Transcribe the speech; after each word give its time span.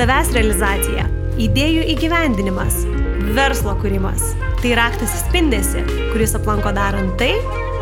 savęs 0.00 0.30
realizacija, 0.32 1.02
idėjų 1.44 1.82
įgyvendinimas, 1.92 2.78
verslo 3.36 3.74
kūrimas. 3.82 4.30
Tai 4.62 4.70
raktas 4.78 5.12
įspindėsi, 5.18 5.82
kuris 6.14 6.32
aplanko 6.38 6.70
darant 6.72 7.18
tai, 7.20 7.34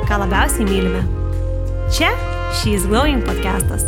ką 0.09 0.19
labiausiai 0.25 0.67
mylime. 0.67 1.05
Čia 1.95 2.09
She's 2.59 2.89
Glowing 2.91 3.23
podcastas. 3.23 3.87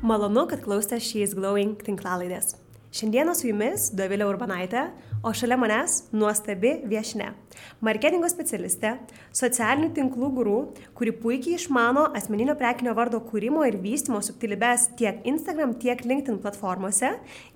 Malonu, 0.00 0.46
kad 0.48 0.64
klausėte 0.64 0.96
She's 0.96 1.36
Glowing 1.36 1.76
tinklalaidės. 1.84 2.54
Šiandieną 2.96 3.36
su 3.36 3.50
jumis 3.50 3.90
Dovilė 3.92 4.24
Urbanaitė, 4.30 4.86
o 5.22 5.32
šalia 5.34 5.56
manęs 5.60 6.02
nuostabi 6.12 6.80
viešne. 6.88 7.30
Marketingo 7.84 8.26
specialistė, 8.30 8.96
socialinių 9.36 9.92
tinklų 9.94 10.30
gurų, 10.38 10.56
kuri 10.98 11.12
puikiai 11.14 11.58
išmano 11.58 12.08
asmeninio 12.16 12.56
prekinio 12.58 12.94
vardo 12.96 13.20
kūrimo 13.22 13.62
ir 13.68 13.78
vystimo 13.82 14.22
subtilybės 14.24 14.88
tiek 14.98 15.22
Instagram, 15.28 15.76
tiek 15.78 16.02
LinkedIn 16.02 16.40
platformose 16.42 17.12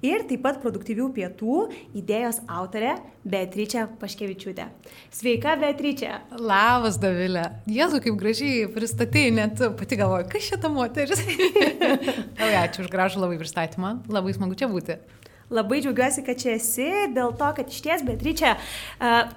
ir 0.07 0.27
taip 0.29 0.45
pat 0.47 0.61
produktyvių 0.63 1.09
pietų 1.17 1.59
idėjos 1.99 2.43
autorė 2.47 2.97
Beatričia 3.27 3.89
Paškevičiūtė. 4.01 4.69
Sveika, 5.15 5.57
Beatričia. 5.59 6.21
Labas, 6.39 7.01
Davilė. 7.03 7.49
Jėzu, 7.71 8.03
kaip 8.05 8.19
gražiai 8.21 8.67
pristatėjai, 8.71 9.35
net 9.35 9.63
pati 9.81 9.99
galvoju, 9.99 10.29
kas 10.31 10.51
šita 10.53 10.71
moteris. 10.71 11.25
Labai 12.39 12.55
ačiū 12.63 12.85
už 12.85 12.93
gražų 12.93 13.25
labai 13.25 13.41
pristatymą, 13.43 13.97
labai 14.13 14.37
smagu 14.37 14.59
čia 14.59 14.71
būti. 14.71 15.01
Labai 15.51 15.79
džiaugiuosi, 15.79 16.25
kad 16.27 16.41
čia 16.43 16.57
esi, 16.57 16.89
dėl 17.15 17.31
to, 17.39 17.47
kad 17.55 17.69
iš 17.71 17.79
ties, 17.85 18.01
Beatričia, 18.03 18.57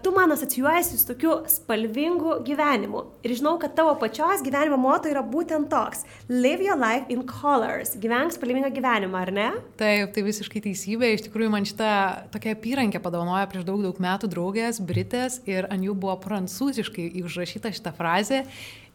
tu 0.01 0.09
man 0.15 0.31
asocijuojasi 0.33 0.97
su 0.97 1.05
tokiu 1.05 1.35
spalvingu 1.45 2.39
gyvenimu. 2.47 3.03
Ir 3.21 3.35
žinau, 3.37 3.59
kad 3.61 3.75
tavo 3.77 3.93
pačios 4.01 4.41
gyvenimo 4.41 4.79
moto 4.81 5.11
yra 5.11 5.21
būtent 5.21 5.69
toks- 5.69 6.01
Live 6.43 6.65
your 6.65 6.79
life 6.81 7.05
in 7.13 7.21
colors. 7.29 7.93
Gyvenk 7.93 8.33
spalvingą 8.33 8.73
gyvenimą, 8.73 9.21
ar 9.21 9.31
ne? 9.31 9.51
Taip, 9.77 10.13
tai 10.15 10.25
visiškai 10.25 10.63
teisybė. 10.65 11.13
Iš 11.13 11.29
tikrųjų, 11.29 11.49
man 11.53 11.69
šitą 11.69 12.31
tokią 12.33 12.57
apyrankę 12.57 12.99
padovanojo 12.99 13.45
prieš 13.51 13.69
daug, 13.69 13.81
daug 13.83 13.97
metų 14.01 14.33
draugės, 14.33 14.81
Britės, 14.81 15.41
ir 15.45 15.69
ant 15.69 15.85
jų 15.85 15.93
buvo 15.93 16.17
prancūziškai 16.25 17.21
užrašyta 17.21 17.69
šitą 17.69 17.93
frazę. 17.93 18.45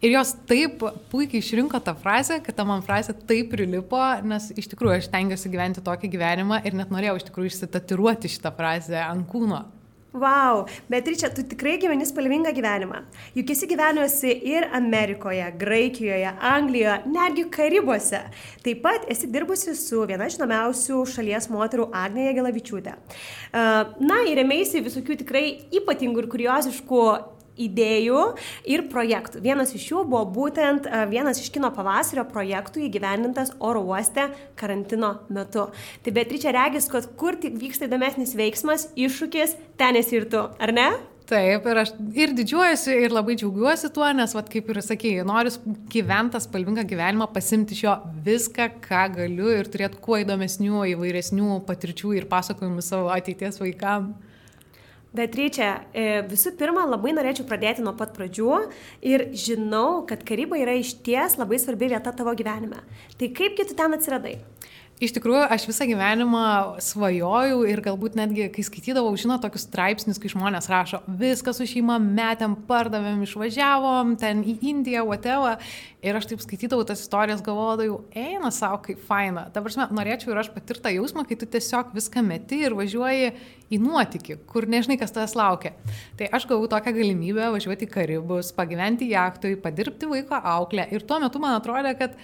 Ir 0.05 0.13
jos 0.13 0.35
taip 0.45 0.83
puikiai 1.09 1.41
išrinko 1.41 1.79
tą 1.81 1.95
frazę, 1.97 2.37
kad 2.45 2.53
ta 2.59 2.67
man 2.69 2.83
frazė 2.85 3.15
taip 3.25 3.49
prilipo, 3.55 4.03
nes 4.29 4.51
iš 4.53 4.69
tikrųjų 4.75 4.99
aš 4.99 5.09
tengiuosi 5.09 5.49
gyventi 5.49 5.85
tokį 5.85 6.11
gyvenimą 6.13 6.59
ir 6.69 6.77
net 6.77 6.93
norėjau 6.93 7.15
iš 7.17 7.25
tikrųjų 7.31 7.53
išsitatiruoti 7.55 8.29
šitą 8.35 8.53
frazę 8.53 9.01
ant 9.01 9.25
kūno. 9.31 9.63
Wow, 10.15 10.69
Beatričia, 10.93 11.27
tu 11.35 11.43
tikrai 11.43 11.79
gyveni 11.83 12.05
spalvingą 12.07 12.53
gyvenimą. 12.55 13.01
Juk 13.35 13.49
esi 13.51 13.67
gyvenusi 13.67 14.31
ir 14.47 14.69
Amerikoje, 14.77 15.49
Graikijoje, 15.59 16.37
Anglijoje, 16.53 17.01
netgi 17.11 17.49
Karibuose. 17.57 18.21
Taip 18.63 18.85
pat 18.85 19.09
esi 19.11 19.27
dirbusi 19.27 19.75
su 19.75 20.05
viena 20.07 20.29
žinomiausių 20.31 21.01
šalies 21.17 21.49
moterų 21.51 21.89
Agnė 21.97 22.29
Gelavičiūtė. 22.37 22.95
Na 24.05 24.21
ir 24.29 24.45
ėmėsi 24.45 24.85
visokių 24.85 25.19
tikrai 25.25 25.49
ypatingų 25.81 26.23
ir 26.23 26.31
kurioziškų 26.37 27.07
idėjų 27.61 28.25
ir 28.71 28.87
projektų. 28.93 29.43
Vienas 29.45 29.75
iš 29.77 29.87
jų 29.93 30.05
buvo 30.09 30.25
būtent 30.35 30.89
vienas 31.13 31.41
iš 31.43 31.51
kino 31.55 31.71
pavasario 31.75 32.27
projektų 32.29 32.85
įgyvendintas 32.89 33.55
oro 33.59 33.85
uoste 33.87 34.29
karantino 34.59 35.17
metu. 35.33 35.69
Tai 36.05 36.15
Beatričia 36.15 36.55
regis, 36.55 36.91
kad 36.91 37.09
kur 37.21 37.39
tik 37.41 37.59
vyksta 37.61 37.89
įdomesnis 37.89 38.37
veiksmas, 38.39 38.89
iššūkis, 38.99 39.59
ten 39.81 40.01
esi 40.01 40.21
ir 40.21 40.31
tu, 40.33 40.47
ar 40.59 40.75
ne? 40.75 40.93
Taip, 41.25 41.65
ir 41.65 41.79
aš 41.81 41.95
ir 42.21 42.35
didžiuojuosi, 42.37 42.99
ir 43.07 43.15
labai 43.15 43.39
džiaugiuosi 43.41 43.89
tuo, 43.97 44.05
nes, 44.13 44.35
vat, 44.37 44.51
kaip 44.53 44.67
ir 44.69 44.81
sakėjai, 44.85 45.23
noriu 45.25 45.55
gyventi 45.93 46.41
spalvingą 46.45 46.85
gyvenimą, 46.91 47.31
pasimti 47.33 47.73
iš 47.73 47.81
jo 47.87 47.95
viską, 48.27 48.67
ką 48.85 49.07
galiu 49.15 49.49
ir 49.55 49.71
turėti 49.73 50.03
kuo 50.05 50.19
įdomesnių, 50.21 50.83
įvairesnių 50.93 51.63
patirčių 51.65 52.13
ir 52.19 52.29
pasakojimų 52.29 52.85
savo 52.85 53.09
ateities 53.15 53.57
vaikams. 53.63 54.34
Beatričia, 55.15 55.69
e, 55.95 56.23
visų 56.27 56.57
pirma, 56.59 56.83
labai 56.91 57.13
norėčiau 57.15 57.47
pradėti 57.47 57.85
nuo 57.87 57.93
pat 57.95 58.11
pradžių 58.17 58.57
ir 59.07 59.29
žinau, 59.39 60.03
kad 60.09 60.25
karyba 60.27 60.59
yra 60.59 60.75
iš 60.75 60.97
ties 61.07 61.39
labai 61.39 61.61
svarbi 61.63 61.93
vieta 61.93 62.11
tavo 62.11 62.35
gyvenime. 62.35 62.83
Tai 63.21 63.29
kaipgi 63.31 63.69
tu 63.69 63.79
ten 63.79 63.95
atsiradai? 63.95 64.41
Iš 65.03 65.11
tikrųjų, 65.17 65.41
aš 65.51 65.65
visą 65.67 65.89
gyvenimą 65.91 66.79
svajojau 66.79 67.65
ir 67.67 67.81
galbūt 67.83 68.15
netgi, 68.15 68.45
kai 68.55 68.63
skaitydavau, 68.63 69.11
žinot, 69.19 69.41
tokius 69.43 69.65
straipsnius, 69.67 70.21
kai 70.23 70.31
žmonės 70.31 70.69
rašo, 70.71 71.01
viską 71.19 71.51
su 71.57 71.67
šeima 71.67 71.97
metėm, 71.99 72.55
pardavėm, 72.69 73.25
išvažiavom, 73.27 74.13
ten 74.23 74.45
į 74.47 74.55
Indiją, 74.71 75.03
whatever. 75.09 75.59
Ir 76.05 76.15
aš 76.15 76.29
taip 76.31 76.45
skaitydavau 76.45 76.87
tas 76.87 77.03
istorijas, 77.03 77.43
galvodavau, 77.43 78.05
eina 78.15 78.53
savo, 78.55 78.79
kaip 78.85 79.03
faina. 79.09 79.49
Ta 79.51 79.65
prasme, 79.65 79.89
norėčiau 79.99 80.31
ir 80.31 80.43
aš 80.45 80.53
patirtą 80.55 80.95
jausmą, 80.95 81.27
kai 81.27 81.41
tu 81.41 81.51
tiesiog 81.51 81.91
viską 81.97 82.23
meti 82.23 82.61
ir 82.69 82.79
važiuoji 82.79 83.33
į 83.75 83.83
nuotykį, 83.83 84.39
kur 84.47 84.69
nežinai, 84.71 85.01
kas 85.01 85.17
tavęs 85.17 85.35
laukia. 85.41 85.75
Tai 86.21 86.31
aš 86.39 86.47
gavau 86.53 86.71
tokią 86.71 86.95
galimybę 86.95 87.51
važiuoti 87.57 87.89
į 87.89 87.93
Karibus, 87.99 88.55
pagyventi 88.55 89.11
jachtui, 89.11 89.57
padirbti 89.59 90.13
vaiko 90.13 90.39
auklę. 90.39 90.87
Ir 90.95 91.03
tuo 91.09 91.19
metu 91.25 91.43
man 91.43 91.59
atrodė, 91.59 91.97
kad 91.99 92.15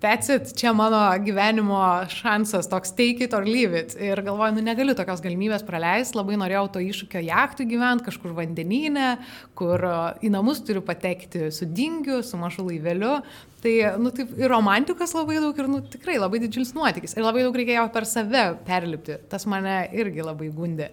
That's 0.00 0.28
it, 0.28 0.50
čia 0.52 0.74
mano 0.76 0.98
gyvenimo 1.24 1.78
šansas, 2.12 2.66
toks 2.68 2.90
take 2.92 3.24
it 3.24 3.32
or 3.32 3.46
leave 3.48 3.72
it. 3.72 3.94
Ir 3.96 4.20
galvoju, 4.20 4.58
nu 4.58 4.64
negaliu 4.66 4.92
tokios 4.92 5.22
galimybės 5.24 5.64
praleisti, 5.64 6.18
labai 6.18 6.36
norėjau 6.36 6.66
to 6.74 6.82
iššūkio 6.84 7.22
jachtų 7.24 7.64
gyventi 7.70 8.04
kažkur 8.10 8.34
vandenyne, 8.36 9.14
kur 9.56 9.80
į 10.20 10.32
namus 10.34 10.60
turiu 10.68 10.84
patekti 10.84 11.48
su 11.48 11.64
dingiu, 11.64 12.20
su 12.20 12.36
mažu 12.36 12.66
laiveliu. 12.68 13.22
Tai, 13.64 13.74
nu, 13.96 14.12
taip, 14.12 14.36
ir 14.36 14.52
romantikos 14.52 15.16
labai 15.16 15.40
daug, 15.40 15.56
ir, 15.56 15.72
nu, 15.72 15.80
tikrai 15.80 16.20
labai 16.20 16.42
didžiulis 16.44 16.76
nuotykis. 16.76 17.16
Ir 17.16 17.24
labai 17.24 17.46
daug 17.46 17.56
reikėjo 17.56 17.88
per 17.96 18.04
save 18.04 18.44
perlipti. 18.68 19.16
Tas 19.32 19.48
mane 19.48 19.80
irgi 19.96 20.28
labai 20.28 20.52
gundė. 20.52 20.92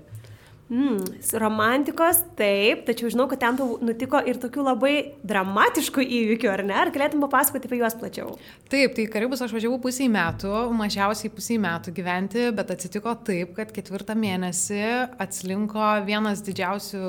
Mm, 0.71 1.03
romantikos, 1.43 2.21
taip, 2.39 2.85
tačiau 2.87 3.11
žinau, 3.11 3.25
kad 3.29 3.41
ten 3.41 3.57
nutiko 3.83 4.21
ir 4.23 4.39
tokių 4.41 4.63
labai 4.63 4.93
dramatiškų 5.27 6.05
įvykių, 6.17 6.49
ar 6.49 6.63
ne? 6.65 6.77
Ar 6.79 6.91
galėtum 6.95 7.21
papasakoti 7.25 7.67
apie 7.67 7.81
juos 7.81 7.97
plačiau? 7.99 8.31
Taip, 8.71 8.95
tai 8.95 9.05
Karibus 9.11 9.43
aš 9.43 9.53
važiavau 9.53 9.81
pusiai 9.83 10.07
metų, 10.13 10.53
mažiausiai 10.79 11.33
pusiai 11.35 11.59
metų 11.61 11.93
gyventi, 11.99 12.47
bet 12.55 12.71
atsitiko 12.77 13.11
taip, 13.27 13.51
kad 13.59 13.75
ketvirtą 13.75 14.15
mėnesį 14.17 14.81
atslinko 15.21 15.89
vienas 16.07 16.41
didžiausių 16.47 17.03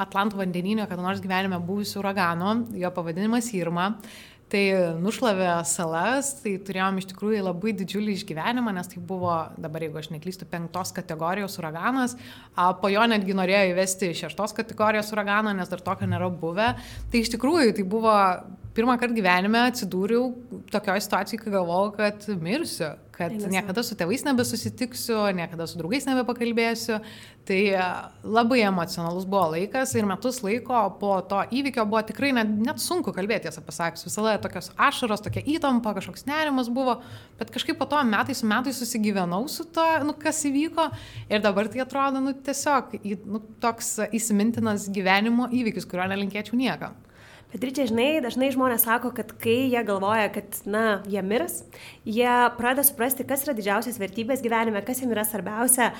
Atlanto 0.00 0.40
vandeninio, 0.40 0.88
kada 0.88 1.04
nors 1.04 1.20
gyvenime 1.22 1.60
buvusių 1.60 2.00
uraganų, 2.00 2.54
jo 2.80 2.94
pavadinimas 2.96 3.52
Irma. 3.52 3.92
Tai 4.52 4.62
nušlavė 5.00 5.48
salas, 5.66 6.34
tai 6.42 6.52
turėjom 6.62 6.98
iš 7.00 7.06
tikrųjų 7.10 7.40
labai 7.46 7.72
didžiulį 7.78 8.12
išgyvenimą, 8.18 8.74
nes 8.76 8.90
tai 8.92 9.00
buvo, 9.02 9.32
dabar 9.58 9.86
jeigu 9.86 9.98
aš 9.98 10.10
neklystu, 10.12 10.46
penktos 10.50 10.92
kategorijos 10.94 11.56
uraganas, 11.58 12.14
po 12.54 12.90
jo 12.92 13.06
netgi 13.08 13.34
norėjo 13.34 13.72
įvesti 13.72 14.12
šeštos 14.20 14.54
kategorijos 14.58 15.10
uraganą, 15.16 15.56
nes 15.56 15.72
dar 15.72 15.82
tokio 15.82 16.06
nėra 16.10 16.28
buvę. 16.28 16.74
Tai 17.10 17.24
iš 17.24 17.32
tikrųjų 17.34 17.72
tai 17.78 17.86
buvo 17.88 18.12
pirmą 18.76 18.98
kartą 19.00 19.16
gyvenime 19.16 19.64
atsidūriau 19.70 20.28
tokioje 20.70 21.06
situacijoje, 21.06 21.42
kai 21.46 21.56
galvojau, 21.56 21.94
kad 21.96 22.28
mirsiu, 22.44 22.92
kad 23.14 23.34
niekada 23.50 23.82
su 23.86 23.96
tėvais 23.98 24.24
nebesusitiksiu, 24.26 25.18
niekada 25.36 25.66
su 25.70 25.78
draugais 25.78 26.06
nebepakalbėsiu. 26.08 26.98
Tai 27.44 27.58
e, 27.76 27.86
labai 28.24 28.62
emocionalus 28.64 29.26
buvo 29.28 29.50
laikas 29.52 29.92
ir 29.98 30.06
metus 30.08 30.40
laiko 30.44 30.78
po 31.00 31.18
to 31.28 31.42
įvykio 31.52 31.84
buvo 31.88 32.00
tikrai 32.08 32.32
net, 32.36 32.50
net 32.68 32.80
sunku 32.80 33.12
kalbėti, 33.16 33.50
tiesą 33.50 33.60
pasakius. 33.66 34.06
Visada 34.08 34.38
tokios 34.42 34.70
ašaros, 34.80 35.22
tokia 35.26 35.44
įtampa, 35.56 35.92
kažkoks 35.98 36.24
nerimas 36.30 36.70
buvo, 36.72 36.96
bet 37.38 37.52
kažkaip 37.54 37.78
po 37.80 37.88
to 37.90 38.00
metai 38.08 38.36
su 38.36 38.48
metais 38.48 38.80
susigyvenau 38.80 39.44
su 39.52 39.68
to, 39.68 39.84
nu, 40.08 40.16
kas 40.16 40.40
įvyko 40.48 40.88
ir 41.28 41.44
dabar 41.44 41.68
tai 41.68 41.84
atrodo, 41.84 42.24
nu, 42.24 42.32
tiesiog 42.46 42.96
nu, 43.28 43.44
toks 43.60 43.98
įsimintinas 44.16 44.88
gyvenimo 44.94 45.50
įvykis, 45.52 45.88
kurio 45.90 46.08
nelinkėčiau 46.14 46.56
niekam. 46.56 46.96
Beatričia, 47.54 47.84
žinai, 47.86 48.18
dažnai 48.18 48.48
žmonės 48.50 48.82
sako, 48.82 49.12
kad 49.14 49.28
kai 49.38 49.68
jie 49.70 49.82
galvoja, 49.86 50.26
kad, 50.34 50.56
na, 50.66 51.04
jie 51.06 51.20
mirs, 51.22 51.60
jie 52.02 52.32
pradeda 52.56 52.82
suprasti, 52.82 53.22
kas 53.28 53.44
yra 53.46 53.54
didžiausias 53.54 54.00
vertybės 54.02 54.42
gyvenime, 54.42 54.82
kas 54.82 54.98
jiems 54.98 55.14
yra 55.14 55.22
svarbiausia. 55.28 55.92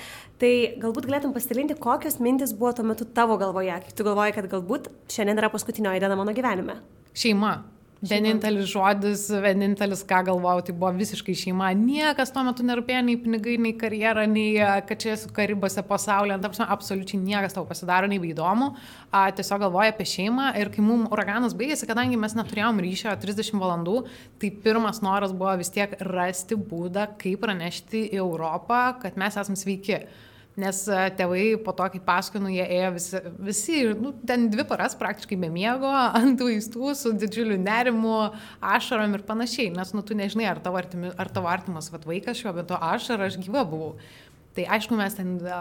Tai 0.43 0.51
galbūt 0.83 1.07
galėtum 1.07 1.37
pasidalinti, 1.37 1.77
kokios 1.79 2.19
mintis 2.19 2.57
buvo 2.59 2.73
tuo 2.75 2.89
metu 2.89 3.07
tavo 3.07 3.39
galvoje, 3.39 3.77
kai 3.87 3.95
tu 3.95 4.09
galvoji, 4.09 4.35
kad 4.35 4.51
galbūt 4.51 4.91
šiandien 5.15 5.45
yra 5.45 5.53
paskutinioji 5.55 6.03
diena 6.03 6.19
mano 6.19 6.35
gyvenime. 6.35 6.81
Šeima. 7.15 7.55
Vienintelis 8.05 8.69
žodis, 8.69 9.23
vienintelis, 9.41 10.03
ką 10.05 10.19
galvojau, 10.27 10.65
tai 10.67 10.75
buvo 10.77 10.91
visiškai 10.99 11.35
šeima. 11.41 11.71
Niekas 11.79 12.33
tuo 12.35 12.43
metu 12.45 12.67
nerūpėjo 12.67 13.01
nei 13.07 13.17
pinigai, 13.21 13.55
nei 13.61 13.73
karjera, 13.81 14.27
nei 14.29 14.59
kad 14.89 15.01
čia 15.01 15.15
esu 15.15 15.31
karibose 15.35 15.81
pasaulyje. 15.89 16.37
Tapsime, 16.43 16.67
absoliučiai 16.75 17.23
niekas 17.23 17.57
tau 17.57 17.65
pasidaro 17.69 18.11
nei 18.11 18.21
įdomu. 18.29 18.75
A, 19.09 19.25
tiesiog 19.37 19.65
galvoja 19.65 19.95
apie 19.95 20.07
šeimą. 20.11 20.51
Ir 20.61 20.73
kai 20.75 20.85
mums 20.85 21.09
uraganas 21.15 21.57
baigėsi, 21.57 21.89
kadangi 21.89 22.21
mes 22.21 22.37
neturėjom 22.37 22.83
ryšio 22.85 23.17
30 23.25 23.63
valandų, 23.63 23.97
tai 24.43 24.53
pirmas 24.67 25.01
noras 25.05 25.33
buvo 25.33 25.57
vis 25.63 25.73
tiek 25.73 25.97
rasti 26.05 26.61
būdą, 26.61 27.09
kaip 27.21 27.41
pranešti 27.47 28.09
į 28.11 28.21
Europą, 28.21 28.85
kad 29.01 29.17
mes 29.21 29.41
esame 29.41 29.61
sveiki. 29.61 30.03
Nes 30.61 30.85
e, 30.87 30.99
tėvai 31.19 31.45
po 31.67 31.73
to, 31.75 31.87
kai 31.91 31.99
paskui, 32.05 32.39
nu, 32.43 32.51
jie 32.53 32.63
ėjo 32.63 32.91
visi, 32.95 33.21
visi 33.43 33.79
nu, 33.99 34.13
ten 34.27 34.47
dvi 34.53 34.63
paras 34.69 34.95
praktiškai 34.99 35.39
be 35.43 35.49
miego, 35.51 35.91
ant 36.21 36.45
vaistų, 36.47 36.93
su 36.99 37.11
didžiuliu 37.19 37.57
nerimu, 37.59 38.19
ašarom 38.75 39.17
ir 39.19 39.25
panašiai. 39.27 39.73
Nes, 39.75 39.91
nu, 39.97 40.05
tu 40.07 40.15
nežinai, 40.19 40.47
ar 40.53 40.63
tavo, 40.63 40.79
artimi, 40.79 41.11
ar 41.19 41.33
tavo 41.35 41.51
artimas 41.51 41.91
vat, 41.91 42.07
vaikas 42.07 42.39
šiuo 42.39 42.55
metu 42.55 42.79
aš, 42.79 43.11
ar 43.17 43.27
aš 43.27 43.41
gyva 43.43 43.65
buvau. 43.67 43.97
Tai 44.55 44.69
aišku, 44.77 44.95
mes 45.01 45.19
ten 45.19 45.35
e, 45.43 45.59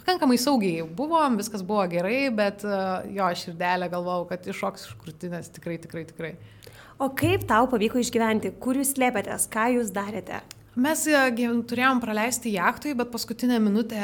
pakankamai 0.00 0.40
saugiai 0.40 0.88
buvom, 0.88 1.36
viskas 1.36 1.60
buvo 1.68 1.84
gerai, 1.92 2.24
bet 2.32 2.64
e, 2.64 2.80
jo, 3.18 3.28
širdelė 3.42 3.90
galvojau, 3.92 4.24
kad 4.32 4.48
iššoks 4.48 4.88
iš 4.88 4.96
krūtinės 5.04 5.52
tikrai, 5.58 5.76
tikrai, 5.84 6.06
tikrai. 6.08 6.32
O 6.96 7.12
kaip 7.18 7.44
tau 7.50 7.68
pavyko 7.68 8.00
išgyventi? 8.00 8.56
Kur 8.62 8.80
jūs 8.80 8.96
slėpėtės? 8.96 9.44
Ką 9.52 9.68
jūs 9.76 9.92
darėte? 9.92 10.40
Mes 10.72 11.02
e, 11.04 11.16
turėjom 11.68 11.98
praleisti 12.00 12.54
jachtui, 12.54 12.94
bet 12.96 13.10
paskutinę 13.12 13.58
minutę 13.60 13.98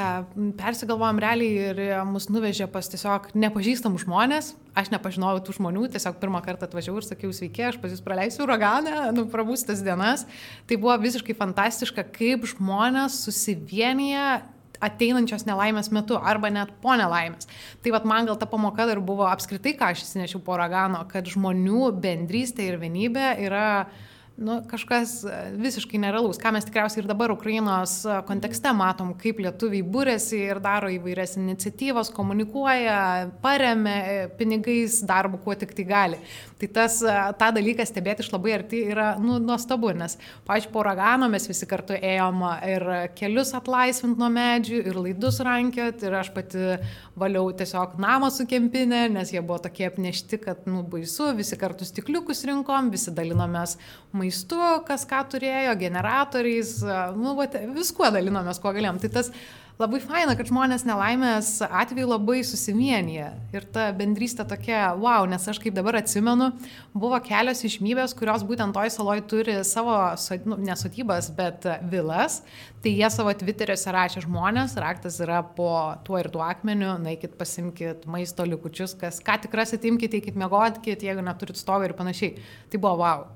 persigalvojom 0.58 1.20
realiai 1.22 1.70
ir 1.70 1.78
mus 2.04 2.26
nuvežė 2.28 2.66
pas 2.68 2.90
tiesiog 2.92 3.30
nepažįstamų 3.32 4.02
žmonės. 4.02 4.50
Aš 4.76 4.90
nepažinojau 4.92 5.40
tų 5.46 5.54
žmonių, 5.56 5.86
tiesiog 5.94 6.18
pirmą 6.20 6.42
kartą 6.44 6.68
atvažiavau 6.68 7.00
ir 7.00 7.06
sakiau, 7.08 7.32
sveiki, 7.32 7.64
aš 7.70 7.78
pas 7.80 7.94
jūs 7.94 8.04
praleisiu 8.04 8.44
uraganą, 8.44 9.08
nu, 9.16 9.24
prabūstas 9.32 9.80
dienas. 9.86 10.26
Tai 10.68 10.76
buvo 10.82 10.98
visiškai 11.00 11.38
fantastiška, 11.40 12.04
kaip 12.12 12.44
žmonės 12.52 13.16
susivienyje 13.24 14.26
ateinančios 14.84 15.46
nelaimės 15.48 15.88
metu 15.90 16.20
arba 16.20 16.52
net 16.52 16.74
po 16.82 16.92
nelaimės. 17.00 17.48
Tai 17.80 17.96
vad 17.96 18.04
man 18.12 18.28
gal 18.28 18.36
ta 18.38 18.46
pamoka 18.46 18.84
dar 18.86 19.00
buvo 19.00 19.24
apskritai, 19.30 19.72
ką 19.80 19.94
aš 19.94 20.04
įsinešiau 20.04 20.44
po 20.44 20.52
uragano, 20.54 21.00
kad 21.08 21.32
žmonių 21.32 21.94
bendrystė 21.96 22.68
ir 22.68 22.78
vienybė 22.84 23.32
yra 23.48 23.88
nu, 24.38 24.62
kažkas 24.70 25.24
e, 25.24 25.36
visiškai 25.58 25.98
nerealaus, 25.98 26.38
ką 26.38 26.52
mes 26.54 26.66
tikriausiai 26.68 27.02
ir 27.02 27.08
dabar 27.10 27.32
Ukrainos 27.34 27.98
e, 28.06 28.18
kontekste 28.28 28.70
matom, 28.76 29.10
kaip 29.18 29.40
lietuviai 29.42 29.82
būrėsi 29.82 30.38
ir 30.52 30.60
daro 30.62 30.90
įvairias 30.94 31.34
iniciatyvas, 31.40 32.12
komunikuoja, 32.14 32.98
paremia 33.42 33.96
e, 33.98 34.20
pinigais 34.38 35.00
darbu, 35.06 35.40
kuo 35.42 35.56
tik 35.58 35.74
tai 35.74 35.86
gali. 35.88 36.20
Tai 36.58 36.68
tas, 36.74 37.00
tą 37.38 37.50
dalyką 37.54 37.84
stebėti 37.86 38.24
iš 38.24 38.32
labai 38.32 38.54
arti 38.56 38.80
yra 38.90 39.12
nu, 39.22 39.36
nuostabu, 39.42 39.92
nes, 39.94 40.16
pažiūrėjau, 40.46 40.72
po 40.74 40.82
uragano 40.82 41.28
mes 41.30 41.46
visi 41.46 41.66
kartu 41.70 41.94
ėjom 41.94 42.42
ir 42.66 42.86
kelius 43.18 43.52
atlaisvint 43.54 44.18
nuo 44.18 44.26
medžių, 44.34 44.80
ir 44.90 44.98
laidus 44.98 45.38
rankiot, 45.46 46.02
ir 46.02 46.16
aš 46.18 46.32
pati 46.34 46.64
valiau 47.18 47.46
tiesiog 47.54 47.94
namą 48.02 48.30
su 48.34 48.46
kempinė, 48.50 49.04
nes 49.14 49.30
jie 49.34 49.42
buvo 49.42 49.60
tokie 49.68 49.86
apnešti, 49.86 50.40
kad, 50.42 50.66
nu, 50.70 50.82
baisu, 50.82 51.30
visi 51.38 51.58
kartu 51.58 51.86
stikliukus 51.86 52.42
rinkom, 52.50 52.90
visi 52.94 53.14
dalinomės 53.14 53.78
maistu, 54.28 54.60
kas 54.86 55.06
ką 55.08 55.22
turėjo, 55.32 55.76
generatoriais, 55.80 56.78
nu, 57.16 57.34
va, 57.38 57.48
viskuo 57.74 58.10
dalinomės, 58.12 58.60
kuo 58.60 58.74
galėjom. 58.76 59.00
Tai 59.00 59.10
tas 59.16 59.32
labai 59.78 60.00
faina, 60.02 60.34
kad 60.34 60.48
žmonės 60.50 60.84
nelaimės 60.86 61.50
atveju 61.64 62.10
labai 62.10 62.40
susivienyje. 62.46 63.28
Ir 63.54 63.66
ta 63.72 63.88
bendrystė 63.96 64.44
tokia, 64.48 64.90
wow, 64.98 65.26
nes 65.30 65.46
aš 65.48 65.60
kaip 65.62 65.76
dabar 65.76 66.00
atsimenu, 66.00 66.50
buvo 66.92 67.18
kelios 67.24 67.62
išmybės, 67.64 68.16
kurios 68.18 68.44
būtent 68.46 68.74
toj 68.74 68.90
saloj 68.92 69.22
turi 69.30 69.56
savo, 69.64 69.94
nu, 70.44 70.58
nesotybas, 70.66 71.30
bet 71.38 71.64
vilas. 71.88 72.42
Tai 72.82 72.92
jie 72.94 73.08
savo 73.10 73.32
Twitteriuose 73.38 73.94
rašė 73.94 74.26
žmonės, 74.26 74.76
raktas 74.82 75.18
yra 75.24 75.40
po 75.56 75.70
tuo 76.06 76.18
ir 76.20 76.28
tuo 76.34 76.44
akmeniu, 76.46 76.96
naikit 77.02 77.38
pasimkit 77.38 78.04
maisto 78.10 78.46
likučius, 78.46 78.98
kas 78.98 79.22
ką 79.24 79.40
tik 79.46 79.56
rasit, 79.58 79.86
imkite, 79.88 80.20
eikit 80.20 80.38
mėgotkit, 80.38 81.06
jeigu 81.06 81.24
neturit 81.26 81.58
stovį 81.58 81.90
ir 81.90 81.98
panašiai. 81.98 82.46
Tai 82.70 82.82
buvo 82.82 82.98
wow, 83.02 83.26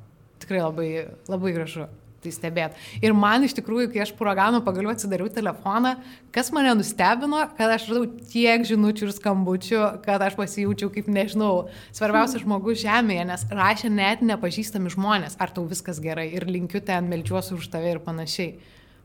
tikrai 0.42 0.62
labai, 0.64 0.92
labai 1.30 1.56
gražu 1.56 1.88
tai 2.22 2.32
stebėt. 2.34 2.76
Ir 3.02 3.14
man 3.16 3.42
iš 3.46 3.54
tikrųjų, 3.58 3.90
kai 3.92 4.02
aš 4.04 4.12
puragano 4.18 4.62
pagaliau 4.64 4.92
atsidariau 4.94 5.30
telefoną, 5.32 5.96
kas 6.34 6.52
mane 6.54 6.74
nustebino, 6.78 7.40
kad 7.58 7.72
aš 7.74 7.88
radau 7.90 8.06
tiek 8.32 8.66
žinučių 8.68 9.08
ir 9.08 9.14
skambučių, 9.16 9.80
kad 10.04 10.22
aš 10.22 10.36
pasijaučiau 10.38 10.92
kaip, 10.94 11.10
nežinau, 11.12 11.66
svarbiausias 11.90 12.44
žmogus 12.44 12.82
žemėje, 12.84 13.26
nes 13.32 13.46
rašė 13.50 13.90
net 13.92 14.22
nepažįstami 14.26 14.92
žmonės, 14.94 15.38
ar 15.42 15.54
tau 15.54 15.66
viskas 15.70 15.98
gerai 16.02 16.30
ir 16.36 16.46
linkiu 16.46 16.82
ten, 16.84 17.10
melčiuosi 17.10 17.56
už 17.58 17.72
tave 17.72 17.96
ir 17.96 18.02
panašiai. 18.04 18.54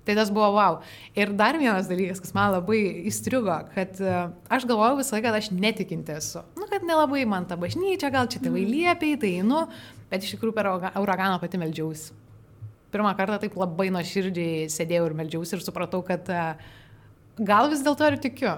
Tai 0.08 0.16
tas 0.16 0.30
buvo 0.32 0.54
wow. 0.56 0.78
Ir 1.20 1.34
dar 1.36 1.58
vienas 1.60 1.90
dalykas, 1.90 2.22
kas 2.24 2.32
man 2.32 2.54
labai 2.54 2.80
įstrigo, 3.10 3.58
kad 3.74 3.98
uh, 4.00 4.30
aš 4.48 4.64
galvojau 4.70 5.02
visą 5.02 5.18
laiką, 5.18 5.26
kad 5.34 5.40
aš 5.42 5.50
netikinti 5.52 6.14
esu. 6.16 6.46
Nu, 6.56 6.64
kad 6.72 6.86
nelabai 6.88 7.26
man 7.28 7.44
ta 7.50 7.58
bažnyčia, 7.60 8.08
gal 8.14 8.30
čia 8.32 8.40
tėvai 8.40 8.64
liepiai, 8.70 9.18
tai 9.20 9.34
einu, 9.42 9.66
bet 10.12 10.24
iš 10.24 10.36
tikrųjų 10.36 10.56
per 10.56 10.72
uraganą 11.02 11.42
pati 11.42 11.60
melžiausi 11.62 12.16
pirmą 12.92 13.14
kartą 13.18 13.38
taip 13.42 13.56
labai 13.60 13.90
nuoširdžiai 13.94 14.68
sėdėjau 14.72 15.10
ir 15.10 15.16
melžiausi 15.20 15.58
ir 15.58 15.64
supratau, 15.64 16.02
kad 16.06 16.30
e, 16.32 16.44
gal 17.38 17.72
vis 17.72 17.84
dėlto 17.86 18.12
ir 18.12 18.20
tikiu. 18.24 18.58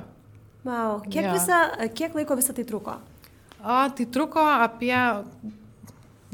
Wow. 0.68 1.00
Kiek, 1.08 1.24
ja. 1.26 1.36
visa, 1.36 1.60
kiek 1.96 2.18
laiko 2.18 2.38
visą 2.40 2.54
tai 2.56 2.66
truko? 2.68 2.98
O, 3.60 3.78
tai 3.96 4.06
truko 4.12 4.44
apie, 4.44 4.96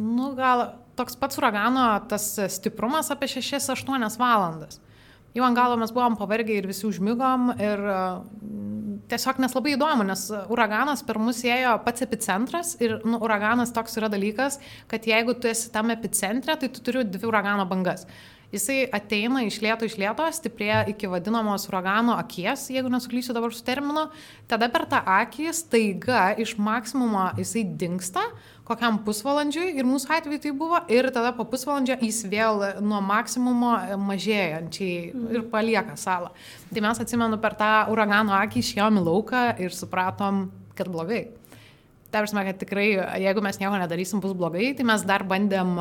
nu 0.01 0.31
gal 0.37 0.67
toks 0.97 1.17
pats 1.19 1.39
uragano 1.39 1.85
tas 2.09 2.27
stiprumas 2.55 3.11
apie 3.13 3.29
6-8 3.31 4.19
valandas. 4.21 4.81
Jau 5.35 5.43
ant 5.43 5.57
galo 5.57 5.75
mes 5.75 5.91
buvom 5.91 6.15
pavargę 6.15 6.55
ir 6.55 6.67
visi 6.69 6.85
užmygom 6.87 7.55
ir 7.59 7.81
tiesiog 9.11 9.41
nes 9.43 9.55
labai 9.55 9.75
įdomu, 9.75 10.05
nes 10.07 10.27
uraganas 10.51 11.03
per 11.05 11.19
mus 11.21 11.41
ėjo 11.45 11.75
pats 11.85 12.05
epicentras 12.05 12.75
ir 12.81 12.99
nu, 13.05 13.19
uraganas 13.23 13.73
toks 13.75 13.99
yra 13.99 14.09
dalykas, 14.11 14.59
kad 14.91 15.05
jeigu 15.07 15.37
tu 15.37 15.49
esi 15.51 15.71
tam 15.73 15.93
epicentre, 15.93 16.57
tai 16.59 16.71
tu 16.71 16.83
turi 16.85 17.05
dvi 17.07 17.29
uragano 17.29 17.67
bangas. 17.69 18.07
Jisai 18.53 18.85
ateina 18.93 19.41
iš 19.43 19.57
lėto 19.63 19.87
iš 19.87 19.97
lėto, 19.99 20.25
stiprėja 20.31 20.83
iki 20.91 21.09
vadinamos 21.11 21.65
uragano 21.67 22.15
akies, 22.19 22.69
jeigu 22.71 22.91
nesuklysiu 22.93 23.33
dabar 23.35 23.53
su 23.53 23.63
terminu, 23.65 24.05
tada 24.47 24.69
per 24.71 24.85
tą 24.91 25.01
akį 25.17 25.49
staiga 25.55 26.27
iš 26.39 26.55
maksimumo 26.61 27.31
jisai 27.39 27.65
dinksta, 27.65 28.23
kokiam 28.65 28.97
pusvalandžiui 29.05 29.75
ir 29.77 29.85
mūsų 29.87 30.09
atveju 30.17 30.41
tai 30.41 30.51
buvo 30.57 30.81
ir 30.91 31.07
tada 31.13 31.31
po 31.37 31.45
pusvalandžio 31.49 31.99
jis 32.01 32.23
vėl 32.31 32.63
nuo 32.81 32.99
maksimumo 33.05 33.75
mažėjančiai 34.07 35.13
ir 35.37 35.45
palieka 35.51 35.97
salą. 35.99 36.33
Tai 36.73 36.85
mes 36.87 37.01
atsimenu 37.01 37.39
per 37.41 37.57
tą 37.59 37.71
uragano 37.93 38.35
akį 38.39 38.63
išėjom 38.63 39.01
į 39.01 39.05
lauką 39.05 39.47
ir 39.61 39.75
supratom, 39.75 40.47
kad 40.77 40.89
blogai. 40.91 41.27
Tai 42.09 42.23
prasme, 42.23 42.45
kad 42.47 42.61
tikrai, 42.61 42.89
jeigu 43.21 43.41
mes 43.43 43.57
nieko 43.59 43.77
nedarysim, 43.81 44.21
bus 44.23 44.33
blogai, 44.37 44.71
tai 44.77 44.85
mes 44.87 45.03
dar 45.05 45.25
bandėm 45.27 45.75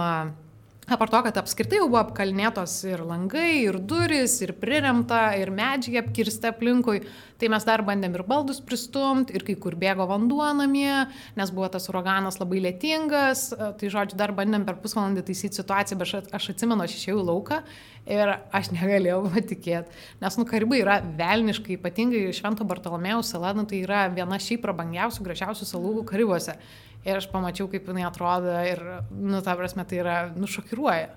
Apart 0.85 1.15
to, 1.15 1.21
kad 1.25 1.39
apskritai 1.41 1.79
jau 1.79 1.87
buvo 1.89 2.03
apkalnėtos 2.03 2.73
ir 2.85 3.01
langai, 3.09 3.63
ir 3.65 3.79
duris, 3.81 4.35
ir 4.45 4.51
priremta, 4.61 5.31
ir 5.41 5.49
medžiai 5.55 6.03
apkirsti 6.03 6.51
aplinkui, 6.51 6.99
tai 7.41 7.49
mes 7.49 7.65
dar 7.65 7.81
bandėm 7.87 8.19
ir 8.19 8.25
baldus 8.29 8.61
pristumti, 8.61 9.33
ir 9.33 9.47
kai 9.47 9.57
kur 9.61 9.79
bėgo 9.81 10.05
vanduo 10.11 10.45
namie, 10.53 11.07
nes 11.41 11.55
buvo 11.57 11.71
tas 11.73 11.89
uraganas 11.89 12.37
labai 12.43 12.61
lėtingas, 12.67 13.47
tai 13.81 13.93
žodžiu, 13.97 14.21
dar 14.21 14.37
bandėm 14.37 14.69
per 14.69 14.77
pusvalandį 14.85 15.25
taisyti 15.25 15.63
situaciją, 15.63 16.03
bet 16.03 16.11
aš, 16.11 16.31
aš 16.37 16.53
atsimenu, 16.53 16.85
aš 16.85 16.99
išėjau 17.01 17.19
į 17.23 17.27
lauką 17.33 17.63
ir 18.05 18.37
aš 18.53 18.75
negalėjau 18.76 19.23
patikėti, 19.38 20.00
nes, 20.21 20.37
nu, 20.37 20.45
karibai 20.53 20.85
yra 20.85 21.00
velniškai, 21.17 21.79
ypatingai 21.79 22.26
Švento 22.37 22.69
Bartolomėjaus 22.69 23.33
sala, 23.33 23.57
nu, 23.57 23.64
tai 23.64 23.81
yra 23.87 24.05
viena 24.12 24.37
šiaip 24.37 24.61
prabangiausių, 24.67 25.25
gražiausių 25.31 25.73
salų 25.73 26.03
karibuose. 26.12 26.61
Ir 27.04 27.20
aš 27.20 27.28
pamačiau, 27.32 27.68
kaip 27.68 27.88
jinai 27.90 28.06
atrodo 28.08 28.54
ir, 28.64 28.80
nu, 29.12 29.42
ta 29.44 29.56
prasme, 29.58 29.84
tai 29.88 30.00
yra, 30.00 30.16
nu, 30.37 30.49
šokiruoja. 30.49 31.11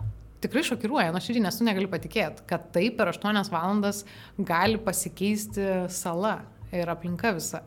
Tikrai 0.44 0.64
šokiruoja, 0.68 1.14
nu, 1.16 1.22
širdį, 1.24 1.46
nes 1.46 1.58
tu 1.58 1.66
negali 1.66 1.88
patikėti, 1.90 2.44
kad 2.50 2.68
taip 2.76 3.00
per 3.00 3.14
8 3.14 3.48
valandas 3.54 4.04
gali 4.38 4.78
pasikeisti 4.84 5.88
sala 5.94 6.42
ir 6.76 6.92
aplinka 6.92 7.32
visa. 7.38 7.64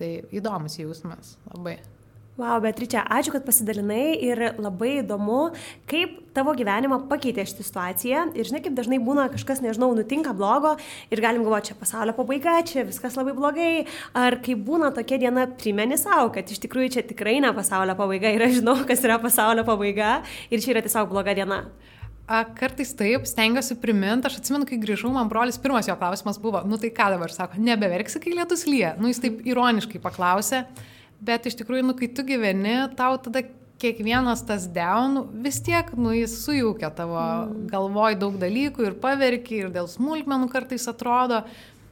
Tai 0.00 0.10
įdomus 0.34 0.80
jausmas, 0.80 1.36
labai. 1.52 1.78
Wow, 2.40 2.56
Beatričia, 2.64 3.02
ačiū, 3.04 3.34
kad 3.34 3.42
pasidalinai 3.44 4.14
ir 4.24 4.40
labai 4.56 5.02
įdomu, 5.02 5.50
kaip 5.90 6.14
tavo 6.32 6.54
gyvenimą 6.56 7.02
pakeitė 7.10 7.44
šitą 7.44 7.64
situaciją. 7.66 8.20
Ir 8.32 8.46
žinai, 8.48 8.62
kaip 8.64 8.76
dažnai 8.78 8.96
būna 9.04 9.26
kažkas, 9.28 9.58
nežinau, 9.60 9.90
nutinka 9.98 10.32
blogo 10.36 10.70
ir 11.12 11.20
galim 11.20 11.42
galvoti, 11.44 11.68
čia 11.68 11.76
pasaulio 11.76 12.14
pabaiga, 12.16 12.54
čia 12.64 12.86
viskas 12.88 13.18
labai 13.18 13.34
blogai. 13.36 13.72
Ar 14.16 14.38
kai 14.40 14.54
būna 14.56 14.88
tokia 14.96 15.18
diena, 15.20 15.44
primeni 15.60 15.98
savo, 16.00 16.30
kad 16.32 16.48
iš 16.48 16.62
tikrųjų 16.62 16.94
čia 16.94 17.02
tikrai 17.10 17.42
ne 17.44 17.50
pasaulio 17.52 17.92
pabaiga 17.98 18.32
ir 18.32 18.44
aš 18.46 18.54
žinau, 18.62 18.78
kas 18.88 19.04
yra 19.04 19.18
pasaulio 19.20 19.66
pabaiga 19.68 20.22
ir 20.48 20.62
čia 20.64 20.72
yra 20.72 20.84
tiesiog 20.86 21.10
bloga 21.12 21.34
diena. 21.36 21.66
A, 22.24 22.46
kartais 22.56 22.94
taip, 22.96 23.26
stengiuosi 23.28 23.76
priminti, 23.82 24.30
aš 24.30 24.38
atsimenu, 24.38 24.64
kai 24.64 24.78
grįžau, 24.80 25.10
man 25.12 25.28
brolis 25.28 25.60
pirmas 25.60 25.90
jo 25.90 25.98
klausimas 26.00 26.40
buvo, 26.40 26.64
nu 26.64 26.80
tai 26.80 26.88
ką 26.94 27.10
dabar 27.18 27.36
sako, 27.36 27.60
nebeverksi, 27.60 28.22
kai 28.22 28.32
lietus 28.38 28.64
lyja. 28.70 28.94
Nu 28.96 29.12
jis 29.12 29.20
taip 29.26 29.44
ironiškai 29.50 30.00
paklausė. 30.00 30.62
Bet 31.20 31.48
iš 31.48 31.58
tikrųjų, 31.60 31.84
nu, 31.90 31.96
kai 31.96 32.08
tu 32.16 32.24
gyveni, 32.24 32.76
tau 32.96 33.18
tada 33.20 33.44
kiekvienas 33.80 34.44
tas 34.48 34.66
down 34.68 35.24
vis 35.44 35.60
tiek, 35.64 35.92
nu, 35.96 36.12
jis 36.16 36.36
sujaukia 36.44 36.92
tavo 36.96 37.20
mm. 37.20 37.66
galvoj 37.72 38.16
daug 38.20 38.38
dalykų 38.40 38.88
ir 38.88 38.96
paverki, 39.00 39.62
ir 39.64 39.74
dėl 39.74 39.88
smulkmenų 39.90 40.50
kartais 40.52 40.88
atrodo. 40.90 41.42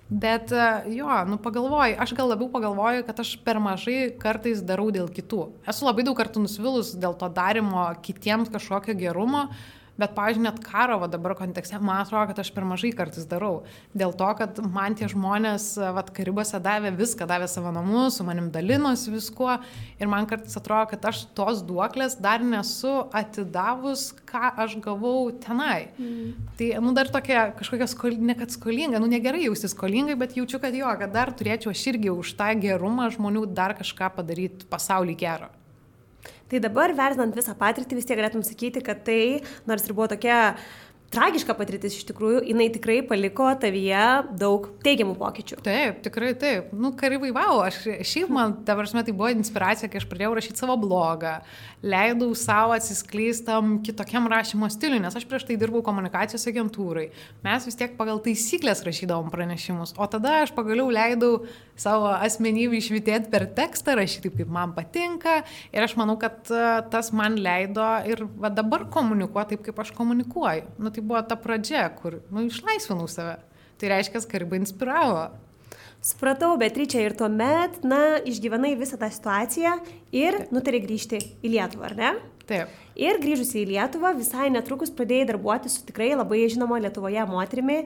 Bet 0.09 0.53
e, 0.57 0.67
jo, 0.97 1.09
nu 1.29 1.37
pagalvoju, 1.45 1.99
aš 2.01 2.15
gal 2.17 2.31
labiau 2.33 2.49
pagalvoju, 2.53 3.05
kad 3.05 3.19
aš 3.21 3.35
per 3.45 3.61
mažai 3.61 4.07
kartais 4.21 4.63
darau 4.65 4.89
dėl 4.93 5.11
kitų. 5.13 5.43
Esu 5.69 5.85
labai 5.85 6.07
daug 6.09 6.17
kartų 6.17 6.47
nusivilus 6.47 6.95
dėl 6.97 7.17
to 7.21 7.29
darimo 7.29 7.91
kitiems 8.05 8.49
kažkokio 8.53 8.97
gerumo, 8.97 9.51
Bet, 9.99 10.13
pavyzdžiui, 10.15 10.45
net 10.45 10.61
karo 10.63 11.01
va, 11.03 11.09
dabar 11.11 11.35
kontekste, 11.35 11.81
man 11.83 12.05
atrodo, 12.05 12.29
kad 12.31 12.39
aš 12.39 12.53
per 12.55 12.63
mažai 12.69 12.93
kartais 12.95 13.27
darau. 13.27 13.65
Dėl 13.99 14.13
to, 14.15 14.29
kad 14.39 14.61
man 14.63 14.95
tie 14.95 15.09
žmonės, 15.11 15.73
va, 15.97 16.05
karibose 16.15 16.61
davė 16.63 16.93
viską, 16.95 17.27
davė 17.27 17.49
savo 17.51 17.73
namus, 17.75 18.21
su 18.21 18.27
manim 18.27 18.53
dalinosi 18.55 19.11
viskuo. 19.11 19.57
Ir 19.99 20.11
man 20.11 20.31
kartais 20.31 20.55
atrodo, 20.61 20.93
kad 20.93 21.11
aš 21.11 21.25
tos 21.35 21.65
duoklės 21.67 22.15
dar 22.23 22.47
nesu 22.47 22.95
atidavus, 23.11 24.13
ką 24.31 24.55
aš 24.67 24.79
gavau 24.87 25.33
tenai. 25.43 25.91
Mm. 25.99 26.33
Tai, 26.61 26.73
nu, 26.87 26.95
dar 26.95 27.11
tokia 27.11 27.49
kažkokia 27.59 27.91
skolinga, 27.91 28.31
ne 28.31 28.39
kad 28.39 28.55
skolinga, 28.55 29.03
nu, 29.03 29.11
negerai 29.11 29.49
jausti 29.49 29.75
skolingai, 29.75 30.15
bet 30.23 30.39
jaučiu, 30.39 30.63
kad 30.63 30.79
jo, 30.79 30.95
kad 31.03 31.11
dar 31.11 31.35
turėčiau 31.35 31.75
aš 31.75 31.89
irgi 31.91 32.15
už 32.15 32.37
tą 32.39 32.53
gerumą 32.63 33.11
žmonių 33.19 33.49
dar 33.51 33.75
kažką 33.83 34.15
padaryti 34.15 34.71
pasaulį 34.71 35.19
gerą. 35.19 35.51
Tai 36.49 36.63
dabar, 36.65 36.95
vertinant 36.97 37.35
visą 37.37 37.53
patirtį, 37.59 37.99
vis 37.99 38.07
tiek 38.09 38.17
galėtum 38.17 38.41
sakyti, 38.47 38.81
kad 38.85 39.03
tai, 39.05 39.43
nors 39.69 39.85
ir 39.85 39.93
buvo 39.93 40.07
tokia 40.09 40.55
tragiška 41.13 41.55
patirtis 41.57 41.97
iš 41.97 42.05
tikrųjų, 42.11 42.43
jinai 42.51 42.69
tikrai 42.73 42.99
paliko 43.09 43.49
tavyje 43.61 44.05
daug 44.39 44.67
teigiamų 44.85 45.15
pokyčių. 45.19 45.61
Taip, 45.65 46.03
tikrai 46.05 46.35
taip. 46.39 46.73
Nu, 46.77 46.93
karibai, 46.99 47.31
wow, 47.35 47.63
aš 47.65 47.81
šiaip 48.07 48.33
man, 48.33 48.59
ta 48.69 48.77
prasme, 48.77 49.03
tai 49.07 49.15
buvo 49.17 49.31
inspiracija, 49.33 49.89
kai 49.89 50.03
aš 50.03 50.09
pradėjau 50.11 50.35
rašyti 50.37 50.61
savo 50.61 50.77
blogą, 50.81 51.39
leidau 51.81 52.29
savo 52.37 52.75
atsiskleistam 52.77 53.79
kitokiam 53.87 54.29
rašymo 54.29 54.69
stiliui, 54.73 55.01
nes 55.05 55.17
aš 55.17 55.25
prieš 55.31 55.47
tai 55.49 55.57
dirbau 55.61 55.81
komunikacijos 55.87 56.45
agentūrai. 56.53 57.09
Mes 57.47 57.69
vis 57.71 57.81
tiek 57.81 57.97
pagal 57.97 58.21
taisyklės 58.25 58.85
rašydavom 58.87 59.33
pranešimus, 59.33 59.97
o 59.97 60.11
tada 60.13 60.43
aš 60.43 60.53
pagaliau 60.57 60.93
leidau 60.93 61.47
savo 61.79 62.11
asmenybę 62.19 62.77
išvitėti 62.83 63.33
per 63.33 63.47
tekstą, 63.57 63.97
rašyti 63.97 64.29
taip, 64.29 64.39
kaip 64.43 64.53
man 64.53 64.75
patinka 64.77 65.41
ir 65.73 65.85
aš 65.87 65.95
manau, 65.97 66.19
kad 66.21 66.51
e, 66.51 66.63
tas 66.93 67.13
man 67.17 67.39
leido 67.41 67.87
ir 68.11 68.25
va, 68.37 68.51
dabar 68.53 68.89
komunikuoti 68.93 69.55
taip, 69.55 69.65
kaip 69.69 69.83
aš 69.85 69.95
komunikuoju. 69.97 70.67
Nu, 70.83 70.91
tai 70.99 71.07
buvo 71.07 71.21
ta 71.23 71.37
pradžia, 71.39 71.87
kur 71.95 72.19
nu, 72.31 72.43
išlaisvinau 72.49 73.07
save. 73.11 73.39
Tai 73.79 73.91
reiškia, 73.93 74.25
karibai 74.27 74.59
inspiravo. 74.59 75.29
Supratau, 76.03 76.57
Beatričia, 76.59 77.03
ir 77.07 77.15
tuomet, 77.19 77.81
na, 77.87 78.19
išgyvenai 78.27 78.75
visą 78.79 78.99
tą 78.99 79.11
situaciją 79.11 79.77
ir 80.15 80.45
nutarė 80.55 80.81
grįžti 80.83 81.21
į 81.43 81.53
Lietuvą, 81.55 81.91
ar 81.91 81.95
ne? 81.99 82.11
Taip. 82.49 82.75
Ir 82.99 83.19
grįžusi 83.23 83.63
į 83.63 83.69
Lietuvą, 83.75 84.15
visai 84.19 84.49
netrukus 84.55 84.91
pradėjai 84.95 85.29
darbuoti 85.33 85.71
su 85.71 85.85
tikrai 85.87 86.13
labai 86.17 86.47
žinoma 86.51 86.81
Lietuvoje 86.83 87.27
moterimi 87.31 87.81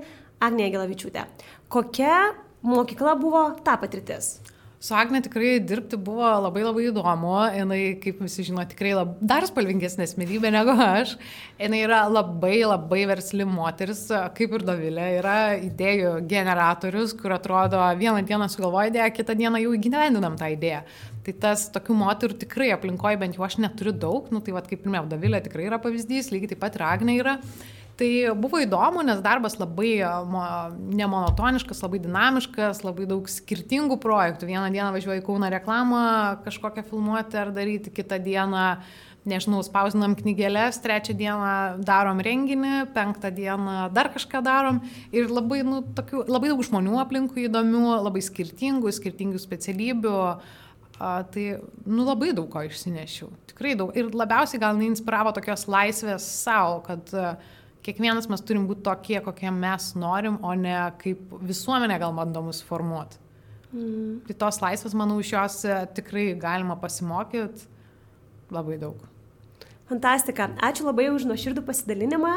Agnė 0.44 0.70
Gelavičiūtė. 0.72 1.24
Kokia 1.72 2.32
mokykla 2.64 3.16
buvo 3.20 3.44
ta 3.64 3.78
patirtis? 3.80 4.38
Su 4.82 4.94
Agne 4.98 5.20
tikrai 5.22 5.60
dirbti 5.62 5.94
buvo 5.94 6.26
labai 6.42 6.64
labai 6.64 6.88
įdomu. 6.88 7.36
Jis, 7.54 8.00
kaip 8.02 8.22
visi 8.24 8.42
žino, 8.48 8.64
tikrai 8.66 8.96
lab, 8.98 9.12
dar 9.22 9.44
spalvingesnė 9.46 10.08
asmenybė 10.08 10.50
negu 10.50 10.74
aš. 10.74 11.12
Jis 11.60 11.76
yra 11.78 12.00
labai 12.10 12.64
labai 12.66 13.04
versli 13.06 13.46
moteris, 13.46 14.08
kaip 14.34 14.56
ir 14.58 14.64
Dovilė. 14.66 15.04
Yra 15.20 15.36
idėjų 15.68 16.16
generatorius, 16.32 17.14
kur 17.14 17.36
atrodo 17.36 17.78
vieną 18.00 18.24
dieną 18.26 18.48
sugalvoja 18.50 18.90
idėją, 18.90 19.12
kitą 19.20 19.36
dieną 19.38 19.60
jau 19.62 19.76
įgyvendinam 19.78 20.34
tą 20.40 20.50
idėją. 20.56 20.82
Tai 21.22 21.36
tas 21.44 21.68
tokių 21.70 22.00
moterų 22.00 22.40
tikrai 22.42 22.72
aplinkoje 22.74 23.20
bent 23.22 23.38
jau 23.38 23.46
aš 23.46 23.60
neturiu 23.62 23.94
daug. 23.94 24.34
Nu, 24.34 24.42
tai 24.42 24.56
vad 24.56 24.66
kaip 24.66 24.82
ir 24.82 24.98
Dovilė 25.14 25.44
tikrai 25.46 25.70
yra 25.70 25.78
pavyzdys, 25.78 26.32
lygiai 26.34 26.56
taip 26.56 26.64
pat 26.66 26.74
ir 26.74 26.88
Agne 26.88 27.20
yra. 27.20 27.38
Tai 28.00 28.08
buvo 28.40 28.56
įdomu, 28.62 29.02
nes 29.04 29.20
darbas 29.20 29.58
labai 29.60 30.00
nemonotoniškas, 30.96 31.82
labai 31.84 32.00
dinamiškas, 32.00 32.80
labai 32.86 33.04
daug 33.10 33.28
skirtingų 33.28 33.98
projektų. 34.00 34.48
Vieną 34.48 34.70
dieną 34.72 34.88
važiuoju 34.94 35.20
į 35.20 35.26
Kauną 35.26 35.50
reklamą 35.52 36.04
kažkokią 36.46 36.86
filmuoti 36.88 37.36
ar 37.42 37.52
daryti, 37.52 37.92
kitą 37.92 38.16
dieną, 38.24 38.64
nežinau, 39.28 39.60
spausinam 39.66 40.16
knygelės, 40.16 40.80
trečią 40.82 41.18
dieną 41.20 41.52
darom 41.84 42.24
renginį, 42.24 42.88
penktą 42.96 43.28
dieną 43.34 43.92
dar 43.92 44.08
kažką 44.16 44.40
darom. 44.42 44.80
Ir 45.12 45.28
labai, 45.28 45.60
nu, 45.66 45.84
tokių, 45.84 46.24
labai 46.32 46.54
daug 46.54 46.64
žmonių 46.64 46.96
aplinkui 47.04 47.46
įdomių, 47.50 47.86
labai 48.08 48.24
skirtingų, 48.24 48.96
skirtingų 48.96 49.42
specialybių. 49.42 50.18
A, 51.02 51.16
tai, 51.28 51.58
nu, 51.84 52.06
labai 52.08 52.32
daug 52.32 52.48
ko 52.48 52.64
išsinešiau. 52.64 53.34
Tikrai 53.52 53.76
daug. 53.76 53.92
Ir 53.98 54.14
labiausiai 54.16 54.60
gal 54.62 54.78
neinspiravo 54.80 55.32
tokios 55.36 55.68
laisvės 55.68 56.24
savo, 56.44 56.78
kad 56.86 57.10
uh, 57.16 57.58
kiekvienas 57.86 58.28
mes 58.30 58.42
turim 58.46 58.66
būti 58.68 58.84
tokie, 58.86 59.18
kokie 59.24 59.50
mes 59.54 59.92
norim, 59.98 60.38
o 60.44 60.54
ne 60.58 60.76
kaip 61.02 61.32
visuomenė 61.42 61.98
gal 62.02 62.14
bando 62.16 62.44
mus 62.46 62.62
formuoti. 62.66 63.20
Mm. 63.72 64.20
Tai 64.28 64.36
tos 64.44 64.60
laisvės, 64.62 64.94
manau, 64.98 65.16
iš 65.22 65.32
jos 65.32 65.62
e, 65.64 65.78
tikrai 65.96 66.32
galima 66.38 66.76
pasimokyti 66.80 67.66
labai 68.52 68.76
daug. 68.80 69.00
Fantastika. 69.92 70.46
Ačiū 70.64 70.86
labai 70.86 71.08
už 71.12 71.26
nuoširdų 71.28 71.64
pasidalinimą. 71.66 72.34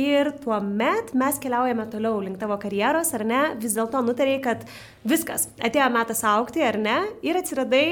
Ir 0.00 0.32
tuo 0.42 0.56
met 0.64 1.12
mes 1.14 1.38
keliaujame 1.42 1.86
toliau 1.92 2.18
link 2.22 2.38
tavo 2.40 2.56
karjeros, 2.58 3.12
ar 3.14 3.22
ne? 3.26 3.42
Vis 3.62 3.76
dėlto 3.76 4.00
nutarėjai, 4.06 4.42
kad 4.42 4.64
viskas, 5.06 5.46
atėjo 5.62 5.90
metas 5.94 6.24
aukti, 6.26 6.64
ar 6.66 6.78
ne? 6.82 6.96
Ir 7.26 7.38
atsiradai 7.38 7.86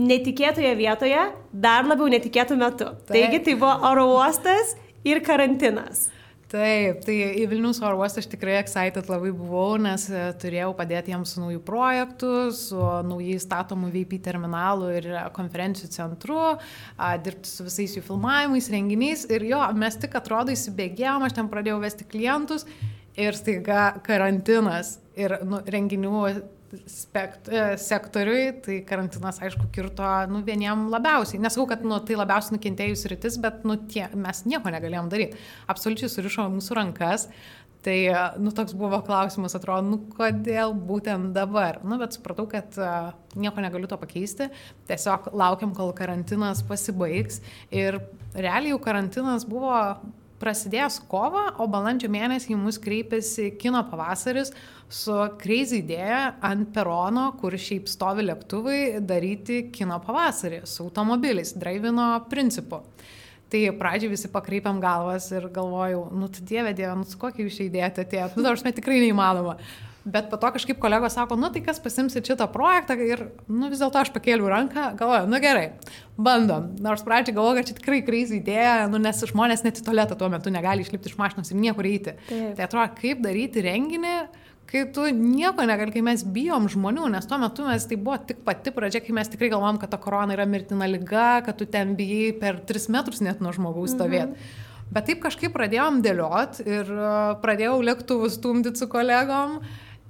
netikėtoje 0.00 0.72
vietoje, 0.78 1.26
dar 1.52 1.86
labiau 1.86 2.08
netikėtų 2.12 2.56
metu. 2.60 2.88
Taip. 3.04 3.12
Taigi 3.12 3.42
tai 3.46 3.56
buvo 3.58 3.74
oro 3.90 4.06
uostas 4.16 4.74
ir 5.06 5.20
karantinas. 5.26 6.08
Taip, 6.54 7.00
tai 7.02 7.14
į 7.40 7.48
Vilnius 7.50 7.80
oro 7.82 7.98
uostą 7.98 8.22
aš 8.22 8.28
tikrai 8.30 8.60
excited 8.60 9.08
labai 9.10 9.32
buvau, 9.34 9.74
nes 9.82 10.04
e, 10.06 10.20
turėjau 10.38 10.68
padėti 10.78 11.10
jiems 11.10 11.32
su 11.34 11.42
naujų 11.42 11.58
projektų, 11.66 12.30
su 12.54 12.78
naujai 13.08 13.40
statomų 13.42 13.90
VP 13.90 14.20
terminalu 14.22 14.92
ir 15.00 15.08
konferencijų 15.34 15.90
centru, 15.96 16.38
a, 16.54 17.08
dirbti 17.18 17.50
su 17.50 17.66
visais 17.66 17.96
jų 17.98 18.04
filmavimais, 18.06 18.70
renginiais. 18.70 19.26
Ir 19.34 19.48
jo, 19.50 19.64
mes 19.82 19.98
tik 19.98 20.14
atrodo 20.20 20.54
įsibėgėjom, 20.54 21.26
aš 21.26 21.34
ten 21.40 21.50
pradėjau 21.50 21.80
vesti 21.82 22.06
klientus 22.06 22.68
ir 23.18 23.34
staiga 23.34 23.88
karantinas. 24.06 25.00
Ir 25.18 25.40
nu, 25.46 25.58
renginių 25.66 26.22
spekt, 26.90 27.48
e, 27.48 27.64
sektoriui, 27.80 28.44
tai 28.64 28.78
karantinas, 28.86 29.40
aišku, 29.44 29.68
kirto 29.74 30.06
nu, 30.30 30.42
vieniem 30.46 30.86
labiausiai. 30.92 31.42
Nesakau, 31.42 31.66
kad 31.70 31.84
nu, 31.86 31.98
tai 32.06 32.18
labiausiai 32.18 32.56
nukentėjus 32.56 33.06
rytis, 33.12 33.36
bet 33.42 33.66
nu, 33.68 33.76
tie, 33.90 34.06
mes 34.14 34.44
nieko 34.48 34.72
negalėjom 34.74 35.10
daryti. 35.12 35.38
Absoliučiai 35.72 36.12
surišo 36.12 36.48
mūsų 36.54 36.78
rankas. 36.80 37.28
Tai, 37.84 37.98
e, 38.08 38.24
nu, 38.40 38.52
toks 38.56 38.72
buvo 38.80 39.02
klausimas, 39.04 39.56
atrodo, 39.58 39.84
nu, 39.92 40.00
kodėl 40.16 40.72
būtent 40.88 41.34
dabar. 41.36 41.82
Nu, 41.84 42.00
bet 42.00 42.16
supratau, 42.16 42.48
kad 42.48 42.78
uh, 42.80 43.12
nieko 43.36 43.60
negaliu 43.60 43.90
to 43.90 43.98
pakeisti. 44.00 44.48
Tiesiog 44.88 45.32
laukiam, 45.36 45.74
kol 45.76 45.92
karantinas 45.96 46.64
pasibaigs. 46.64 47.42
Ir 47.68 48.00
realiai 48.32 48.72
jau 48.72 48.80
karantinas 48.88 49.44
buvo 49.48 49.74
prasidėjęs 50.44 51.00
kovą, 51.08 51.48
o 51.58 51.66
balandžio 51.72 52.12
mėnesį 52.12 52.52
į 52.52 52.60
mus 52.60 52.78
kreipėsi 52.82 53.54
kino 53.60 53.80
pavasaris 53.88 54.52
su 54.92 55.16
crazy 55.40 55.80
idėja 55.80 56.36
ant 56.44 56.70
perono, 56.74 57.30
kur 57.40 57.56
šiaip 57.56 57.88
stovi 57.90 58.26
lėktuvai, 58.28 58.78
daryti 59.00 59.64
kino 59.74 59.98
pavasarį 60.04 60.62
su 60.68 60.84
automobiliais, 60.86 61.54
drivino 61.58 62.08
principu. 62.30 62.84
Tai 63.52 63.60
pradžiai 63.78 64.10
visi 64.10 64.30
pakreipiam 64.32 64.80
galvas 64.82 65.28
ir 65.32 65.48
galvojau, 65.54 66.08
nu, 66.16 66.28
tu 66.32 66.44
dieve, 66.46 66.72
dieve, 66.74 66.94
nu, 66.98 67.06
su 67.08 67.18
kokia 67.20 67.44
jūs 67.44 67.60
idėja 67.62 67.92
atėjo, 67.92 68.30
nu, 68.36 68.46
nors 68.48 68.64
tikrai 68.66 69.00
neįmanoma. 69.04 69.58
Bet 70.04 70.28
po 70.28 70.36
to 70.36 70.50
kažkaip 70.52 70.76
kolegos 70.82 71.14
sako, 71.16 71.36
nu 71.40 71.48
tai 71.52 71.62
kas 71.64 71.78
pasimsit 71.80 72.26
šitą 72.28 72.44
projektą 72.52 72.96
ir, 73.00 73.22
nu 73.48 73.70
vis 73.72 73.80
dėlto 73.80 74.02
aš 74.02 74.10
pakėliau 74.12 74.50
ranką, 74.52 74.90
galvoju, 74.98 75.30
nu 75.32 75.38
gerai, 75.40 75.70
bandom. 76.20 76.66
Nors 76.84 77.04
pradžiai 77.06 77.36
galvoju, 77.38 77.56
kad 77.56 77.70
čia 77.70 77.76
tikrai 77.78 78.02
kreizį 78.04 78.42
idėja, 78.42 78.74
nu 78.92 79.00
nes 79.00 79.22
žmonės 79.30 79.64
net 79.64 79.80
į 79.80 79.84
tualetą 79.86 80.18
tuo 80.20 80.28
metu 80.32 80.52
negali 80.52 80.84
išlipti 80.84 81.08
iš 81.08 81.16
mašinos 81.20 81.54
ir 81.54 81.60
niekur 81.62 81.88
eiti. 81.88 82.18
Taip. 82.28 82.50
Tai 82.58 82.66
atrodo, 82.66 82.90
kaip 82.98 83.22
daryti 83.24 83.64
renginį, 83.64 84.12
kai 84.68 84.82
tu 84.92 85.06
nieko 85.08 85.64
negali, 85.64 85.94
kai 85.94 86.02
mes 86.04 86.26
bijom 86.36 86.68
žmonių, 86.74 87.08
nes 87.14 87.30
tuo 87.30 87.38
metu 87.40 87.64
mes 87.64 87.88
tai 87.88 87.96
buvo 87.96 88.18
tik 88.28 88.44
pati 88.44 88.74
pradžia, 88.76 89.00
kai 89.06 89.16
mes 89.16 89.32
tikrai 89.32 89.48
galvom, 89.54 89.80
kad 89.80 89.94
ta 89.94 90.00
korona 90.02 90.36
yra 90.36 90.44
mirtina 90.44 90.88
lyga, 90.90 91.40
kad 91.48 91.56
tu 91.56 91.64
ten 91.64 91.96
bijai 91.96 92.34
per 92.44 92.60
3 92.60 92.92
metrus 92.92 93.24
net 93.24 93.40
nuo 93.40 93.56
žmogaus 93.56 93.96
stovėti. 93.96 94.36
Mhm. 94.36 94.60
Bet 94.92 95.08
taip 95.08 95.24
kažkaip 95.24 95.54
pradėjom 95.56 96.02
dėliot 96.04 96.60
ir 96.68 96.92
pradėjau 97.40 97.80
lėktuvus 97.88 98.36
stumdyti 98.36 98.82
su 98.82 98.88
kolegom. 98.92 99.62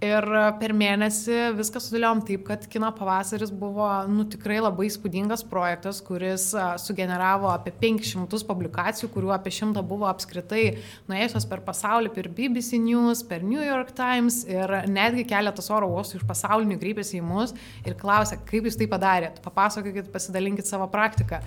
Ir 0.04 0.24
per 0.60 0.74
mėnesį 0.76 1.54
viską 1.56 1.80
sudėliom 1.80 2.20
taip, 2.28 2.42
kad 2.48 2.64
kino 2.68 2.90
pavasaris 2.96 3.52
buvo 3.54 3.86
nu, 4.10 4.26
tikrai 4.28 4.58
labai 4.60 4.88
įspūdingas 4.90 5.44
projektas, 5.48 6.00
kuris 6.04 6.50
sugeneravo 6.82 7.48
apie 7.52 7.72
500 7.80 8.44
publikacijų, 8.48 9.08
kurių 9.14 9.32
apie 9.36 9.52
100 9.54 9.84
buvo 9.88 10.08
apskritai 10.10 10.64
nuėjusios 11.08 11.48
per 11.48 11.62
pasaulį, 11.64 12.12
per 12.16 12.28
BBC 12.36 12.80
News, 12.82 13.24
per 13.28 13.46
New 13.46 13.62
York 13.64 13.94
Times 13.96 14.42
ir 14.50 14.76
netgi 14.92 15.24
keletas 15.30 15.70
oro 15.72 15.88
uostų 15.94 16.20
iš 16.20 16.26
pasaulinių 16.28 16.80
kreipėsi 16.82 17.22
į 17.22 17.24
mus 17.24 17.54
ir 17.86 17.96
klausė, 18.00 18.40
kaip 18.50 18.68
jūs 18.68 18.76
tai 18.80 18.90
padarėt, 18.90 19.40
papasakokit, 19.46 20.12
pasidalinkit 20.12 20.68
savo 20.68 20.90
praktiką. 20.92 21.40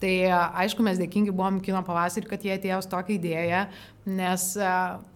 Tai 0.00 0.12
aišku, 0.64 0.80
mes 0.84 0.96
dėkingi 0.96 1.32
buvom 1.36 1.58
kino 1.60 1.82
pavasarį, 1.84 2.28
kad 2.30 2.44
jie 2.46 2.54
atėjo 2.54 2.78
su 2.80 2.88
tokia 2.88 3.12
idėja, 3.18 3.58
nes 4.08 4.44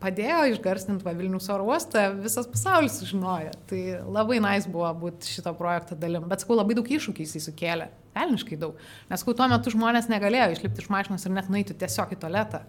padėjo 0.03 0.43
išgarstinti 0.53 1.15
Vilnius 1.17 1.49
oro 1.55 1.71
uostą, 1.71 2.11
visas 2.21 2.49
pasaulis 2.53 2.99
sužinojo. 3.01 3.55
Tai 3.71 3.81
labai 4.05 4.43
nais 4.45 4.69
buvo 4.69 4.91
būti 5.07 5.31
šito 5.39 5.55
projekto 5.57 5.97
dalim. 5.97 6.29
Bet 6.29 6.45
sakau, 6.45 6.59
labai 6.59 6.77
daug 6.77 6.91
iššūkių 6.99 7.25
jis 7.25 7.49
sukėlė. 7.49 7.89
Velniškai 8.15 8.61
daug. 8.61 8.77
Nes 9.09 9.25
sakau, 9.25 9.33
tuo 9.39 9.49
metu 9.51 9.73
žmonės 9.73 10.11
negalėjo 10.13 10.53
išlipti 10.53 10.85
iš 10.85 10.93
mašinos 10.93 11.25
ir 11.25 11.33
net 11.35 11.49
nueiti 11.49 11.77
tiesiog 11.81 12.13
į 12.13 12.21
tualetą. 12.21 12.63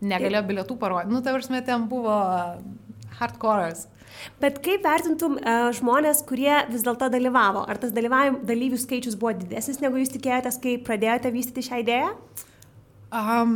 negalėjo 0.00 0.42
bilietų 0.46 0.76
parodyti. 0.80 1.12
Nu, 1.14 1.22
tai 1.24 1.34
prasme, 1.36 1.62
ten 1.64 1.86
buvo 1.88 2.14
hardcore'as. 3.18 3.86
Bet 4.40 4.60
kaip 4.64 4.84
vertintum 4.86 5.36
uh, 5.38 5.68
žmonės, 5.76 6.22
kurie 6.28 6.52
vis 6.70 6.84
dėlto 6.86 7.08
dalyvavo? 7.12 7.64
Ar 7.68 7.80
tas 7.80 7.92
dalyvių 7.94 8.78
skaičius 8.80 9.16
buvo 9.18 9.34
didesnis, 9.36 9.80
negu 9.82 10.00
jūs 10.00 10.14
tikėjotės, 10.14 10.60
kai 10.62 10.76
pradėjote 10.82 11.32
vystyti 11.34 11.66
šią 11.68 11.82
idėją? 11.84 12.12
Um, 13.16 13.52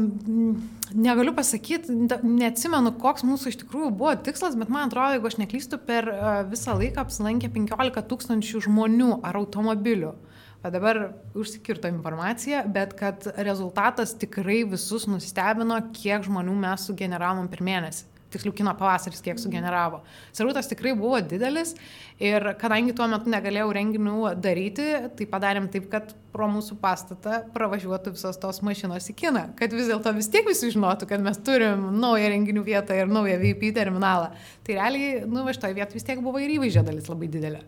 negaliu 0.95 1.35
pasakyti, 1.37 1.92
neatsimenu, 2.23 2.92
koks 3.02 3.25
mūsų 3.26 3.50
iš 3.50 3.59
tikrųjų 3.64 3.90
buvo 3.99 4.12
tikslas, 4.25 4.54
bet 4.57 4.71
man 4.73 4.88
atrodo, 4.88 5.16
jeigu 5.16 5.30
aš 5.30 5.40
neklystu, 5.40 5.80
per 5.85 6.07
uh, 6.12 6.28
visą 6.49 6.76
laiką 6.78 7.02
apsilankė 7.02 7.50
15 7.57 8.04
tūkstančių 8.12 8.64
žmonių 8.69 9.16
ar 9.26 9.40
automobilių. 9.40 10.14
O 10.61 10.69
dabar 10.69 10.99
užsikirto 11.40 11.88
informacija, 11.88 12.62
bet 12.69 12.92
kad 12.99 13.25
rezultatas 13.40 14.12
tikrai 14.21 14.61
visus 14.69 15.07
nustebino, 15.09 15.78
kiek 15.97 16.26
žmonių 16.26 16.57
mes 16.66 16.85
sugeneravom 16.90 17.49
per 17.49 17.64
mėnesį 17.64 18.10
tiksliau 18.32 18.54
kino 18.56 18.72
pavasaris 18.78 19.22
kiek 19.25 19.40
sugeneravo. 19.42 20.00
Srautas 20.37 20.70
tikrai 20.70 20.94
buvo 20.99 21.20
didelis 21.25 21.75
ir 22.22 22.52
kadangi 22.60 22.94
tuo 22.96 23.08
metu 23.10 23.32
negalėjau 23.32 23.70
renginių 23.76 24.34
daryti, 24.40 24.88
tai 25.18 25.28
padarėm 25.30 25.68
taip, 25.72 25.90
kad 25.92 26.14
pro 26.30 26.46
mūsų 26.50 26.78
pastatą 26.82 27.42
pravažiuotų 27.54 28.14
visos 28.14 28.38
tos 28.40 28.62
mašinos 28.66 29.10
į 29.10 29.16
kiną, 29.18 29.44
kad 29.58 29.75
vis 29.75 29.90
dėlto 29.90 30.14
vis 30.16 30.30
tiek 30.30 30.46
visi 30.46 30.70
žinotų, 30.75 31.10
kad 31.10 31.22
mes 31.25 31.40
turim 31.46 31.88
naują 32.00 32.30
renginių 32.34 32.64
vietą 32.66 32.96
ir 32.96 33.10
naują 33.10 33.38
VIP 33.42 33.70
terminalą. 33.76 34.30
Tai 34.66 34.78
realiai, 34.78 35.22
nu, 35.26 35.44
va 35.46 35.54
šitoje 35.56 35.78
vietoje 35.78 35.99
vis 35.99 36.06
tiek 36.06 36.22
buvo 36.22 36.42
ir 36.42 36.54
įvaizdžio 36.58 36.87
dalis 36.87 37.10
labai 37.10 37.30
didelė. 37.32 37.64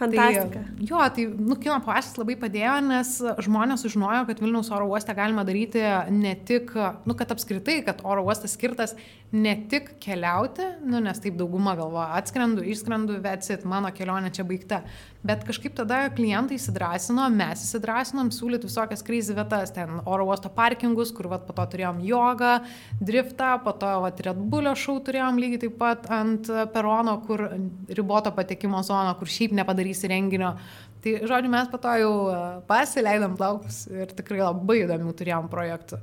Fantastika. 0.00 0.62
Tai, 0.64 0.86
jo, 0.88 1.00
tai 1.14 1.26
nu, 1.28 1.56
kino 1.60 1.76
pavasaris 1.84 2.16
labai 2.16 2.36
padėjo, 2.40 2.76
nes 2.86 3.10
žmonės 3.44 3.84
sužinojo, 3.84 4.22
kad 4.30 4.40
Vilniaus 4.40 4.70
oro 4.72 4.86
uoste 4.88 5.12
galima 5.16 5.44
daryti 5.44 5.82
ne 6.14 6.32
tik, 6.48 6.72
nu, 7.04 7.16
kad 7.18 7.34
apskritai, 7.34 7.82
kad 7.84 8.00
oro 8.08 8.24
uostas 8.24 8.56
skirtas 8.56 8.96
ne 9.36 9.52
tik 9.70 9.92
keliauti, 10.00 10.70
nu, 10.88 11.02
nes 11.04 11.20
taip 11.20 11.36
dauguma 11.38 11.76
galvoja, 11.78 12.14
atskrendu, 12.16 12.64
išskrendu, 12.72 13.20
vetsit, 13.24 13.66
mano 13.68 13.92
kelionė 13.94 14.32
čia 14.34 14.46
baigta, 14.48 14.80
bet 15.26 15.42
kažkaip 15.48 15.74
tada 15.76 16.04
klientai 16.14 16.56
įsidrasino, 16.56 17.26
mes 17.34 17.66
įsidrasinom 17.66 18.30
siūlyti 18.32 18.70
visokias 18.70 19.04
krizį 19.04 19.36
vietas, 19.40 19.74
ten 19.76 19.98
oro 20.04 20.28
uosto 20.30 20.52
parkingus, 20.54 21.12
kur 21.16 21.28
vat, 21.32 21.44
po 21.48 21.56
to 21.56 21.66
turėjom 21.74 22.00
jogą, 22.06 22.54
driftą, 23.02 23.52
po 23.64 23.74
to 23.76 23.90
vat, 24.06 24.22
Red 24.24 24.40
Bullio 24.52 24.72
šau 24.78 25.00
turėjom 25.04 25.42
lygiai 25.42 25.64
taip 25.66 25.76
pat 25.80 26.08
ant 26.14 26.48
perono, 26.72 27.18
kur 27.26 27.48
riboto 27.90 28.32
patekimo 28.36 28.84
zono, 28.86 29.12
kur 29.18 29.28
šiaip 29.28 29.52
nepadaryti 29.56 29.80
padarysi 29.80 30.08
renginio. 30.10 30.54
Tai, 31.00 31.14
žodžiu, 31.24 31.50
mes 31.50 31.68
po 31.72 31.78
to 31.80 31.92
jau 31.96 32.12
e, 32.28 32.40
pasileidom 32.68 33.36
plaukus 33.38 33.86
ir 33.88 34.10
tikrai 34.12 34.42
labai 34.42 34.82
įdomių 34.84 35.14
turėjom 35.16 35.48
projektų. 35.48 36.00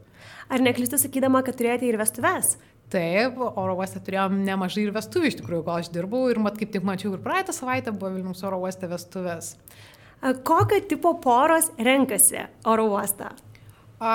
Ar 0.50 0.64
neklystu 0.64 0.98
sakydama, 0.98 1.44
kad 1.46 1.58
turėjote 1.60 1.86
ir 1.86 2.00
vestuves? 2.02 2.56
Taip, 2.94 3.36
oro 3.44 3.76
uoste 3.76 4.00
turėjom 4.00 4.38
nemažai 4.48 4.86
ir 4.86 4.94
vestuvių 4.96 5.28
iš 5.28 5.38
tikrųjų, 5.42 5.64
kol 5.66 5.82
aš 5.82 5.90
dirbau 5.92 6.22
ir 6.32 6.40
mat 6.40 6.56
kaip 6.60 6.72
tik 6.72 6.86
mačiau 6.88 7.12
ir 7.18 7.24
praeitą 7.24 7.56
savaitę 7.56 7.92
buvo 7.92 8.14
Vilnius 8.14 8.46
oro 8.48 8.62
uoste 8.64 8.88
vestuvės. 8.88 9.58
Kokio 10.48 10.80
tipo 10.88 11.12
poros 11.22 11.68
renkasi 11.84 12.46
oro 12.66 12.88
uostą? 12.94 13.34
A, 14.00 14.14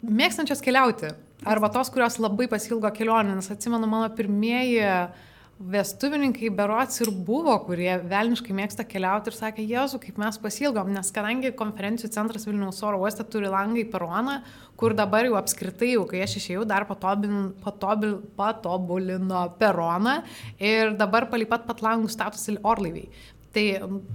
mėgstančios 0.00 0.64
keliauti. 0.64 1.12
Arba 1.46 1.68
tos, 1.70 1.92
kurios 1.92 2.16
labai 2.18 2.48
pasilgo 2.48 2.88
kelionę, 2.96 3.36
nes 3.36 3.52
atsimenu 3.52 3.86
mano 3.90 4.08
pirmieji 4.16 4.80
uh, 4.80 5.26
vestuvininkai 5.56 6.50
berots 6.52 7.00
ir 7.00 7.10
buvo, 7.10 7.54
kurie 7.64 7.94
velniškai 8.04 8.54
mėgsta 8.56 8.84
keliauti 8.84 9.30
ir 9.32 9.36
sakė, 9.38 9.64
Jėzu, 9.64 10.00
kaip 10.02 10.18
mes 10.20 10.36
pasilgom, 10.42 10.90
nes 10.92 11.08
kadangi 11.14 11.54
konferencijų 11.56 12.10
centras 12.12 12.44
Vilniaus 12.48 12.82
oro 12.84 13.00
uoste 13.00 13.24
turi 13.24 13.48
langą 13.52 13.80
į 13.80 13.86
peroną, 13.92 14.36
kur 14.76 14.92
dabar 14.96 15.24
jau 15.24 15.38
apskritai, 15.40 15.94
jau 15.94 16.04
kai 16.10 16.20
aš 16.26 16.36
išėjau, 16.42 16.66
dar 16.68 16.84
patobulino, 16.88 17.54
patobil, 17.64 18.18
patobulino 18.36 19.46
peroną 19.60 20.18
ir 20.60 20.92
dabar 21.00 21.30
palipat 21.32 21.64
pat 21.68 21.84
langų 21.84 22.12
statusi 22.12 22.58
orlaiviai. 22.60 23.08
Tai, 23.56 23.68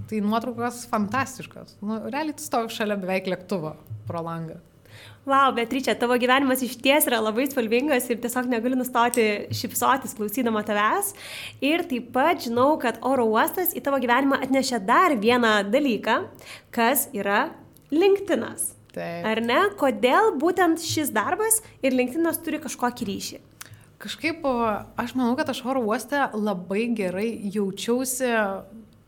tai 0.06 0.20
nuotraukos 0.22 0.84
fantastiškos. 0.92 1.80
Nu, 1.82 2.04
realiai 2.06 2.38
tu 2.38 2.44
stovi 2.46 2.70
šalia 2.70 2.94
beveik 3.02 3.26
lėktuvo 3.32 3.74
pro 4.06 4.22
langą. 4.22 4.60
Wow, 5.22 5.52
Beatričia, 5.54 5.94
tavo 5.94 6.16
gyvenimas 6.18 6.64
iš 6.66 6.72
ties 6.82 7.04
yra 7.06 7.20
labai 7.22 7.44
spalvingas 7.46 8.08
ir 8.10 8.18
tiesiog 8.18 8.48
negaliu 8.50 8.74
nustoti 8.74 9.26
šipsotis 9.54 10.16
klausydama 10.18 10.64
tavęs. 10.66 11.12
Ir 11.62 11.84
taip 11.86 12.08
pat 12.16 12.42
žinau, 12.42 12.72
kad 12.82 12.98
oro 13.06 13.28
uostas 13.30 13.70
į 13.70 13.84
tavo 13.86 14.00
gyvenimą 14.02 14.40
atnešė 14.42 14.80
dar 14.82 15.14
vieną 15.22 15.52
dalyką, 15.70 16.16
kas 16.74 17.06
yra 17.14 17.52
LinkedInas. 17.94 18.72
Taip. 18.96 19.22
Ar 19.30 19.38
ne? 19.46 19.60
Kodėl 19.78 20.34
būtent 20.42 20.82
šis 20.82 21.14
darbas 21.14 21.62
ir 21.86 21.94
LinkedInas 21.94 22.42
turi 22.42 22.58
kažkokį 22.66 23.10
ryšį? 23.12 23.42
Kažkaip 24.02 24.42
aš 24.42 25.14
manau, 25.14 25.36
kad 25.38 25.54
aš 25.54 25.62
oro 25.62 25.84
uoste 25.86 26.18
labai 26.34 26.88
gerai 26.98 27.28
jaučiausi 27.54 28.34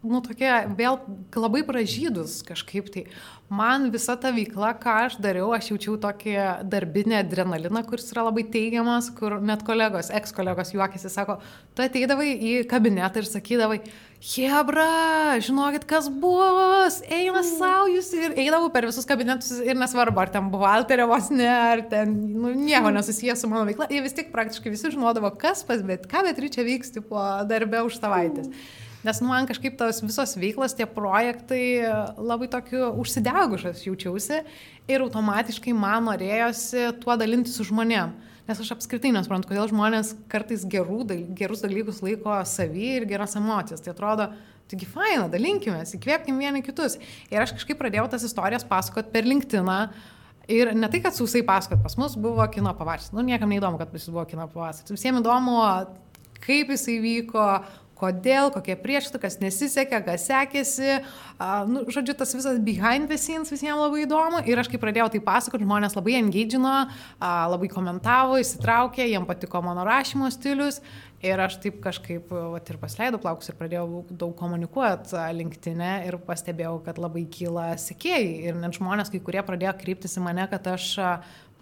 nu, 0.05 0.21
tokie 0.25 0.51
vėl 0.79 0.99
labai 1.35 1.65
pražydus 1.67 2.43
kažkaip 2.47 2.91
tai. 2.93 3.07
Man 3.53 3.91
visa 3.93 4.17
ta 4.17 4.31
veikla, 4.35 4.73
ką 4.81 4.95
aš 5.05 5.19
dariau, 5.23 5.51
aš 5.55 5.69
jaučiau 5.73 5.99
tokį 6.01 6.33
darbinį 6.73 7.19
adrenaliną, 7.21 7.83
kuris 7.87 8.09
yra 8.15 8.25
labai 8.29 8.47
teigiamas, 8.49 9.11
kur 9.15 9.37
net 9.45 9.63
kolegos, 9.67 10.09
eks-kolegos 10.17 10.73
juokėsi, 10.73 11.11
sako, 11.13 11.37
tu 11.77 11.85
ateidavai 11.85 12.31
į 12.35 12.55
kabinetą 12.71 13.21
ir 13.21 13.29
sakydavai, 13.29 13.81
Hebra, 14.25 15.37
žinokit, 15.45 15.83
kas 15.85 16.07
bus, 16.09 17.03
eina 17.13 17.43
savo 17.45 17.91
jūs 17.93 18.09
ir 18.17 18.39
eidavau 18.41 18.71
per 18.73 18.87
visus 18.89 19.05
kabinetus 19.05 19.59
ir 19.61 19.77
nesvarbu, 19.77 20.23
ar 20.23 20.33
ten 20.33 20.49
buvo 20.49 20.65
alterio 20.65 21.11
vos 21.11 21.29
ne, 21.29 21.45
ar 21.45 21.83
ten 21.91 22.15
nu, 22.33 22.55
nieko 22.57 22.89
nesusijęs 22.95 23.45
su 23.45 23.51
mano 23.53 23.67
veikla, 23.69 23.91
jie 23.93 24.01
vis 24.01 24.17
tik 24.17 24.33
praktiškai 24.33 24.73
visi 24.73 24.95
žinodavo, 24.95 25.29
kas 25.37 25.61
pas, 25.69 25.85
bet 25.85 26.09
ką 26.09 26.25
bet 26.25 26.41
ryčia 26.41 26.65
vyks, 26.65 26.95
tipo, 26.97 27.21
darbė 27.51 27.85
už 27.85 28.01
savaitės. 28.01 28.49
Mm. 28.49 28.84
Nes 29.05 29.21
nu, 29.21 29.29
man 29.29 29.45
kažkaip 29.45 29.75
tos 29.77 30.01
visos 30.01 30.31
veiklos, 30.41 30.73
tie 30.77 30.87
projektai 30.89 31.85
labai 32.17 32.49
tokiu 32.49 32.87
užsidegušas 33.03 33.83
jaučiausi 33.85 34.39
ir 34.89 35.05
automatiškai 35.05 35.75
man 35.77 36.07
norėjosi 36.09 36.87
tuo 37.03 37.17
dalinti 37.21 37.53
su 37.53 37.67
žmonėm. 37.69 38.15
Nes 38.49 38.61
aš 38.61 38.75
apskritai 38.75 39.13
nesuprantu, 39.13 39.51
kodėl 39.51 39.69
žmonės 39.71 40.15
kartais 40.33 40.65
gerų, 40.69 41.03
gerus 41.37 41.63
dalykus 41.65 42.03
laiko 42.05 42.41
savį 42.49 42.89
ir 42.99 43.07
geras 43.09 43.37
emocijas. 43.41 43.85
Tai 43.85 43.93
atrodo, 43.93 44.27
taigi 44.73 44.89
faina, 44.89 45.29
dalinkime, 45.33 45.79
įkvėpkim 45.85 46.41
vieni 46.41 46.65
kitus. 46.65 46.99
Ir 47.33 47.45
aš 47.45 47.55
kažkaip 47.57 47.81
pradėjau 47.81 48.09
tas 48.13 48.25
istorijas 48.25 48.65
pasakot 48.69 49.13
per 49.13 49.29
LinkedIn. 49.29 49.69
Ir 50.53 50.75
ne 50.77 50.89
tai, 50.93 51.01
kad 51.05 51.17
sausai 51.17 51.41
pasakot, 51.45 51.81
pas 51.85 51.97
mus 52.01 52.19
buvo 52.21 52.45
kino 52.53 52.73
pavasaris. 52.77 53.15
Nu, 53.17 53.25
niekam 53.25 53.53
neįdomu, 53.53 53.81
kad 53.81 53.93
pas 53.93 54.05
jūs 54.05 54.13
buvo 54.13 54.27
kino 54.29 54.45
pavasaris. 54.53 54.93
Visiems 54.93 55.25
įdomu, 55.25 55.57
kaip 56.45 56.73
jisai 56.75 56.99
vyko, 57.01 57.47
kodėl, 58.05 58.53
kokie 58.55 58.77
prieštai, 58.81 59.21
kas 59.23 59.41
nesisekė, 59.43 60.03
kas 60.05 60.29
sekėsi. 60.29 61.01
Uh, 61.35 61.65
nu, 61.71 61.85
žodžiu, 61.93 62.15
tas 62.19 62.35
visas 62.37 62.61
behind 62.63 63.09
the 63.11 63.19
scenes 63.21 63.51
visiems 63.53 63.81
labai 63.81 64.05
įdomu. 64.05 64.45
Ir 64.49 64.61
aš 64.61 64.71
kai 64.73 64.81
pradėjau 64.83 65.09
tai 65.17 65.23
pasakoti, 65.25 65.67
žmonės 65.67 65.97
labai 65.99 66.19
engagino, 66.21 66.77
uh, 66.85 67.27
labai 67.55 67.73
komentavo, 67.73 68.39
įsitraukė, 68.43 69.09
jiems 69.09 69.29
patiko 69.31 69.65
mano 69.65 69.87
rašymo 69.89 70.31
stilius. 70.35 70.83
Ir 71.25 71.41
aš 71.41 71.55
taip 71.63 71.79
kažkaip 71.81 72.29
vat, 72.29 72.69
ir 72.69 72.77
pasileidau 72.77 73.17
plaukus 73.23 73.49
ir 73.49 73.57
pradėjau 73.57 74.03
daug 74.11 74.35
komunikuoti 74.37 75.23
linktinę 75.33 75.93
ir 76.05 76.19
pastebėjau, 76.27 76.75
kad 76.85 77.01
labai 77.01 77.23
kyla 77.33 77.71
sekėjai. 77.81 78.27
Ir 78.51 78.59
net 78.61 78.77
žmonės, 78.77 79.09
kai 79.13 79.23
kurie 79.25 79.41
pradėjo 79.47 79.73
kryptis 79.81 80.19
į 80.21 80.25
mane, 80.27 80.45
kad 80.53 80.69
aš 80.75 80.91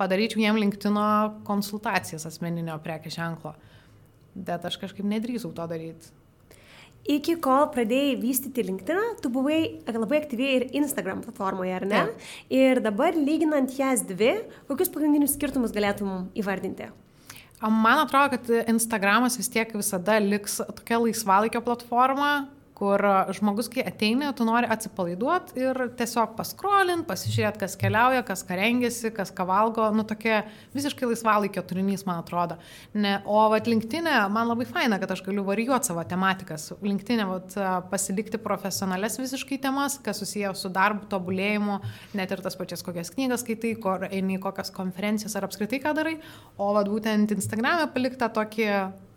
padaryčiau 0.01 0.43
jiem 0.43 0.59
linktino 0.59 1.05
konsultacijas 1.47 2.27
asmeninio 2.27 2.75
prekės 2.83 3.15
ženklo. 3.21 3.55
Bet 4.35 4.67
aš 4.67 4.81
kažkaip 4.83 5.07
nedrįsau 5.07 5.53
to 5.55 5.69
daryti. 5.71 6.11
Iki 7.03 7.35
kol 7.43 7.65
pradėjai 7.75 8.15
vystyti 8.21 8.63
LinkedIn, 8.63 9.17
tu 9.23 9.31
buvai 9.35 9.83
labai 9.91 10.21
aktyviai 10.21 10.59
ir 10.61 10.65
Instagram 10.79 11.25
platformoje, 11.25 11.73
ar 11.75 11.87
ne? 11.91 12.03
Ja. 12.03 12.29
Ir 12.55 12.81
dabar 12.85 13.17
lyginant 13.19 13.75
jas 13.75 14.05
dvi, 14.07 14.37
kokius 14.69 14.93
pagrindinius 14.95 15.35
skirtumus 15.35 15.75
galėtum 15.75 16.29
įvardinti? 16.39 16.93
Man 17.63 18.05
atrodo, 18.05 18.37
kad 18.37 18.71
Instagramas 18.71 19.39
vis 19.39 19.51
tiek 19.51 19.71
visada 19.75 20.19
liks 20.23 20.61
tokia 20.79 20.99
laisvalaikio 21.03 21.63
platforma, 21.67 22.31
kur 22.83 23.03
žmogus, 23.37 23.69
kai 23.71 23.85
ateina, 23.87 24.33
tu 24.35 24.43
nori 24.47 24.67
atsipalaiduoti 24.75 25.61
ir 25.63 25.79
tiesiog 25.99 26.33
paskrolint, 26.35 27.05
pasižiūrėti, 27.07 27.61
kas 27.61 27.77
keliauja, 27.79 28.25
kas 28.27 28.43
ką 28.49 28.57
rengiasi, 28.59 29.13
kas 29.15 29.31
ką 29.35 29.47
valgo, 29.47 29.85
nu 29.95 30.03
tokia 30.09 30.41
visiškai 30.75 31.07
laisvalaikio 31.13 31.63
turinys, 31.69 32.03
man 32.09 32.25
atrodo. 32.25 32.57
Ne, 32.99 33.21
o 33.23 33.45
vat 33.53 33.71
linktinė, 33.71 34.17
man 34.35 34.51
labai 34.51 34.67
faina, 34.67 34.99
kad 34.99 35.15
aš 35.15 35.23
galiu 35.29 35.45
varijuoti 35.47 35.93
savo 35.93 36.03
tematikas. 36.11 36.73
Linktinė, 36.83 37.29
vat, 37.31 37.55
pasilikti 37.93 38.43
profesionales 38.43 39.21
visiškai 39.21 39.61
temas, 39.63 40.01
kas 40.03 40.19
susijęs 40.25 40.67
su 40.67 40.73
darbu, 40.75 41.07
tobulėjimu, 41.13 41.79
net 42.19 42.35
ir 42.35 42.43
tas 42.43 42.59
pačias 42.59 42.83
kokias 42.83 43.15
knygas 43.15 43.47
skaitai, 43.47 43.77
kur 43.85 44.09
eini 44.11 44.41
kokias 44.43 44.75
konferencijas 44.75 45.39
ar 45.39 45.47
apskritai 45.47 45.79
ką 45.87 45.95
darai, 46.01 46.19
o 46.59 46.73
vat 46.75 46.91
būtent 46.91 47.37
Instagram'e 47.39 47.87
palikta 47.95 48.33
tokį 48.35 48.69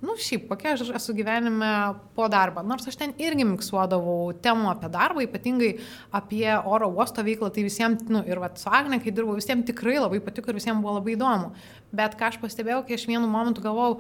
nu 0.06 0.16
šiaip, 0.22 0.46
kokia 0.50 0.76
aš 0.76 0.92
esu 1.00 1.16
gyvenime 1.18 1.70
po 2.18 2.28
darbą. 2.32 2.64
Nors 2.68 2.88
aš 2.90 2.98
ten 3.00 3.16
irgi 3.22 3.48
miksuodavau 3.48 4.34
temų 4.44 4.70
apie 4.72 4.90
darbą, 4.94 5.24
ypatingai 5.26 5.72
apie 6.16 6.46
oro 6.58 6.92
uosto 6.94 7.26
veiklą, 7.26 7.50
tai 7.54 7.66
visiems, 7.68 8.06
nu 8.12 8.22
ir 8.28 8.42
va, 8.44 8.52
su 8.60 8.70
Agne, 8.70 9.02
kai 9.04 9.14
dirbau, 9.16 9.38
visiems 9.40 9.68
tikrai 9.68 9.98
labai 10.00 10.22
patiko 10.24 10.54
ir 10.54 10.60
visiems 10.60 10.84
buvo 10.84 11.00
labai 11.00 11.16
įdomu. 11.18 11.52
Bet 11.96 12.18
ką 12.20 12.32
aš 12.32 12.40
pastebėjau, 12.44 12.84
kai 12.88 13.00
aš 13.00 13.08
vienu 13.10 13.28
momentu 13.32 13.66
galvojau, 13.66 14.00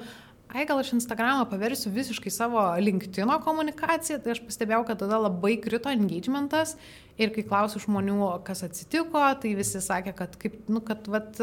ai 0.55 0.65
gal 0.69 0.79
aš 0.79 0.93
Instagramą 0.95 1.47
paversiu 1.51 1.91
visiškai 1.93 2.31
savo 2.33 2.61
LinkedIn 2.79 3.33
komunikaciją, 3.43 4.21
tai 4.23 4.35
aš 4.35 4.43
pastebėjau, 4.45 4.85
kad 4.87 5.01
tada 5.01 5.19
labai 5.25 5.57
krito 5.63 5.91
engagementas 5.91 6.77
ir 7.21 7.31
kai 7.35 7.43
klausiu 7.47 7.79
žmonių, 7.83 8.17
kas 8.47 8.63
atsitiko, 8.67 9.21
tai 9.41 9.53
visi 9.57 9.79
sakė, 9.83 10.13
kad, 10.17 10.35
kaip, 10.39 10.57
nu, 10.71 10.81
kad 10.85 11.07
vat, 11.11 11.39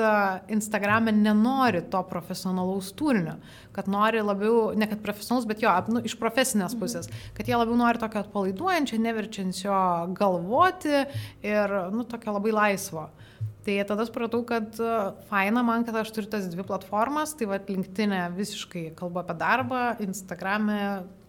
Instagram'e 0.53 1.15
nenori 1.17 1.83
to 1.93 2.03
profesionalaus 2.11 2.93
turinio, 2.99 3.39
kad 3.77 3.89
nori 3.93 4.23
labiau, 4.25 4.71
ne 4.77 4.89
kad 4.91 5.01
profesionalus, 5.05 5.49
bet 5.49 5.65
jo, 5.65 5.73
nu, 5.93 6.05
iš 6.05 6.17
profesinės 6.21 6.77
pusės, 6.79 7.09
kad 7.37 7.49
jie 7.49 7.57
labiau 7.57 7.79
nori 7.81 8.01
tokio 8.03 8.23
atpalaiduojančio, 8.25 9.01
neverčiančio 9.03 9.81
galvoti 10.19 10.97
ir, 11.01 11.79
nu, 11.95 12.07
tokio 12.09 12.37
labai 12.37 12.57
laisvo. 12.57 13.09
Tai 13.63 13.77
tada 13.87 14.03
supratau, 14.09 14.41
kad 14.43 14.75
e, 14.83 14.95
faina 15.29 15.63
man, 15.63 15.85
kad 15.87 15.95
aš 16.01 16.11
turiu 16.17 16.31
tas 16.33 16.49
dvi 16.51 16.65
platformas, 16.67 17.37
tai 17.39 17.47
va, 17.47 17.61
linktinė 17.63 18.25
visiškai 18.35 18.89
kalbu 18.99 19.23
apie 19.23 19.39
darbą, 19.39 19.85
Instagram'e 20.03 20.81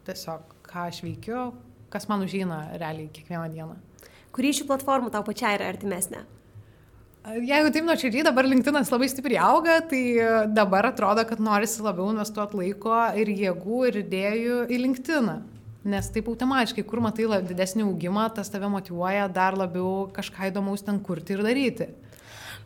tiesiog 0.07 0.57
ką 0.65 0.87
aš 0.89 1.03
veikiu, 1.05 1.51
kas 1.93 2.09
man 2.09 2.25
užžina 2.25 2.63
realiai 2.81 3.11
kiekvieną 3.13 3.51
dieną. 3.53 3.77
Kuri 4.33 4.49
iš 4.49 4.63
šių 4.63 4.69
platformų 4.71 5.11
tau 5.13 5.21
pačiai 5.25 5.57
yra 5.59 5.69
artimesnė? 5.69 6.23
Jeigu 7.23 7.69
taip 7.71 7.85
nuoširdžiai 7.87 8.25
dabar 8.27 8.47
LinkedInas 8.49 8.89
labai 8.91 9.07
stipriai 9.07 9.39
auga, 9.45 9.77
tai 9.87 10.01
dabar 10.51 10.89
atrodo, 10.89 11.23
kad 11.29 11.39
norisi 11.39 11.85
labiau 11.85 12.09
investuoti 12.11 12.57
laiko 12.59 12.97
ir 13.15 13.29
jėgų 13.31 13.83
ir 13.87 13.99
idėjų 14.01 14.57
į 14.67 14.79
LinkedIną. 14.81 15.37
Nes 15.93 16.09
taip 16.15 16.27
automatiškai, 16.31 16.83
kur 16.87 16.99
matai 17.03 17.27
didesnį 17.47 17.85
augimą, 17.85 18.25
tas 18.35 18.51
tave 18.51 18.67
motivuoja 18.71 19.29
dar 19.31 19.55
labiau 19.59 20.09
kažką 20.15 20.49
įdomaus 20.49 20.83
ten 20.83 20.99
kurti 21.03 21.37
ir 21.37 21.45
daryti. 21.45 21.89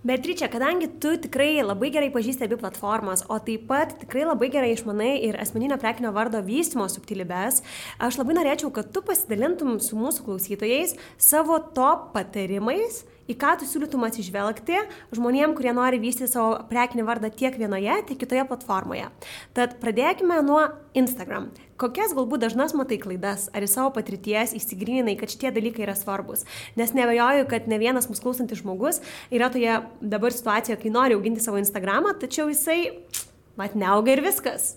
Beatričia, 0.05 0.45
kadangi 0.45 0.91
tu 1.01 1.15
tikrai 1.17 1.63
labai 1.65 1.89
gerai 1.89 2.11
pažįsti 2.13 2.45
abi 2.45 2.59
platformas, 2.61 3.23
o 3.33 3.39
taip 3.41 3.63
pat 3.69 3.95
tikrai 3.97 4.27
labai 4.27 4.51
gerai 4.53 4.69
išmanai 4.75 5.15
ir 5.25 5.39
asmeninio 5.41 5.79
prekinio 5.81 6.11
vardo 6.13 6.37
vystimo 6.45 6.85
subtilybės, 6.85 7.63
aš 7.97 8.19
labai 8.21 8.35
norėčiau, 8.37 8.69
kad 8.75 8.91
tu 8.93 9.01
pasidalintum 9.01 9.79
su 9.81 9.97
mūsų 9.97 10.27
klausytojais 10.27 10.93
savo 11.17 11.57
top 11.73 12.11
patarimais 12.13 13.01
į 13.27 13.35
ką 13.39 13.53
tu 13.59 13.67
siūlytum 13.67 14.05
atsižvelgti 14.07 14.79
žmonėm, 15.15 15.53
kurie 15.57 15.73
nori 15.75 15.99
vystyti 16.01 16.31
savo 16.31 16.55
prekinį 16.69 17.05
vardą 17.07 17.31
tiek 17.33 17.55
vienoje, 17.59 17.99
tiek 18.07 18.19
kitoje 18.21 18.45
platformoje. 18.49 19.09
Tad 19.57 19.77
pradėkime 19.83 20.39
nuo 20.45 20.63
Instagram. 20.97 21.51
Kokias 21.77 22.15
galbūt 22.17 22.41
dažnas 22.41 22.73
matai 22.73 22.97
klaidas, 22.97 23.51
ar 23.53 23.61
į 23.61 23.69
savo 23.69 23.91
patirties 23.93 24.55
įsigryninai, 24.57 25.13
kad 25.19 25.29
šitie 25.29 25.51
dalykai 25.53 25.85
yra 25.85 25.93
svarbus. 25.97 26.47
Nes 26.79 26.95
nebejoju, 26.97 27.45
kad 27.51 27.69
ne 27.69 27.77
vienas 27.81 28.09
mūsų 28.09 28.25
klausantis 28.25 28.63
žmogus 28.63 29.03
yra 29.29 29.51
toje 29.53 29.77
dabar 30.01 30.33
situacijoje, 30.33 30.79
kai 30.81 30.95
nori 30.95 31.19
auginti 31.19 31.43
savo 31.43 31.61
Instagramą, 31.61 32.17
tačiau 32.17 32.49
jisai, 32.49 32.95
mat, 33.59 33.77
neauga 33.77 34.15
ir 34.15 34.25
viskas. 34.25 34.73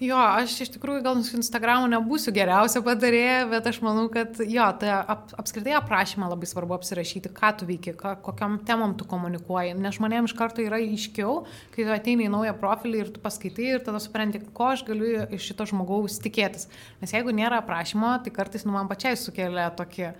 Jo, 0.00 0.16
aš 0.16 0.54
iš 0.64 0.70
tikrųjų 0.72 1.02
gal 1.04 1.18
su 1.20 1.34
Instagramu 1.36 1.84
nebūsiu 1.92 2.32
geriausia 2.32 2.80
patarėja, 2.80 3.42
bet 3.50 3.66
aš 3.68 3.82
manau, 3.84 4.06
kad 4.08 4.38
jo, 4.48 4.64
tai 4.80 4.94
ap, 4.96 5.26
apskritai 5.36 5.74
aprašymą 5.76 6.30
labai 6.30 6.46
svarbu 6.48 6.72
apsirašyti, 6.78 7.28
ką 7.36 7.50
tu 7.60 7.66
veiki, 7.68 7.92
ką, 8.00 8.14
kokiam 8.24 8.54
temam 8.64 8.94
tu 8.96 9.04
komunikuoji, 9.04 9.74
nes 9.76 9.98
žmonėms 9.98 10.32
iš 10.32 10.36
karto 10.38 10.64
yra 10.64 10.78
aiškiau, 10.80 11.42
kai 11.74 11.84
tu 11.84 11.92
ateini 11.92 12.30
į 12.30 12.32
naują 12.32 12.54
profilį 12.62 13.02
ir 13.02 13.10
tu 13.12 13.20
paskaitai 13.20 13.66
ir 13.74 13.84
tada 13.84 14.00
supranti, 14.00 14.40
ko 14.56 14.70
aš 14.72 14.86
galiu 14.88 15.26
iš 15.36 15.50
šito 15.50 15.66
žmogaus 15.68 16.16
tikėtis. 16.24 16.70
Nes 17.02 17.12
jeigu 17.12 17.34
nėra 17.36 17.58
aprašymo, 17.60 18.14
tai 18.24 18.32
kartais 18.32 18.64
nu 18.64 18.72
man 18.72 18.88
pačiai 18.88 19.20
sukelia 19.20 19.68
tokį 19.76 20.14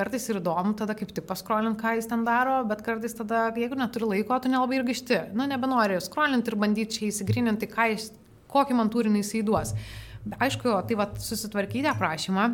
kartais 0.00 0.26
ir 0.26 0.40
įdomu 0.40 0.74
tada 0.74 0.96
kaip 0.98 1.12
tik 1.14 1.28
paskrolint, 1.28 1.78
ką 1.78 1.92
jis 2.00 2.10
ten 2.10 2.26
daro, 2.26 2.64
bet 2.66 2.82
kartais 2.82 3.14
tada, 3.14 3.46
jeigu 3.54 3.78
neturi 3.78 4.10
laiko, 4.16 4.42
tu 4.42 4.50
nelabai 4.50 4.80
ir 4.80 4.88
gaišti. 4.90 5.28
Nu, 5.38 5.46
nebenori 5.46 6.02
skrolinti 6.02 6.50
ir 6.50 6.58
bandyti 6.58 6.98
čia 6.98 7.12
įsigrininti, 7.12 7.70
ką 7.70 7.92
jis 7.92 8.10
kokį 8.50 8.76
man 8.78 8.90
turinį 8.92 9.22
jisai 9.24 9.44
duos. 9.46 9.74
Aišku, 10.36 10.74
tai 10.86 10.98
va 10.98 11.06
susitvarkyti 11.16 11.88
aprašymą, 11.88 12.50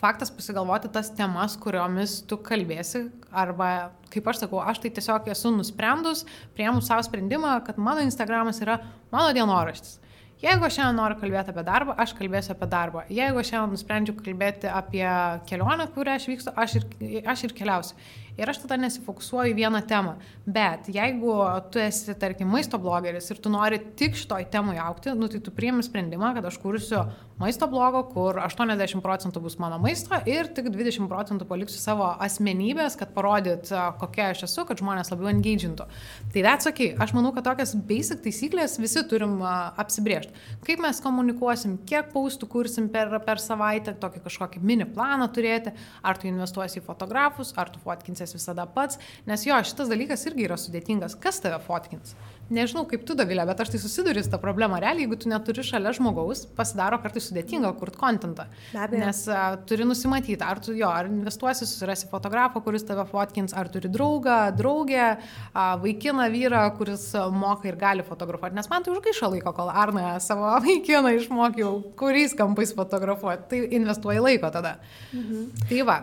faktas 0.00 0.30
pasigalvoti 0.32 0.88
tas 0.92 1.10
temas, 1.12 1.56
kuriomis 1.60 2.20
tu 2.28 2.38
kalbėsi, 2.40 3.08
arba, 3.30 3.90
kaip 4.12 4.28
aš 4.30 4.44
sakau, 4.44 4.62
aš 4.62 4.80
tai 4.84 4.92
tiesiog 4.96 5.28
esu 5.34 5.52
nusprendus, 5.54 6.24
prieimus 6.56 6.88
savo 6.88 7.04
sprendimą, 7.04 7.58
kad 7.66 7.80
mano 7.80 8.04
Instagramas 8.06 8.62
yra 8.64 8.78
mano 9.12 9.34
dienoraštis. 9.36 9.98
Jeigu 10.40 10.64
aš 10.64 10.78
šiandien 10.78 10.96
noriu 10.96 11.18
kalbėti 11.20 11.52
apie 11.52 11.62
darbą, 11.66 11.92
aš 12.00 12.14
kalbėsiu 12.16 12.54
apie 12.54 12.68
darbą. 12.72 13.02
Jeigu 13.12 13.42
aš 13.42 13.50
šiandien 13.50 13.74
nusprendžiu 13.76 14.14
kalbėti 14.16 14.70
apie 14.72 15.04
kelionę, 15.50 15.84
kurią 15.92 16.14
aš 16.16 16.28
vykstu, 16.30 16.54
aš 16.56 16.78
ir, 16.78 16.86
aš 17.28 17.44
ir 17.44 17.52
keliausiu 17.58 17.98
ir 18.38 18.50
aš 18.50 18.62
tada 18.64 18.78
nesifokusuoju 18.82 19.52
į 19.52 19.56
vieną 19.58 19.82
temą. 19.88 20.16
Bet 20.46 20.90
jeigu 20.92 21.34
tu 21.72 21.82
esi, 21.82 22.14
tarkim, 22.18 22.50
maisto 22.50 22.78
blogeris 22.80 23.30
ir 23.30 23.40
tu 23.42 23.52
nori 23.52 23.80
tik 23.98 24.18
šitoj 24.18 24.46
temui 24.52 24.78
aukti, 24.80 25.14
nu, 25.16 25.30
tai 25.30 25.42
tu 25.44 25.54
priimi 25.54 25.84
sprendimą, 25.86 26.34
kad 26.36 26.46
aš 26.50 26.58
kursiu 26.62 27.04
maisto 27.40 27.66
blogo, 27.70 28.02
kur 28.12 28.36
80 28.42 29.00
procentų 29.04 29.40
bus 29.44 29.56
mano 29.62 29.78
maisto 29.80 30.18
ir 30.28 30.50
tik 30.54 30.68
20 30.74 31.08
procentų 31.08 31.46
paliksiu 31.48 31.80
savo 31.80 32.10
asmenybės, 32.20 32.98
kad 33.00 33.14
parodyt, 33.16 33.70
kokia 34.00 34.30
aš 34.34 34.44
esu, 34.48 34.66
kad 34.68 34.80
žmonės 34.82 35.12
labiau 35.12 35.30
engagintų. 35.32 35.86
Tai 36.34 36.44
that's 36.44 36.68
ok. 36.68 36.82
Aš 37.00 37.14
manau, 37.16 37.32
kad 37.36 37.46
tokias 37.48 37.72
basic 37.88 38.20
taisyklės 38.26 38.76
visi 38.82 39.02
turim 39.08 39.38
apsibriežti. 39.40 40.34
Kaip 40.66 40.82
mes 40.84 41.00
komunikuosim, 41.04 41.78
kiek 41.88 42.12
paustų 42.12 42.48
kursim 42.50 42.90
per, 42.92 43.12
per 43.24 43.40
savaitę, 43.40 43.96
tokį 44.00 44.24
kažkokį 44.26 44.62
mini 44.64 44.88
planą 44.88 45.30
turėti, 45.32 45.72
ar 46.04 46.20
tu 46.20 46.28
investuosi 46.28 46.80
į 46.80 46.84
fotografus, 46.86 47.54
ar 47.60 47.72
tu 47.72 47.80
fotkinsi 47.82 48.19
fotkins 48.20 48.36
visada 48.36 48.66
pats, 48.66 48.98
nes 49.26 49.46
jo, 49.46 49.56
šitas 49.64 49.88
dalykas 49.88 50.26
irgi 50.28 50.46
yra 50.48 50.58
sudėtingas. 50.58 51.16
Kas 51.20 51.40
tave 51.40 51.60
fotkins? 51.64 52.14
Nežinau, 52.50 52.82
kaip 52.90 53.04
tu, 53.06 53.14
Davilė, 53.14 53.44
bet 53.46 53.60
aš 53.62 53.68
tai 53.70 53.78
susiduriu 53.78 54.24
su 54.24 54.30
tą 54.32 54.40
problemą. 54.42 54.80
Realiai, 54.82 55.04
jeigu 55.04 55.14
tu 55.22 55.28
neturi 55.30 55.62
šalia 55.62 55.92
žmogaus, 55.94 56.42
pasidaro 56.56 56.98
kartais 56.98 57.28
sudėtinga 57.28 57.70
kurti 57.78 58.00
kontentą. 58.00 58.48
Nes 58.90 59.20
uh, 59.30 59.54
turi 59.70 59.86
nusimatyti, 59.86 60.42
ar 60.42 60.58
tu 60.58 60.74
jo, 60.74 60.88
ar 60.90 61.06
investuosi, 61.06 61.62
susirasi 61.62 62.10
fotografą, 62.10 62.58
kuris 62.64 62.82
tave 62.88 63.06
fotkins, 63.06 63.54
ar 63.54 63.70
turi 63.70 63.86
draugą, 63.94 64.40
draugę, 64.58 65.12
uh, 65.20 65.76
vaikiną, 65.84 66.26
vyrą, 66.34 66.64
kuris 66.74 67.06
moka 67.30 67.70
ir 67.70 67.78
gali 67.78 68.02
fotografuoti. 68.02 68.58
Nes 68.58 68.70
man 68.72 68.82
tai 68.82 68.96
užgaišo 68.96 69.30
laiko, 69.30 69.54
kol 69.54 69.70
Arna 69.70 70.16
savo 70.18 70.50
vaikiną 70.66 71.14
išmokiau, 71.20 71.76
kuriais 72.02 72.34
kampais 72.34 72.74
fotografuoti. 72.74 73.46
Tai 73.52 73.62
investuoji 73.78 74.26
laiko 74.26 74.50
tada. 74.50 74.80
Mhm. 75.14 75.68
Tai 75.70 75.86
va, 75.86 76.00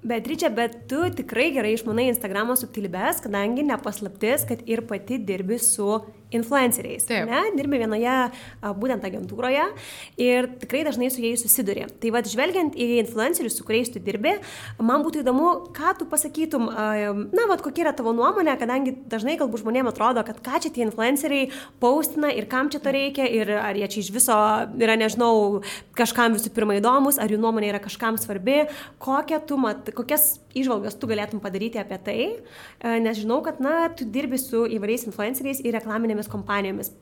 Beatričia, 0.00 0.48
bet 0.48 0.86
tu 0.88 1.02
tikrai 1.12 1.50
gerai 1.52 1.74
išmanai 1.76 2.06
Instagramo 2.08 2.54
subtilybės, 2.56 3.18
kadangi 3.20 3.66
nepaslaptis, 3.68 4.46
kad 4.48 4.62
ir 4.64 4.80
pati 4.88 5.18
dirbi 5.20 5.58
su 5.60 5.98
influenceriais. 6.36 7.06
Taip. 7.08 7.28
Ne? 7.30 7.42
Dirbi 7.56 7.80
vienoje 7.80 8.16
būtent 8.80 9.04
agentūroje 9.06 9.66
ir 10.20 10.48
tikrai 10.62 10.82
dažnai 10.86 11.10
su 11.12 11.22
jais 11.24 11.42
susiduri. 11.42 11.86
Tai 12.02 12.12
vad, 12.14 12.28
žvelgiant 12.30 12.76
į 12.78 13.00
influencerius, 13.00 13.56
su 13.58 13.66
kuriais 13.66 13.90
tu 13.92 14.02
dirbi, 14.02 14.36
man 14.78 15.04
būtų 15.06 15.24
įdomu, 15.24 15.50
ką 15.76 15.94
tu 16.00 16.08
pasakytum, 16.10 16.68
na, 16.70 17.46
vad, 17.50 17.64
kokia 17.64 17.86
yra 17.86 17.94
tavo 17.96 18.14
nuomonė, 18.16 18.56
kadangi 18.60 18.94
dažnai 19.10 19.36
galbūt 19.40 19.64
žmonėms 19.64 19.92
atrodo, 19.92 20.24
kad 20.26 20.42
ką 20.44 20.62
čia 20.64 20.72
tie 20.74 20.86
influenceriai 20.86 21.50
paustina 21.82 22.30
ir 22.34 22.48
kam 22.50 22.70
čia 22.72 22.82
to 22.82 22.92
reikia 22.94 23.26
ir 23.26 23.50
ar 23.58 23.78
jie 23.78 23.90
čia 23.94 24.02
iš 24.04 24.12
viso 24.14 24.36
yra, 24.80 24.98
nežinau, 25.00 25.62
kažkam 25.98 26.36
visų 26.36 26.52
pirma 26.54 26.78
įdomus, 26.78 27.18
ar 27.20 27.32
jų 27.32 27.40
nuomonė 27.42 27.72
yra 27.72 27.82
kažkam 27.82 28.18
svarbi, 28.20 28.64
kokią 29.02 29.40
tu 29.48 29.58
mat, 29.60 29.90
kokias 29.96 30.38
išvalgas 30.56 30.96
tu 30.98 31.08
galėtum 31.10 31.40
padaryti 31.42 31.78
apie 31.80 31.98
tai, 32.04 32.20
nes 33.02 33.18
žinau, 33.20 33.40
kad, 33.46 33.60
na, 33.62 33.88
tu 33.94 34.04
dirbi 34.04 34.38
su 34.40 34.64
įvairiais 34.66 35.06
influenceriais 35.08 35.62
ir 35.62 35.76
reklaminėmis 35.78 36.19
didelėmis 36.20 36.30
kompanijomis. 36.30 36.92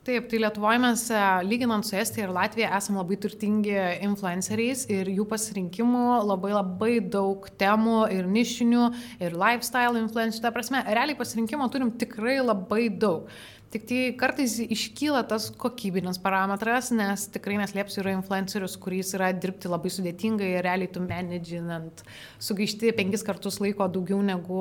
Taip, 0.00 0.30
tai 0.30 0.38
Lietuvoje 0.40 0.78
mes, 0.80 1.10
e, 1.12 1.20
lyginant 1.44 1.84
su 1.84 1.94
Estija 1.94 2.24
ir 2.24 2.32
Latvija, 2.32 2.70
esame 2.78 3.02
labai 3.02 3.18
turtingi 3.20 3.74
influenceriais 4.00 4.86
ir 4.88 5.10
jų 5.12 5.26
pasirinkimų 5.28 6.24
labai 6.24 6.54
labai 6.54 7.00
daug 7.04 7.44
temų 7.60 8.08
ir 8.10 8.24
nišinių, 8.24 8.86
ir 9.20 9.36
lifestyle 9.36 10.00
influencerių. 10.00 10.40
Ta 10.40 10.50
prasme, 10.50 10.80
realiai 10.88 11.18
pasirinkimo 11.18 11.68
turim 11.68 11.92
tikrai 11.92 12.40
labai 12.40 12.88
daug. 12.88 13.28
Tik 13.70 13.84
tai 13.86 13.98
kartais 14.18 14.56
iškyla 14.58 15.20
tas 15.30 15.44
kokybinis 15.54 16.16
parametras, 16.18 16.88
nes 16.90 17.28
tikrai 17.30 17.54
neslėpsiu, 17.60 18.00
yra 18.02 18.16
influencerius, 18.16 18.72
kuris 18.82 19.12
yra 19.14 19.28
dirbti 19.30 19.70
labai 19.70 19.92
sudėtingai 19.94 20.48
ir 20.56 20.66
realiai 20.66 20.90
tu 20.90 20.98
menedžinant, 21.04 22.02
sugaišti 22.42 22.90
penkis 22.98 23.22
kartus 23.22 23.60
laiko 23.62 23.86
daugiau 23.86 24.18
negu 24.26 24.58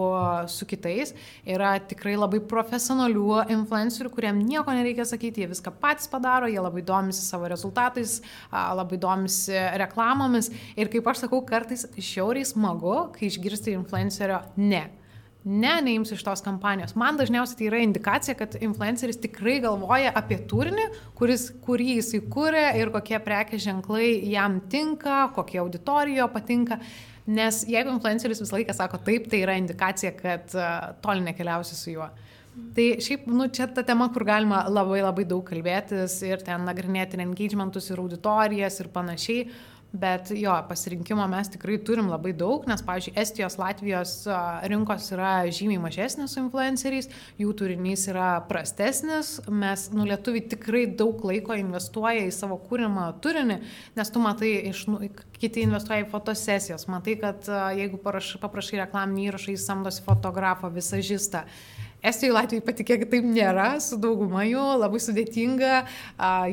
su 0.54 0.68
kitais. 0.70 1.16
Yra 1.42 1.72
tikrai 1.90 2.14
labai 2.20 2.38
profesionalių 2.52 3.48
influencerių, 3.56 4.14
kuriem 4.14 4.44
nieko 4.46 4.78
nereikia 4.78 5.08
sakyti, 5.10 5.42
jie 5.42 5.50
viską 5.56 5.74
patys 5.82 6.06
padaro, 6.14 6.46
jie 6.46 6.62
labai 6.62 6.86
domisi 6.86 7.26
savo 7.26 7.50
rezultatais, 7.50 8.20
labai 8.54 9.02
domisi 9.02 9.58
reklamomis 9.82 10.54
ir 10.78 10.94
kaip 10.94 11.10
aš 11.10 11.26
sakau, 11.26 11.42
kartais 11.50 11.90
šiauriai 11.98 12.46
smagu, 12.46 13.10
kai 13.18 13.26
išgirsti 13.34 13.74
influencerio 13.74 14.44
ne 14.62 14.86
ne, 15.44 15.74
neims 15.84 16.12
iš 16.12 16.24
tos 16.26 16.42
kampanijos. 16.44 16.96
Man 17.00 17.18
dažniausiai 17.20 17.58
tai 17.60 17.68
yra 17.70 17.82
indikacija, 17.84 18.36
kad 18.40 18.58
influenceris 18.60 19.20
tikrai 19.24 19.60
galvoja 19.64 20.12
apie 20.16 20.40
turinį, 20.50 20.90
kuris, 21.18 21.50
kurį 21.66 22.00
jis 22.00 22.14
įkūrė 22.20 22.66
ir 22.80 22.92
kokie 22.96 23.20
prekės 23.24 23.64
ženklai 23.64 24.12
jam 24.30 24.60
tinka, 24.72 25.30
kokie 25.36 25.62
auditorijo 25.64 26.28
patinka. 26.34 26.80
Nes 27.30 27.62
jeigu 27.70 27.94
influenceris 27.94 28.42
visą 28.42 28.58
laiką 28.58 28.74
sako 28.74 29.00
taip, 29.06 29.30
tai 29.30 29.44
yra 29.46 29.56
indikacija, 29.60 30.16
kad 30.18 30.50
uh, 30.58 30.96
toli 31.04 31.22
nekeliausi 31.28 31.78
su 31.78 31.94
juo. 31.94 32.10
Tai 32.76 32.86
šiaip, 33.04 33.28
nu, 33.32 33.46
čia 33.54 33.70
ta 33.72 33.84
tema, 33.86 34.10
kur 34.14 34.26
galima 34.28 34.64
labai 34.68 35.04
labai 35.04 35.24
daug 35.30 35.46
kalbėtis 35.48 36.18
ir 36.28 36.42
ten 36.44 36.66
nagrinėti 36.68 37.16
ir 37.16 37.24
engagementus, 37.24 37.88
ir 37.94 38.02
auditorijas, 38.02 38.80
ir 38.82 38.90
panašiai. 38.92 39.46
Bet 39.92 40.30
jo, 40.30 40.54
pasirinkimo 40.70 41.24
mes 41.28 41.48
tikrai 41.50 41.80
turim 41.82 42.12
labai 42.12 42.30
daug, 42.38 42.68
nes, 42.70 42.82
pavyzdžiui, 42.86 43.16
Estijos, 43.18 43.56
Latvijos 43.58 44.12
rinkos 44.70 45.08
yra 45.16 45.32
žymiai 45.50 45.82
mažesnės 45.82 46.36
su 46.36 46.44
influenceriais, 46.44 47.10
jų 47.42 47.56
turinys 47.58 48.06
yra 48.12 48.28
prastesnis, 48.46 49.40
mes, 49.50 49.88
nu, 49.90 50.06
lietuviai 50.06 50.46
tikrai 50.52 50.84
daug 51.00 51.26
laiko 51.26 51.58
investuoja 51.58 52.28
į 52.28 52.36
savo 52.38 52.60
kūrimą 52.70 53.08
turinį, 53.26 53.58
nes 53.98 54.14
tu 54.14 54.22
matai, 54.22 54.54
iš, 54.70 54.86
nu, 54.94 55.02
kiti 55.42 55.66
investuoja 55.66 56.06
į 56.06 56.10
fotosesijas, 56.14 56.86
matai, 56.92 57.18
kad 57.26 57.50
jeigu 57.82 57.98
paraš, 58.04 58.36
paprašai 58.46 58.84
reklaminį 58.84 59.26
įrašą, 59.32 59.58
jis 59.58 59.66
samdosi 59.72 60.06
fotografą, 60.06 60.70
visažistą. 60.78 61.48
Estijoje, 62.00 62.32
Latvijoje 62.32 62.64
patikėkit, 62.64 63.10
taip 63.12 63.26
nėra, 63.28 63.74
su 63.84 63.98
dauguma 64.00 64.46
jų 64.48 64.62
labai 64.80 65.02
sudėtinga, 65.04 65.82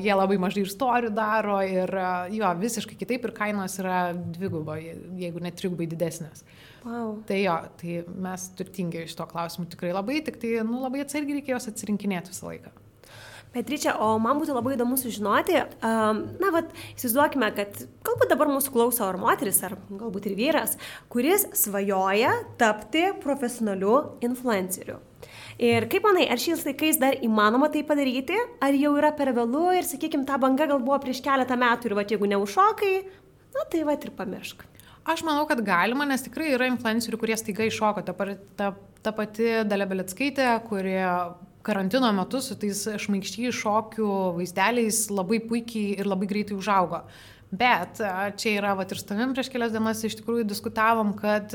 jie 0.02 0.14
labai 0.18 0.38
mažai 0.42 0.64
istorijų 0.66 1.12
daro 1.14 1.60
ir 1.62 1.92
jo, 2.34 2.48
visiškai 2.62 2.98
kitaip 2.98 3.28
ir 3.28 3.34
kainos 3.36 3.78
yra 3.78 4.00
dvigubai, 4.14 4.80
jeigu 5.20 5.44
net 5.44 5.58
trigubai 5.60 5.86
didesnės. 5.90 6.42
Wow. 6.82 7.20
Tai 7.26 7.38
jo, 7.38 7.54
tai 7.78 8.00
mes 8.26 8.48
turtingi 8.58 9.04
iš 9.06 9.14
to 9.18 9.26
klausimų 9.30 9.68
tikrai 9.74 9.94
labai, 9.94 10.18
tik 10.26 10.40
tai 10.42 10.56
nu, 10.66 10.82
labai 10.82 11.04
atsargiai 11.06 11.38
reikėjo 11.38 11.60
juos 11.60 11.70
atsirinkinėti 11.70 12.34
visą 12.34 12.50
laiką. 12.50 12.74
Petričia, 13.56 13.94
o 14.04 14.18
man 14.20 14.36
būtų 14.36 14.52
labai 14.52 14.74
įdomu 14.76 14.98
sužinoti, 15.00 15.56
um, 15.80 16.18
na, 16.42 16.50
vad, 16.52 16.68
įsivaizduokime, 16.92 17.48
kad 17.56 17.78
galbūt 18.04 18.28
dabar 18.28 18.50
mūsų 18.52 18.74
klauso 18.74 19.06
ar 19.06 19.16
moteris, 19.20 19.62
ar 19.64 19.78
galbūt 19.88 20.28
ir 20.28 20.34
vyras, 20.36 20.74
kuris 21.12 21.46
svajoja 21.56 22.34
tapti 22.60 23.06
profesionaliu 23.22 24.18
influenceriu. 24.26 24.98
Ir 25.56 25.86
kaip 25.88 26.04
manai, 26.04 26.26
ar 26.28 26.40
šiais 26.40 26.66
laikais 26.68 27.00
dar 27.00 27.16
įmanoma 27.24 27.70
tai 27.72 27.80
padaryti, 27.88 28.36
ar 28.60 28.76
jau 28.76 28.92
yra 29.00 29.14
per 29.16 29.32
vėlų 29.36 29.64
ir, 29.78 29.88
sakykime, 29.88 30.28
ta 30.28 30.36
banga 30.42 30.68
gal 30.68 30.82
buvo 30.84 31.00
prieš 31.00 31.22
keletą 31.24 31.56
metų 31.56 31.88
ir 31.88 31.96
va, 31.96 32.04
jeigu 32.04 32.28
neužšokai, 32.34 32.94
na 33.56 33.64
tai 33.72 33.86
va 33.88 33.96
ir 33.96 34.12
pamiršk. 34.20 34.66
Aš 35.06 35.22
manau, 35.24 35.46
kad 35.48 35.62
galima, 35.64 36.04
nes 36.04 36.24
tikrai 36.26 36.50
yra 36.58 36.68
influencerių, 36.68 37.18
kurie 37.22 37.36
staiga 37.40 37.64
iššoko. 37.64 38.02
Ta, 38.04 38.30
ta, 38.58 38.70
ta 39.06 39.16
pati 39.16 39.62
Dalė 39.64 39.86
Belitskaitė, 39.88 40.50
kurie 40.66 41.06
karantino 41.66 42.10
metu 42.14 42.40
su 42.44 42.56
tais 42.60 42.84
šmaikščiai 43.02 43.54
šokių 43.60 44.10
vaizdeliais 44.38 45.06
labai 45.10 45.40
puikiai 45.42 45.96
ir 46.00 46.08
labai 46.08 46.28
greitai 46.30 46.58
užaugo. 46.58 47.02
Bet 47.56 48.00
čia 48.40 48.56
yra, 48.58 48.72
va 48.74 48.82
ir 48.82 48.98
su 48.98 49.06
tavim 49.06 49.30
prieš 49.34 49.48
kelias 49.52 49.70
dienas 49.70 50.00
iš 50.04 50.16
tikrųjų 50.18 50.48
diskutavom, 50.50 51.12
kad 51.14 51.52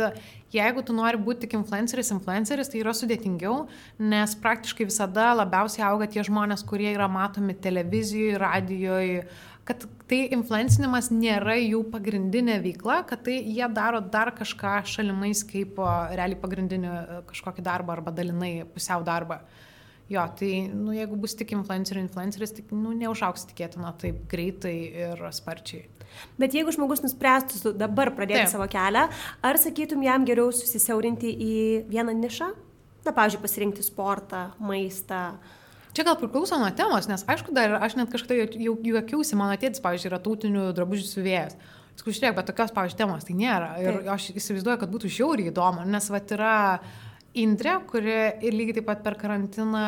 jeigu 0.56 0.84
tu 0.88 0.96
nori 0.96 1.20
būti 1.20 1.44
tik 1.44 1.58
influenceris, 1.60 2.14
influenceris, 2.16 2.72
tai 2.72 2.80
yra 2.80 2.94
sudėtingiau, 2.96 3.66
nes 4.00 4.36
praktiškai 4.40 4.88
visada 4.88 5.34
labiausiai 5.36 5.84
auga 5.90 6.08
tie 6.08 6.24
žmonės, 6.24 6.64
kurie 6.68 6.94
yra 6.94 7.10
matomi 7.12 7.58
televizijoje, 7.60 8.40
radijoje, 8.40 9.26
kad 9.68 9.84
tai 10.10 10.22
influencinimas 10.34 11.12
nėra 11.12 11.58
jų 11.60 11.84
pagrindinė 11.92 12.62
veikla, 12.64 13.02
kad 13.10 13.26
tai 13.28 13.42
jie 13.44 13.68
daro 13.76 14.00
dar 14.02 14.32
kažką 14.38 14.80
šalimais 14.94 15.44
kaip 15.48 15.76
realiai 16.16 16.40
pagrindinį 16.40 16.96
kažkokį 17.30 17.68
darbą 17.68 18.00
arba 18.00 18.16
dalinai 18.16 18.62
pusiau 18.72 19.04
darbą. 19.04 19.42
Jo, 20.12 20.26
tai 20.36 20.66
nu, 20.68 20.92
jeigu 20.92 21.16
bus 21.20 21.38
tik 21.40 21.54
influencerių 21.56 22.02
influenceris, 22.04 22.52
tai 22.58 22.66
nu, 22.76 22.92
neužauks 23.00 23.46
tikėtina 23.54 23.94
taip 24.02 24.26
greitai 24.32 24.76
ir 25.06 25.22
sparčiai. 25.32 25.86
Bet 26.42 26.56
jeigu 26.58 26.74
žmogus 26.76 27.00
nuspręstų 27.06 27.72
dabar 27.80 28.12
pradėti 28.18 28.44
Taip. 28.44 28.52
savo 28.52 28.68
kelią, 28.72 29.06
ar 29.48 29.60
sakytum 29.62 30.04
jam 30.04 30.26
geriau 30.28 30.52
susisiaurinti 30.52 31.32
į 31.32 31.56
vieną 31.92 32.16
nišą? 32.20 32.50
Na, 33.06 33.14
pavyzdžiui, 33.16 33.42
pasirinkti 33.42 33.86
sportą, 33.86 34.50
maistą. 34.62 35.22
Čia 35.96 36.06
gal 36.08 36.18
priklauso 36.20 36.60
nuo 36.60 36.70
temos, 36.76 37.08
nes 37.10 37.24
aišku, 37.32 37.52
dar 37.56 37.78
aš 37.80 37.98
net 38.00 38.12
kažkada 38.12 38.38
jau 38.38 38.76
juokiausi, 38.76 39.38
mano 39.40 39.56
tėtis, 39.60 39.82
pavyzdžiui, 39.84 40.12
yra 40.12 40.20
tautinių 40.24 40.68
drabužių 40.76 41.08
siuvėjas. 41.08 41.56
Žiūrėk, 42.02 42.36
bet 42.38 42.48
tokios, 42.50 42.72
pavyzdžiui, 42.74 42.98
temos 42.98 43.26
tai 43.28 43.36
nėra. 43.38 43.74
Ir 43.82 43.98
Taip. 44.00 44.12
aš 44.14 44.30
įsivaizduoju, 44.32 44.80
kad 44.82 44.94
būtų 44.94 45.12
žiauriai 45.12 45.52
įdomu, 45.52 45.84
nes 45.86 46.08
vat 46.14 46.32
yra 46.34 46.54
Indrė, 47.32 47.78
kuri 47.88 48.12
ir 48.44 48.52
lygiai 48.52 48.76
taip 48.76 48.90
pat 48.90 49.04
per 49.06 49.16
karantiną 49.16 49.82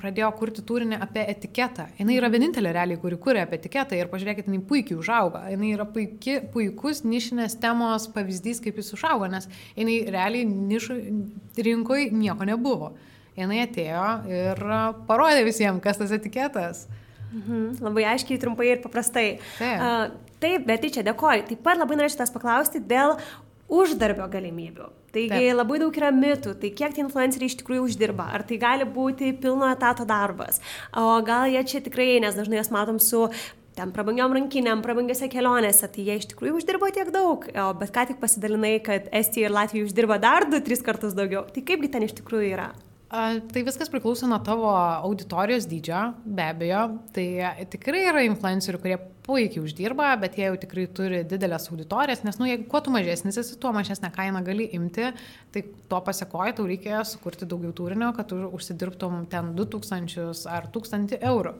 pradėjo 0.00 0.32
kurti 0.40 0.64
turinį 0.66 0.96
apie 1.04 1.22
etiketą. 1.30 1.84
Jis 1.94 2.10
yra 2.10 2.30
vienintelė 2.32 2.72
realiai, 2.74 2.98
kuri 2.98 3.14
kuria 3.22 3.44
apie 3.46 3.60
etiketą 3.60 3.94
ir 3.94 4.10
pažiūrėkit, 4.10 4.48
jinai 4.50 4.64
puikiai 4.66 4.98
užauga. 4.98 5.44
Jis 5.52 5.62
yra 5.68 5.86
puiki, 5.94 6.40
puikus 6.50 7.04
nišinės 7.06 7.54
temos 7.62 8.08
pavyzdys, 8.16 8.58
kaip 8.64 8.82
jis 8.82 8.90
užaugo, 8.98 9.30
nes 9.30 9.46
jinai 9.78 10.00
realiai 10.10 10.48
nišų 10.50 10.98
rinkoje 11.68 12.10
nieko 12.18 12.50
nebuvo. 12.50 12.90
Jis 13.38 13.54
atėjo 13.68 14.06
ir 14.34 14.66
parodė 15.06 15.46
visiems, 15.46 15.84
kas 15.84 16.02
tas 16.02 16.18
etiketas. 16.18 16.88
Mhm, 17.28 17.76
labai 17.84 18.08
aiškiai, 18.16 18.40
trumpai 18.42 18.72
ir 18.72 18.82
paprastai. 18.82 19.28
Taip, 19.60 19.84
uh, 19.84 20.34
taip 20.42 20.66
bet 20.66 20.82
tai 20.82 20.90
čia 20.98 21.06
dėkoju. 21.06 21.46
Taip 21.52 21.62
pat 21.62 21.78
labai 21.78 22.00
norėčiau 22.00 22.24
tas 22.24 22.34
paklausti 22.34 22.82
dėl 22.82 23.20
uždarbio 23.68 24.26
galimybių. 24.32 24.88
Taigi 25.12 25.32
Taip. 25.32 25.56
labai 25.56 25.78
daug 25.80 25.94
yra 25.96 26.10
mitų, 26.12 26.54
tai 26.60 26.70
kiek 26.76 26.92
tie 26.96 27.04
influenceriai 27.04 27.48
iš 27.48 27.56
tikrųjų 27.62 27.86
uždirba, 27.86 28.26
ar 28.36 28.44
tai 28.48 28.58
gali 28.60 28.84
būti 28.84 29.32
pilno 29.40 29.68
etato 29.72 30.04
darbas, 30.08 30.60
o 30.92 31.16
gal 31.24 31.48
jie 31.48 31.62
čia 31.64 31.80
tikrai, 31.84 32.18
nes 32.20 32.36
dažnai 32.36 32.60
jas 32.60 32.68
matom 32.74 33.00
su 33.00 33.24
ten 33.78 33.92
prabangiom 33.94 34.34
rankiniam, 34.34 34.82
prabangiose 34.84 35.30
kelionėse, 35.32 35.88
tai 35.94 36.04
jie 36.08 36.18
iš 36.18 36.28
tikrųjų 36.32 36.58
uždirba 36.58 36.90
tiek 36.94 37.12
daug, 37.14 37.46
o 37.46 37.68
bet 37.78 37.94
ką 37.94 38.08
tik 38.10 38.20
pasidalinai, 38.20 38.74
kad 38.84 39.08
Estija 39.14 39.48
ir 39.48 39.54
Latvija 39.54 39.86
uždirba 39.86 40.18
dar 40.22 40.48
2-3 40.50 40.84
kartus 40.84 41.16
daugiau. 41.16 41.46
Tai 41.54 41.64
kaipgi 41.64 41.92
ten 41.94 42.04
iš 42.08 42.16
tikrųjų 42.18 42.52
yra? 42.56 42.72
A, 43.08 43.38
tai 43.52 43.62
viskas 43.64 43.88
priklauso 43.88 44.28
nuo 44.28 44.36
tavo 44.44 44.68
auditorijos 44.74 45.64
dydžio, 45.70 46.02
be 46.26 46.50
abejo. 46.50 46.82
Tai 47.16 47.28
tikrai 47.72 48.02
yra 48.10 48.24
influencerių, 48.26 48.82
kurie 48.82 48.98
puikiai 49.28 49.62
uždirba, 49.62 50.08
bet 50.22 50.38
jie 50.40 50.46
jau 50.48 50.56
tikrai 50.60 50.86
turi 50.96 51.20
didelės 51.28 51.68
auditorijas, 51.68 52.24
nes, 52.24 52.38
nu, 52.40 52.48
jeigu 52.48 52.64
kuo 52.70 52.80
tu 52.84 52.92
mažesnis 52.94 53.36
esi, 53.42 53.58
tuo 53.60 53.74
mažesnę 53.76 54.10
kainą 54.14 54.40
gali 54.46 54.70
imti, 54.78 55.10
tai 55.52 55.64
to 55.90 56.00
pasiekoja, 56.06 56.56
tau 56.56 56.66
reikia 56.68 57.02
sukurti 57.08 57.48
daugiau 57.48 57.74
turinio, 57.76 58.10
kad 58.16 58.30
tu 58.32 58.40
užsidirbtum 58.58 59.26
ten 59.32 59.52
2000 59.58 60.48
ar 60.48 60.70
1000 60.72 61.18
eurų. 61.20 61.54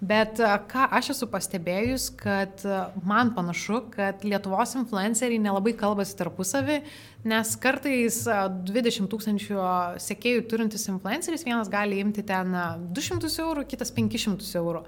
Bet 0.00 0.40
ką 0.72 0.88
aš 0.96 1.12
esu 1.14 1.28
pastebėjus, 1.28 2.08
kad 2.16 2.64
man 3.04 3.34
panašu, 3.36 3.84
kad 3.92 4.24
Lietuvos 4.24 4.72
influenceriai 4.80 5.42
nelabai 5.44 5.76
kalbasi 5.76 6.16
tarpusavį, 6.16 6.80
Nes 7.20 7.50
kartais 7.60 8.22
20 8.24 9.10
tūkstančių 9.12 9.56
sekėjų 10.00 10.44
turintis 10.48 10.86
influenceris 10.88 11.44
vienas 11.44 11.68
gali 11.68 11.98
imti 12.00 12.24
ten 12.24 12.54
200 12.96 13.28
eurų, 13.44 13.66
kitas 13.68 13.92
500 13.92 14.46
eurų. 14.56 14.80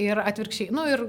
Ir 0.00 0.20
atvirkščiai, 0.22 0.70
nu 0.72 0.84
ir 0.88 1.02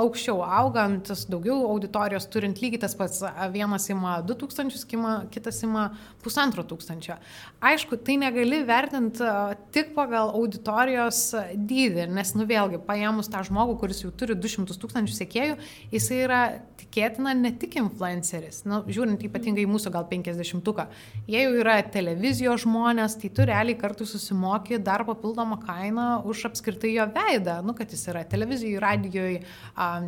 aukščiau 0.00 0.40
augant, 0.46 1.10
daugiau 1.28 1.66
auditorijos 1.68 2.28
turint 2.32 2.60
lygiai 2.62 2.80
tas 2.84 2.94
pats, 2.96 3.20
vienas 3.52 3.88
ima 3.92 4.18
2000, 4.24 5.28
kitas 5.34 5.58
ima 5.66 5.88
pusantro 6.24 6.64
tūkstančio. 6.70 7.18
Aišku, 7.58 7.98
tai 8.06 8.16
negali 8.20 8.62
vertinti 8.66 9.26
tik 9.74 9.94
pagal 9.96 10.32
auditorijos 10.38 11.20
dydį, 11.54 12.06
nes, 12.14 12.34
nu 12.38 12.46
vėlgi, 12.48 12.78
paėmus 12.86 13.30
tą 13.32 13.42
žmogų, 13.48 13.78
kuris 13.80 14.04
jau 14.04 14.12
turi 14.14 14.36
200 14.38 14.78
tūkstančių 14.78 15.16
sekėjų, 15.16 15.56
jisai 15.94 16.20
yra 16.22 16.42
tikėtina 16.78 17.34
ne 17.34 17.50
tik 17.58 17.74
influenceris, 17.80 18.62
nu, 18.68 18.80
žiūrint 18.86 19.22
ypatingai 19.26 19.66
mūsų 19.68 19.92
gal 19.94 20.06
50-uką. 20.10 20.86
Jie 21.26 21.42
jau 21.42 21.56
yra 21.58 21.80
televizijos 21.82 22.62
žmonės, 22.62 23.18
tai 23.18 23.32
tu 23.34 23.48
realiai 23.48 23.78
kartu 23.78 24.06
susimoki 24.06 24.78
dar 24.78 25.02
papildomą 25.08 25.58
kainą 25.66 26.08
už 26.30 26.46
apskritai 26.52 26.94
jo 26.94 27.08
veidą, 27.14 27.58
nu, 27.66 27.74
kad 27.74 27.90
jis 27.90 28.06
yra 28.12 28.22
televizijos 28.22 28.38
televizijai, 28.38 28.80
radijoj, 28.82 29.40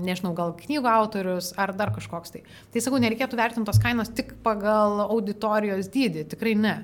nežinau, 0.05 0.35
gal 0.37 0.55
knygų 0.57 0.89
autorius 0.91 1.53
ar 1.61 1.75
dar 1.77 1.93
kažkoks 1.95 2.35
tai. 2.35 2.45
Tai 2.73 2.83
sakau, 2.85 3.01
nereikėtų 3.03 3.39
vertinti 3.39 3.69
tos 3.69 3.81
kainos 3.83 4.13
tik 4.15 4.35
pagal 4.45 5.07
auditorijos 5.09 5.91
dydį, 5.93 6.27
tikrai 6.31 6.57
ne. 6.59 6.77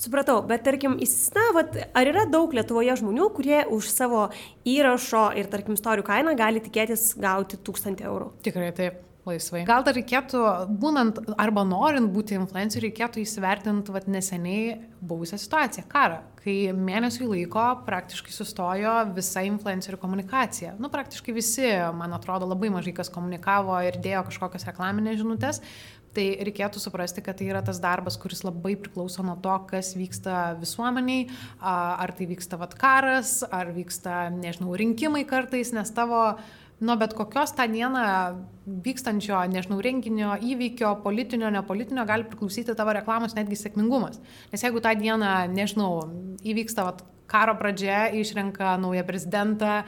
Supratau, 0.00 0.38
bet 0.48 0.62
tarkim, 0.64 0.94
na, 1.36 1.44
vat, 1.52 1.76
ar 1.92 2.08
yra 2.08 2.24
daug 2.32 2.54
Lietuvoje 2.56 2.94
žmonių, 3.02 3.26
kurie 3.36 3.60
už 3.68 3.90
savo 3.92 4.30
įrašo 4.64 5.26
ir, 5.36 5.50
tarkim, 5.52 5.76
istorijų 5.76 6.06
kainą 6.08 6.32
gali 6.38 6.62
tikėtis 6.64 7.10
gauti 7.20 7.60
1000 7.60 8.00
eurų? 8.08 8.30
Tikrai 8.46 8.70
taip 8.76 9.02
laisvai. 9.28 9.64
Gal 9.68 9.84
dar 9.84 9.96
reikėtų, 9.96 10.40
būnant 10.80 11.20
arba 11.40 11.64
norint 11.68 12.10
būti 12.14 12.36
influenceriu, 12.38 12.88
reikėtų 12.88 13.20
įsivertinti 13.24 13.92
vat, 13.94 14.08
neseniai 14.10 14.78
buvusią 15.04 15.36
situaciją- 15.40 15.84
karą, 15.94 16.20
kai 16.40 16.72
mėnesių 16.72 17.28
laiko 17.28 17.66
praktiškai 17.86 18.32
sustojo 18.32 19.14
visa 19.14 19.44
influencerių 19.44 19.98
komunikacija. 20.00 20.78
Nu, 20.78 20.88
praktiškai 20.88 21.34
visi, 21.34 21.68
man 21.94 22.12
atrodo, 22.12 22.48
labai 22.48 22.70
mažai 22.70 22.94
kas 22.94 23.10
komunikavo 23.10 23.76
ir 23.86 24.00
dėjo 24.00 24.24
kažkokias 24.30 24.64
reklaminės 24.64 25.20
žinutės. 25.20 25.60
Tai 26.10 26.24
reikėtų 26.42 26.80
suprasti, 26.82 27.22
kad 27.22 27.36
tai 27.38 27.46
yra 27.52 27.60
tas 27.62 27.78
darbas, 27.78 28.16
kuris 28.18 28.40
labai 28.42 28.72
priklauso 28.74 29.22
nuo 29.22 29.36
to, 29.38 29.52
kas 29.70 29.92
vyksta 29.94 30.56
visuomeniai, 30.58 31.28
ar 31.62 32.10
tai 32.18 32.26
vyksta 32.26 32.58
vat 32.58 32.74
karas, 32.78 33.44
ar 33.46 33.70
vyksta, 33.76 34.24
nežinau, 34.34 34.74
rinkimai 34.80 35.22
kartais, 35.30 35.70
nes 35.76 35.94
tavo 35.94 36.24
nuo 36.80 36.96
bet 36.98 37.14
kokios 37.14 37.52
tą 37.54 37.68
dieną 37.70 38.02
vykstančio, 38.84 39.38
nežinau, 39.52 39.78
renginio, 39.84 40.32
įvykio, 40.42 40.96
politinio, 41.04 41.52
nepolitinio 41.54 42.06
gali 42.08 42.26
priklausyti 42.26 42.74
tavo 42.74 42.94
reklamos 42.96 43.36
netgi 43.38 43.58
sėkmingumas. 43.60 44.18
Nes 44.50 44.66
jeigu 44.66 44.82
tą 44.82 44.96
dieną, 44.98 45.34
nežinau, 45.54 45.92
įvyksta 46.42 46.88
vat, 46.88 47.04
karo 47.30 47.54
pradžia, 47.58 48.08
išrenka 48.16 48.74
naują 48.82 49.04
prezidentą, 49.06 49.82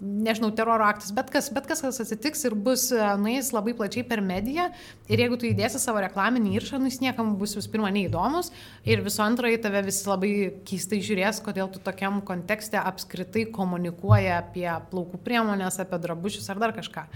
nežinau, 0.00 0.50
teroro 0.56 0.86
aktas, 0.88 1.12
bet 1.16 1.30
kas, 1.32 1.50
bet 1.52 1.68
kas, 1.68 1.82
kas 1.84 2.00
atsitiks 2.04 2.46
ir 2.48 2.56
bus 2.56 2.88
nueis 3.20 3.52
labai 3.54 3.76
plačiai 3.76 4.06
per 4.08 4.22
mediją. 4.24 4.70
Ir 5.12 5.22
jeigu 5.22 5.38
tu 5.40 5.48
įdėsi 5.50 5.80
savo 5.82 6.00
reklaminį 6.04 6.56
įrašą, 6.56 6.80
nu 6.80 6.90
jis 6.90 7.02
niekam 7.04 7.34
bus 7.40 7.56
visų 7.58 7.72
pirma 7.74 7.92
neįdomus 7.94 8.52
ir 8.88 9.04
visų 9.04 9.24
antra 9.26 9.52
į 9.52 9.60
tave 9.64 9.84
visi 9.86 10.08
labai 10.08 10.34
keistai 10.66 11.02
žiūrės, 11.04 11.42
kodėl 11.44 11.70
tu 11.72 11.82
tokiam 11.84 12.22
kontekste 12.26 12.80
apskritai 12.80 13.46
komunikuoji 13.54 14.32
apie 14.38 14.68
plaukų 14.90 15.20
priemonės, 15.26 15.80
apie 15.82 16.00
drabužius 16.02 16.48
ar 16.52 16.62
dar 16.62 16.74
kažką. 16.76 17.06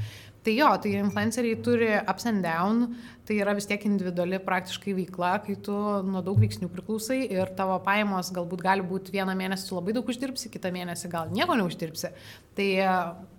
Tai 0.41 0.53
jo, 0.57 0.69
tai 0.81 0.95
influenceriai 0.97 1.59
turi 1.61 1.91
ups 1.99 2.25
and 2.31 2.41
down, 2.45 2.95
tai 3.31 3.39
yra 3.39 3.53
vis 3.55 3.69
tiek 3.71 3.85
individuali 3.87 4.41
praktiškai 4.43 4.93
veikla, 4.97 5.37
kai 5.45 5.55
tu 5.63 5.75
nuo 6.03 6.19
daug 6.27 6.41
veiksnių 6.43 6.67
priklausai 6.73 7.21
ir 7.31 7.53
tavo 7.55 7.77
pajamos 7.85 8.33
galbūt 8.35 8.65
gali 8.65 8.83
būti 8.83 9.15
vieną 9.15 9.37
mėnesį 9.39 9.69
tu 9.69 9.77
labai 9.79 9.95
daug 9.95 10.11
uždirbsi, 10.11 10.51
kitą 10.51 10.73
mėnesį 10.75 11.13
gal 11.13 11.31
nieko 11.31 11.55
neuždirbsi. 11.61 12.11
Tai 12.59 12.69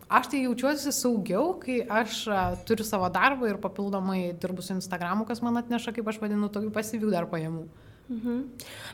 aš 0.08 0.32
tai 0.32 0.46
jaučiuosi 0.46 0.96
saugiau, 0.96 1.58
kai 1.60 1.82
aš 1.84 2.24
turiu 2.70 2.88
savo 2.88 3.12
darbą 3.12 3.52
ir 3.52 3.60
papildomai 3.60 4.22
dirbu 4.40 4.64
su 4.64 4.78
Instagramu, 4.78 5.28
kas 5.28 5.44
man 5.44 5.60
atneša, 5.60 5.92
kaip 5.98 6.08
aš 6.08 6.24
vadinu, 6.24 6.48
tokių 6.48 6.72
pasyvių 6.80 7.12
dar 7.12 7.28
pajamų. 7.32 7.68
Mhm. 8.12 8.40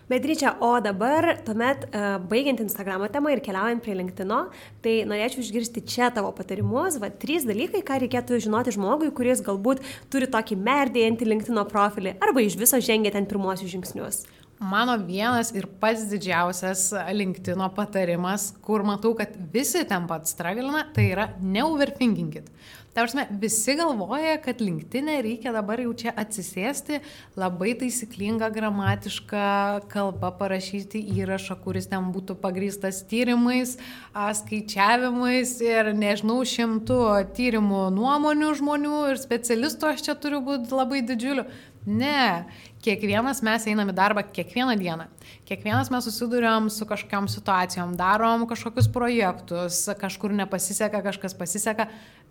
Bet 0.10 0.26
ryčia, 0.30 0.54
o 0.62 0.78
dabar, 0.80 1.40
tuomet, 1.42 1.88
uh, 1.90 2.20
baigiant 2.30 2.62
Instagramo 2.62 3.08
temą 3.10 3.32
ir 3.34 3.42
keliaujant 3.42 3.82
prie 3.82 3.96
LinkedIn, 3.98 4.34
tai 4.86 4.94
norėčiau 5.10 5.42
išgirsti 5.42 5.82
čia 5.90 6.12
tavo 6.14 6.30
patarimus, 6.38 7.00
va, 7.02 7.10
trys 7.10 7.48
dalykai, 7.48 7.82
ką 7.88 7.98
reikėtų 8.06 8.38
žinoti 8.46 8.76
žmogui, 8.78 9.10
kuris 9.18 9.42
galbūt 9.42 9.82
turi 10.14 10.30
tokį 10.30 10.60
merdėjantį 10.62 11.32
LinkedIn 11.32 11.64
profilį 11.72 12.14
arba 12.22 12.46
iš 12.46 12.60
viso 12.62 12.78
žengia 12.78 13.16
ten 13.16 13.26
pirmosius 13.26 13.74
žingsnius. 13.74 14.28
Mano 14.58 14.96
vienas 14.98 15.52
ir 15.54 15.68
pats 15.82 16.08
didžiausias 16.10 16.90
LinkedIn 17.14 17.62
patarimas, 17.76 18.52
kur 18.66 18.86
matau, 18.86 19.12
kad 19.18 19.34
visi 19.54 19.84
ten 19.86 20.08
pat 20.10 20.30
stragilina, 20.30 20.86
tai 20.94 21.12
yra 21.12 21.28
neoverthinkinkit. 22.98 23.38
Tarsi 23.38 23.40
visi 23.42 23.76
galvoja, 23.78 24.38
kad 24.42 24.62
linktinė 24.62 25.22
reikia 25.22 25.52
dabar 25.54 25.80
jau 25.80 25.94
čia 25.94 26.14
atsisėsti, 26.18 27.02
labai 27.38 27.76
taisyklingą 27.78 28.50
gramatišką 28.54 29.88
kalbą 29.92 30.32
parašyti 30.40 31.02
įrašą, 31.18 31.60
kuris 31.64 31.88
ten 31.88 32.12
būtų 32.14 32.38
pagrįstas 32.42 33.04
tyrimais, 33.08 33.78
skaičiavimais 34.14 35.60
ir 35.62 35.94
nežinau, 35.94 36.42
šimtų 36.42 37.02
tyrimų 37.38 37.90
nuomonių 37.94 38.54
žmonių 38.58 39.04
ir 39.12 39.22
specialistų 39.22 39.94
aš 39.94 40.08
čia 40.08 40.16
turiu 40.16 40.42
būti 40.42 40.74
labai 40.74 41.04
didžiuliu. 41.06 41.46
Ne, 41.88 42.48
kiekvienas 42.84 43.40
mes 43.46 43.68
einam 43.70 43.94
į 43.94 43.96
darbą 43.96 44.26
kiekvieną 44.26 44.76
dieną. 44.76 45.08
Kiekvienas 45.48 45.88
mes 45.94 46.04
susidurėm 46.04 46.66
su 46.68 46.84
kažkokiam 46.84 47.30
situacijom, 47.32 47.94
darom 47.96 48.44
kažkokius 48.50 48.90
projektus, 48.92 49.86
kažkur 50.02 50.34
nepasiseka, 50.36 51.00
kažkas 51.06 51.38
pasiseka 51.40 51.88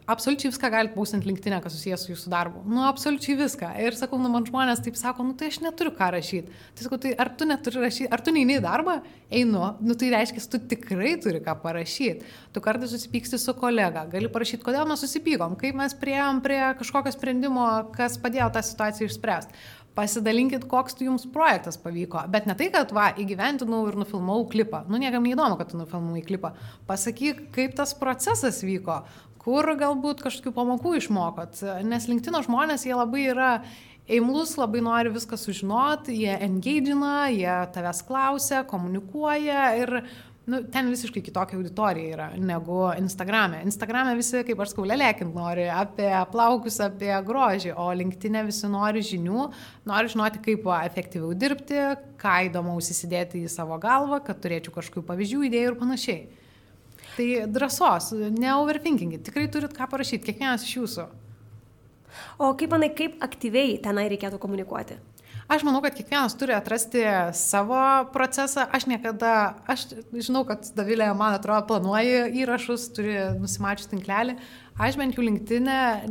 absoliučiai 0.07 0.53
viską 0.53 0.71
galite 0.71 0.95
būsint 0.95 1.27
linktinę, 1.27 1.59
kas 1.63 1.75
susijęs 1.75 2.05
su 2.07 2.13
jūsų 2.13 2.31
darbu. 2.31 2.63
Nu, 2.71 2.85
absoliučiai 2.87 3.37
viską. 3.41 3.73
Ir 3.83 3.97
sakau, 3.99 4.19
nu, 4.23 4.31
man 4.33 4.47
žmonės 4.47 4.83
taip 4.85 4.99
sako, 4.99 5.27
nu, 5.27 5.35
tai 5.39 5.51
aš 5.51 5.59
neturiu 5.65 5.93
ką 5.97 6.11
rašyti. 6.15 6.59
Tai 6.77 6.87
sakau, 6.87 6.99
tai 7.03 7.15
ar 7.19 7.33
tu 7.39 7.49
neturi 7.49 7.83
rašyti, 7.83 8.11
ar 8.15 8.23
tu 8.23 8.35
neini 8.35 8.59
į 8.61 8.65
darbą, 8.65 8.99
einu, 9.35 9.65
nu, 9.83 9.97
tai 9.99 10.13
reiškia, 10.15 10.45
tu 10.53 10.61
tikrai 10.75 11.17
turi 11.23 11.43
ką 11.45 11.57
parašyti. 11.65 12.31
Tu 12.55 12.63
kartais 12.63 12.93
susipyksti 12.95 13.41
su 13.43 13.57
kolega, 13.59 14.07
gali 14.13 14.31
parašyti, 14.33 14.63
kodėl 14.67 14.87
mes 14.91 15.03
susipykom, 15.03 15.59
kaip 15.61 15.81
mes 15.81 15.97
prieėm 15.99 16.45
prie 16.45 16.61
kažkokio 16.79 17.17
sprendimo, 17.17 17.67
kas 17.97 18.21
padėjo 18.23 18.53
tą 18.55 18.63
situaciją 18.69 19.11
išspręsti 19.11 19.67
pasidalinkit, 19.97 20.67
koks 20.69 20.99
jums 21.01 21.27
projektas 21.33 21.79
pavyko. 21.81 22.27
Bet 22.33 22.49
ne 22.49 22.57
tai, 22.59 22.69
kad 22.75 22.93
va, 22.97 23.09
įgyventinau 23.17 23.87
ir 23.91 23.99
nufilmau 24.01 24.45
klipą. 24.53 24.85
Nu, 24.91 25.01
niekam 25.01 25.25
neįdomu, 25.27 25.59
kad 25.61 25.73
tu 25.73 25.81
nufilmai 25.81 26.23
klipą. 26.27 26.53
Pasakyk, 26.89 27.49
kaip 27.57 27.77
tas 27.79 27.97
procesas 27.97 28.61
vyko, 28.67 29.01
kur 29.43 29.69
galbūt 29.79 30.25
kažkokių 30.27 30.55
pamokų 30.57 30.97
išmokot. 31.01 31.61
Nes 31.89 32.09
linktino 32.11 32.43
žmonės, 32.45 32.87
jie 32.89 32.97
labai 32.99 33.29
yra 33.33 33.51
Eimlus 34.07 34.53
labai 34.55 34.85
nori 34.87 35.11
viską 35.11 35.35
sužinoti, 35.35 36.15
jie 36.15 36.37
engagina, 36.47 37.27
jie 37.35 37.55
tavęs 37.75 38.05
klausia, 38.07 38.61
komunikuoja 38.71 39.65
ir 39.81 39.97
nu, 40.47 40.61
ten 40.71 40.91
visiškai 40.91 41.23
kitokia 41.27 41.59
auditorija 41.59 42.15
yra 42.15 42.27
negu 42.39 42.79
Instagram'e. 42.95 43.65
Instagram'e 43.67 44.15
visi, 44.19 44.43
kaip 44.47 44.63
aš 44.63 44.73
skaulė 44.73 44.99
lėkint, 45.01 45.35
nori 45.35 45.67
apie 45.73 46.11
plaukus, 46.31 46.79
apie 46.85 47.11
grožį, 47.27 47.73
o 47.75 47.89
linktinė 47.99 48.45
visi 48.47 48.71
nori 48.71 49.03
žinių, 49.07 49.49
nori 49.91 50.13
žinoti, 50.13 50.43
kaip 50.45 50.69
efektyviau 50.79 51.35
dirbti, 51.35 51.83
ką 52.23 52.37
įdomaus 52.51 52.93
įsidėti 52.95 53.43
į 53.43 53.53
savo 53.53 53.79
galvą, 53.83 54.23
kad 54.27 54.39
turėčiau 54.45 54.75
kažkokių 54.79 55.07
pavyzdžių, 55.11 55.43
idėjų 55.51 55.73
ir 55.73 55.79
panašiai. 55.83 56.23
Tai 57.17 57.29
drąsos, 57.49 58.13
neoverthinkinkit, 58.37 59.25
tikrai 59.27 59.49
turit 59.51 59.75
ką 59.75 59.89
parašyti, 59.91 60.25
kiekvienas 60.29 60.67
iš 60.67 60.79
jūsų. 60.79 61.11
O 62.39 62.55
kaip 62.59 62.73
manai, 62.73 62.91
kaip 62.97 63.19
aktyviai 63.25 63.79
tenai 63.83 64.07
reikėtų 64.13 64.39
komunikuoti? 64.41 64.99
Aš 65.47 65.63
manau, 65.63 65.79
kad 65.85 65.95
kiekvienas 65.95 66.35
turi 66.35 66.57
atrasti 66.57 67.05
savo 67.39 67.79
procesą. 68.11 68.65
Aš 68.75 68.89
niekada, 68.91 69.55
aš 69.71 69.85
žinau, 70.11 70.43
kad 70.49 70.67
Davilė, 70.75 71.07
man 71.15 71.37
atrodo, 71.37 71.63
planuoja 71.69 72.25
įrašus, 72.35 72.89
turi 72.97 73.15
nusimačius 73.39 73.93
tinklelį. 73.93 74.35
Aš 74.77 74.99
bent 75.01 75.17
jau 75.17 75.23
linktinę 75.25 76.05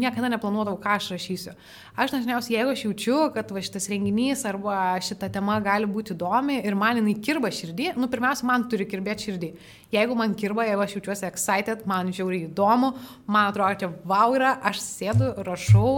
niekada 0.00 0.28
neplanuodavau, 0.28 0.76
ką 0.76 0.92
aš 0.98 1.06
rašysiu. 1.14 1.54
Aš 1.96 2.12
dažniausiai, 2.12 2.58
jeigu 2.58 2.74
aš 2.74 2.82
jaučiu, 2.84 3.14
kad 3.32 3.48
va 3.48 3.62
šitas 3.64 3.88
renginys 3.88 4.42
arba 4.44 4.74
šita 5.00 5.30
tema 5.32 5.56
gali 5.64 5.88
būti 5.88 6.12
įdomi 6.12 6.58
ir 6.60 6.76
man 6.76 7.00
jinai 7.00 7.14
kirba 7.24 7.48
širdį, 7.48 7.94
nu 7.96 8.10
pirmiausia, 8.12 8.44
man 8.50 8.68
turi 8.68 8.84
kirbėti 8.90 9.30
širdį. 9.30 9.50
Jeigu 9.96 10.18
man 10.20 10.36
kirba, 10.36 10.68
jeigu 10.68 10.84
aš 10.84 10.98
jaučiuosi 10.98 11.26
excited, 11.30 11.88
man 11.88 12.12
žiauriai 12.12 12.50
įdomu, 12.50 12.92
man 13.24 13.54
atrodo, 13.54 13.80
čia 13.80 13.90
wow 14.04 14.36
yra, 14.36 14.52
aš 14.68 14.84
sėdu, 14.84 15.32
rašau 15.48 15.88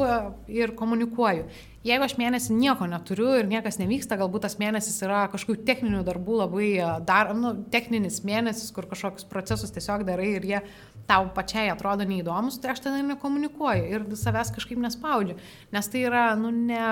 ir 0.47 0.77
komunikuoju. 0.79 1.51
Jeigu 1.83 2.05
aš 2.07 2.13
mėnesį 2.15 2.55
nieko 2.55 2.87
neturiu 2.87 3.33
ir 3.41 3.49
niekas 3.51 3.81
nevyksta, 3.81 4.15
galbūt 4.21 4.45
tas 4.45 4.55
mėnesis 4.61 5.01
yra 5.03 5.25
kažkokių 5.33 5.65
techninių 5.67 6.05
darbų 6.07 6.37
labai 6.45 6.69
dar, 7.03 7.33
nu, 7.35 7.57
techninis 7.75 8.21
mėnesis, 8.23 8.71
kur 8.71 8.87
kažkokius 8.87 9.27
procesus 9.27 9.75
tiesiog 9.75 10.05
darai 10.07 10.29
ir 10.37 10.47
jie 10.47 10.61
tau 11.09 11.27
pačiai 11.35 11.71
atrodo 11.73 12.07
neįdomus, 12.09 12.59
tai 12.63 12.73
aš 12.73 12.85
tada 12.87 13.03
nekomunikuoju 13.05 13.89
ir 13.91 14.05
savęs 14.19 14.53
kažkaip 14.55 14.81
nespaudžiu. 14.83 15.37
Nes 15.75 15.91
tai 15.93 16.05
yra, 16.09 16.25
nu, 16.39 16.53
ne, 16.55 16.83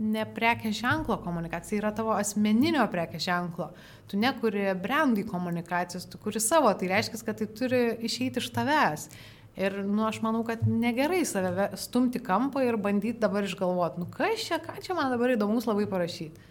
ne 0.00 0.26
prekės 0.36 0.78
ženklo 0.80 1.20
komunikacija, 1.24 1.80
yra 1.82 1.92
tavo 1.96 2.14
asmeninio 2.16 2.86
prekės 2.92 3.26
ženklo. 3.28 3.70
Tu 4.10 4.18
nekuri 4.20 4.70
brandai 4.80 5.26
komunikacijos, 5.28 6.08
tu 6.10 6.18
kuri 6.22 6.42
savo, 6.42 6.72
tai 6.74 6.90
reiškia, 6.90 7.20
kad 7.26 7.40
tai 7.42 7.50
turi 7.60 7.82
išeiti 8.08 8.42
iš 8.42 8.50
tavęs. 8.56 9.10
Ir, 9.60 9.80
nu, 9.84 10.04
aš 10.06 10.20
manau, 10.24 10.44
kad 10.46 10.62
negerai 10.64 11.24
save 11.28 11.72
stumti 11.78 12.20
kampą 12.22 12.62
ir 12.64 12.78
bandyti 12.80 13.18
dabar 13.20 13.44
išgalvoti, 13.44 14.00
nu, 14.00 14.06
kas 14.14 14.46
čia, 14.46 14.60
ką 14.62 14.78
čia 14.80 14.94
man 14.96 15.10
dabar 15.12 15.34
įdomus 15.34 15.66
labai 15.68 15.88
parašyti. 15.90 16.49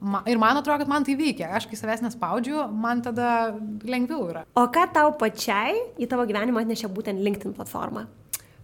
Ma, 0.00 0.22
ir 0.24 0.38
man 0.40 0.56
atrodo, 0.56 0.80
kad 0.80 0.88
man 0.88 1.04
tai 1.04 1.14
veikia. 1.18 1.50
Aš 1.56 1.66
kai 1.68 1.76
savęs 1.76 2.00
nespaudžiu, 2.04 2.62
man 2.72 3.02
tada 3.04 3.52
lengviau 3.84 4.30
yra. 4.32 4.46
O 4.56 4.64
ką 4.72 4.86
tau 4.94 5.12
pačiai 5.20 5.76
į 6.00 6.08
tavo 6.08 6.24
gyvenimą 6.28 6.64
atnešė 6.64 6.88
būtent 6.94 7.20
LinkedIn 7.20 7.52
platforma? 7.58 8.06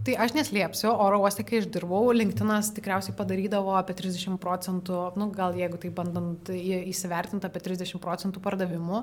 Tai 0.07 0.15
aš 0.23 0.37
neslėpsiu, 0.37 0.87
oro 1.03 1.19
uoste, 1.25 1.43
kai 1.43 1.59
aš 1.59 1.65
dirbau, 1.75 2.13
LinkedInas 2.15 2.69
tikriausiai 2.77 3.15
padarydavo 3.19 3.73
apie 3.75 3.97
30 3.99 4.37
procentų, 4.39 5.01
nu, 5.19 5.27
gal 5.35 5.57
jeigu 5.59 5.81
tai 5.83 5.91
bandant 5.95 6.51
įsivertinti 6.55 7.49
apie 7.49 7.63
30 7.65 7.99
procentų 8.05 8.43
pardavimų, 8.45 9.03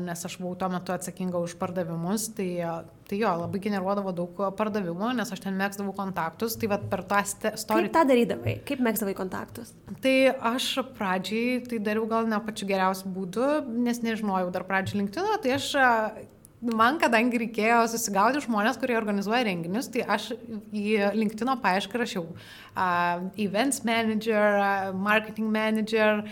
nes 0.00 0.24
aš 0.24 0.38
buvau 0.40 0.54
tuo 0.56 0.70
metu 0.72 0.94
atsakinga 0.96 1.42
už 1.44 1.58
pardavimus, 1.60 2.30
tai, 2.38 2.48
tai 3.10 3.20
jo, 3.20 3.34
labai 3.42 3.60
generuodavo 3.66 4.14
daug 4.16 4.40
pardavimų, 4.56 5.12
nes 5.20 5.34
aš 5.36 5.44
ten 5.44 5.60
mėgdavau 5.60 5.92
kontaktus, 5.98 6.56
tai 6.56 6.72
vad 6.72 6.88
per 6.88 7.04
tą 7.10 7.20
story. 7.28 7.90
Kaip 7.90 7.96
tą 7.98 8.08
darydavai, 8.08 8.58
kaip 8.64 8.84
mėgdavai 8.86 9.16
kontaktus? 9.18 9.74
Tai 10.00 10.16
aš 10.54 10.70
pradžiai 10.96 11.60
tai 11.68 11.84
dariau 11.84 12.08
gal 12.08 12.32
ne 12.32 12.40
pačiu 12.48 12.70
geriausiu 12.72 13.12
būdu, 13.12 13.50
nes 13.76 14.00
nežinojau 14.00 14.48
dar 14.56 14.64
pradžiai 14.64 15.02
LinkedIną, 15.02 15.42
tai 15.44 15.58
aš 15.58 15.74
man, 16.72 16.98
kadangi 17.02 17.40
reikėjo 17.42 17.82
susigauti 17.92 18.42
žmonės, 18.44 18.78
kurie 18.80 18.96
organizuoja 18.98 19.44
renginius, 19.48 19.90
tai 19.92 20.04
aš 20.16 20.30
į 20.72 21.12
LinkedIn 21.16 21.52
paiešką 21.62 22.00
rašiau 22.00 22.24
uh, 22.30 23.24
events 23.40 23.82
manager, 23.84 24.58
uh, 24.58 24.90
marketing 24.96 25.50
manager, 25.52 26.24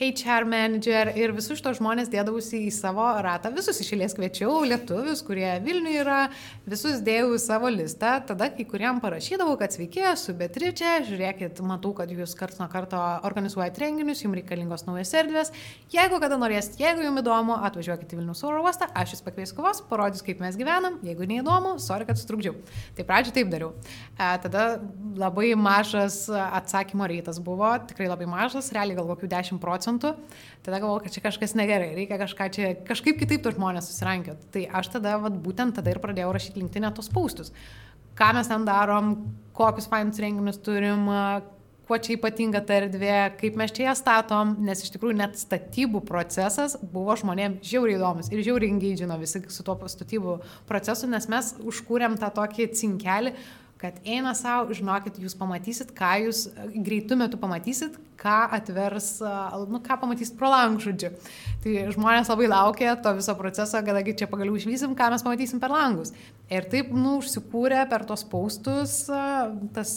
HR 0.00 0.46
manager 0.48 1.12
ir 1.18 1.32
visus 1.36 1.58
šitos 1.60 1.78
žmonės 1.78 2.08
dėdavusi 2.12 2.62
į 2.66 2.70
savo 2.74 3.04
ratą. 3.22 3.52
Visus 3.54 3.78
išėlės 3.82 4.16
kviečiau, 4.16 4.62
lietuvius, 4.66 5.20
kurie 5.26 5.48
Vilniuje 5.64 6.00
yra, 6.02 6.20
visus 6.68 7.02
dėjau 7.04 7.34
į 7.36 7.40
savo 7.42 7.70
listą. 7.72 8.14
Tada 8.26 8.48
kai 8.54 8.64
kuriam 8.68 9.00
parašydavau, 9.02 9.54
kad 9.60 9.74
sveiki, 9.74 10.02
esu 10.12 10.34
Beatričia, 10.38 10.96
žiūrėkit, 11.06 11.60
matau, 11.68 11.92
kad 11.96 12.10
jūs 12.10 12.34
karts 12.38 12.60
nuo 12.60 12.68
karto 12.72 13.00
organizuojate 13.28 13.84
renginius, 13.84 14.24
jums 14.24 14.40
reikalingos 14.40 14.86
naujas 14.88 15.12
erdvės. 15.20 15.52
Jeigu 15.92 16.20
kada 16.22 16.40
norėsit, 16.40 16.80
jeigu 16.80 17.04
jums 17.04 17.22
įdomu, 17.22 17.58
atvažiuokit 17.68 18.16
į 18.16 18.20
Vilnius 18.22 18.42
oro 18.48 18.64
uostą, 18.64 18.88
aš 18.96 19.16
jūs 19.16 19.24
pakviesiu 19.26 19.58
kovos, 19.60 19.84
parodysiu, 19.90 20.26
kaip 20.30 20.42
mes 20.42 20.58
gyvenam. 20.58 20.98
Jeigu 21.04 21.28
neįdomu, 21.28 21.76
sorry, 21.82 22.08
kad 22.08 22.20
sutrukdžiau. 22.20 22.56
Tai 22.96 23.08
pradžioje 23.08 23.36
taip 23.38 23.52
dariau. 23.52 23.72
E, 24.16 24.32
tada 24.42 24.66
labai 25.18 25.52
mažas 25.58 26.24
atsakymo 26.32 27.06
reitas 27.10 27.38
buvo, 27.42 27.70
tikrai 27.90 28.08
labai 28.08 28.28
mažas, 28.30 28.72
realiai 28.74 28.96
gal 28.98 29.10
kokių 29.12 29.30
10 29.30 29.60
procentų 29.62 29.81
procentų, 29.82 30.14
tada 30.62 30.78
galvoju, 30.78 31.04
kad 31.04 31.14
čia 31.14 31.22
kažkas 31.24 31.56
negerai, 31.58 31.94
reikia 31.96 32.18
kažką 32.20 32.50
čia, 32.54 32.74
kažkaip 32.86 33.18
kitaip 33.18 33.42
tos 33.42 33.56
žmonės 33.56 33.90
susirankiot. 33.90 34.46
Tai 34.54 34.66
aš 34.78 34.92
tada, 34.94 35.16
vat, 35.18 35.34
būtent 35.34 35.74
tada 35.74 35.90
ir 35.90 35.98
pradėjau 36.02 36.32
rašyti 36.32 36.62
linktinę 36.62 36.92
tos 36.94 37.10
paustus. 37.10 37.52
Ką 38.14 38.34
mes 38.36 38.48
ten 38.48 38.64
darom, 38.68 39.16
kokius 39.56 39.88
fainus 39.88 40.20
renginius 40.20 40.60
turim, 40.62 41.08
kuo 41.88 41.98
čia 41.98 42.14
ypatinga 42.14 42.60
ta 42.64 42.76
erdvė, 42.78 43.16
kaip 43.40 43.56
mes 43.58 43.72
čia 43.74 43.88
ją 43.88 43.94
statom, 43.98 44.54
nes 44.62 44.84
iš 44.84 44.92
tikrųjų 44.94 45.16
net 45.18 45.34
statybų 45.40 46.04
procesas 46.06 46.76
buvo 46.92 47.16
žmonėms 47.18 47.64
žiauriai 47.66 47.98
įdomus 47.98 48.30
ir 48.30 48.44
žiauriai 48.44 48.70
engagino 48.72 49.16
visi 49.20 49.42
su 49.50 49.64
tuo 49.66 49.74
statybų 49.90 50.38
procesu, 50.68 51.10
nes 51.10 51.26
mes 51.32 51.50
užkūrėm 51.58 52.20
tą 52.20 52.30
tokį 52.36 52.68
cinkelį, 52.78 53.34
kad 53.82 53.98
eina 54.06 54.30
savo, 54.38 54.70
žinokit, 54.76 55.18
jūs 55.18 55.34
pamatysit, 55.38 55.90
ką 55.96 56.12
jūs 56.26 56.44
greitų 56.72 57.18
metų 57.18 57.40
pamatysit, 57.42 57.96
ką 58.20 58.36
atvers, 58.54 59.08
nu, 59.70 59.80
ką 59.82 59.96
pamatysit 60.04 60.36
pro 60.38 60.52
langų 60.52 60.84
žodžiu. 60.86 61.10
Tai 61.64 61.74
žmonės 61.96 62.30
labai 62.30 62.46
laukia 62.52 62.94
to 63.02 63.16
viso 63.18 63.34
proceso, 63.38 63.82
kadangi 63.82 64.14
čia 64.20 64.30
pagaliau 64.30 64.54
išvysim, 64.58 64.94
ką 64.98 65.10
mes 65.10 65.26
pamatysim 65.26 65.62
per 65.62 65.74
langus. 65.74 66.14
Ir 66.52 66.68
taip, 66.70 66.94
nu, 66.94 67.18
užsikūrė 67.18 67.82
per 67.90 68.06
tos 68.06 68.22
paustus 68.30 69.00
tas, 69.74 69.96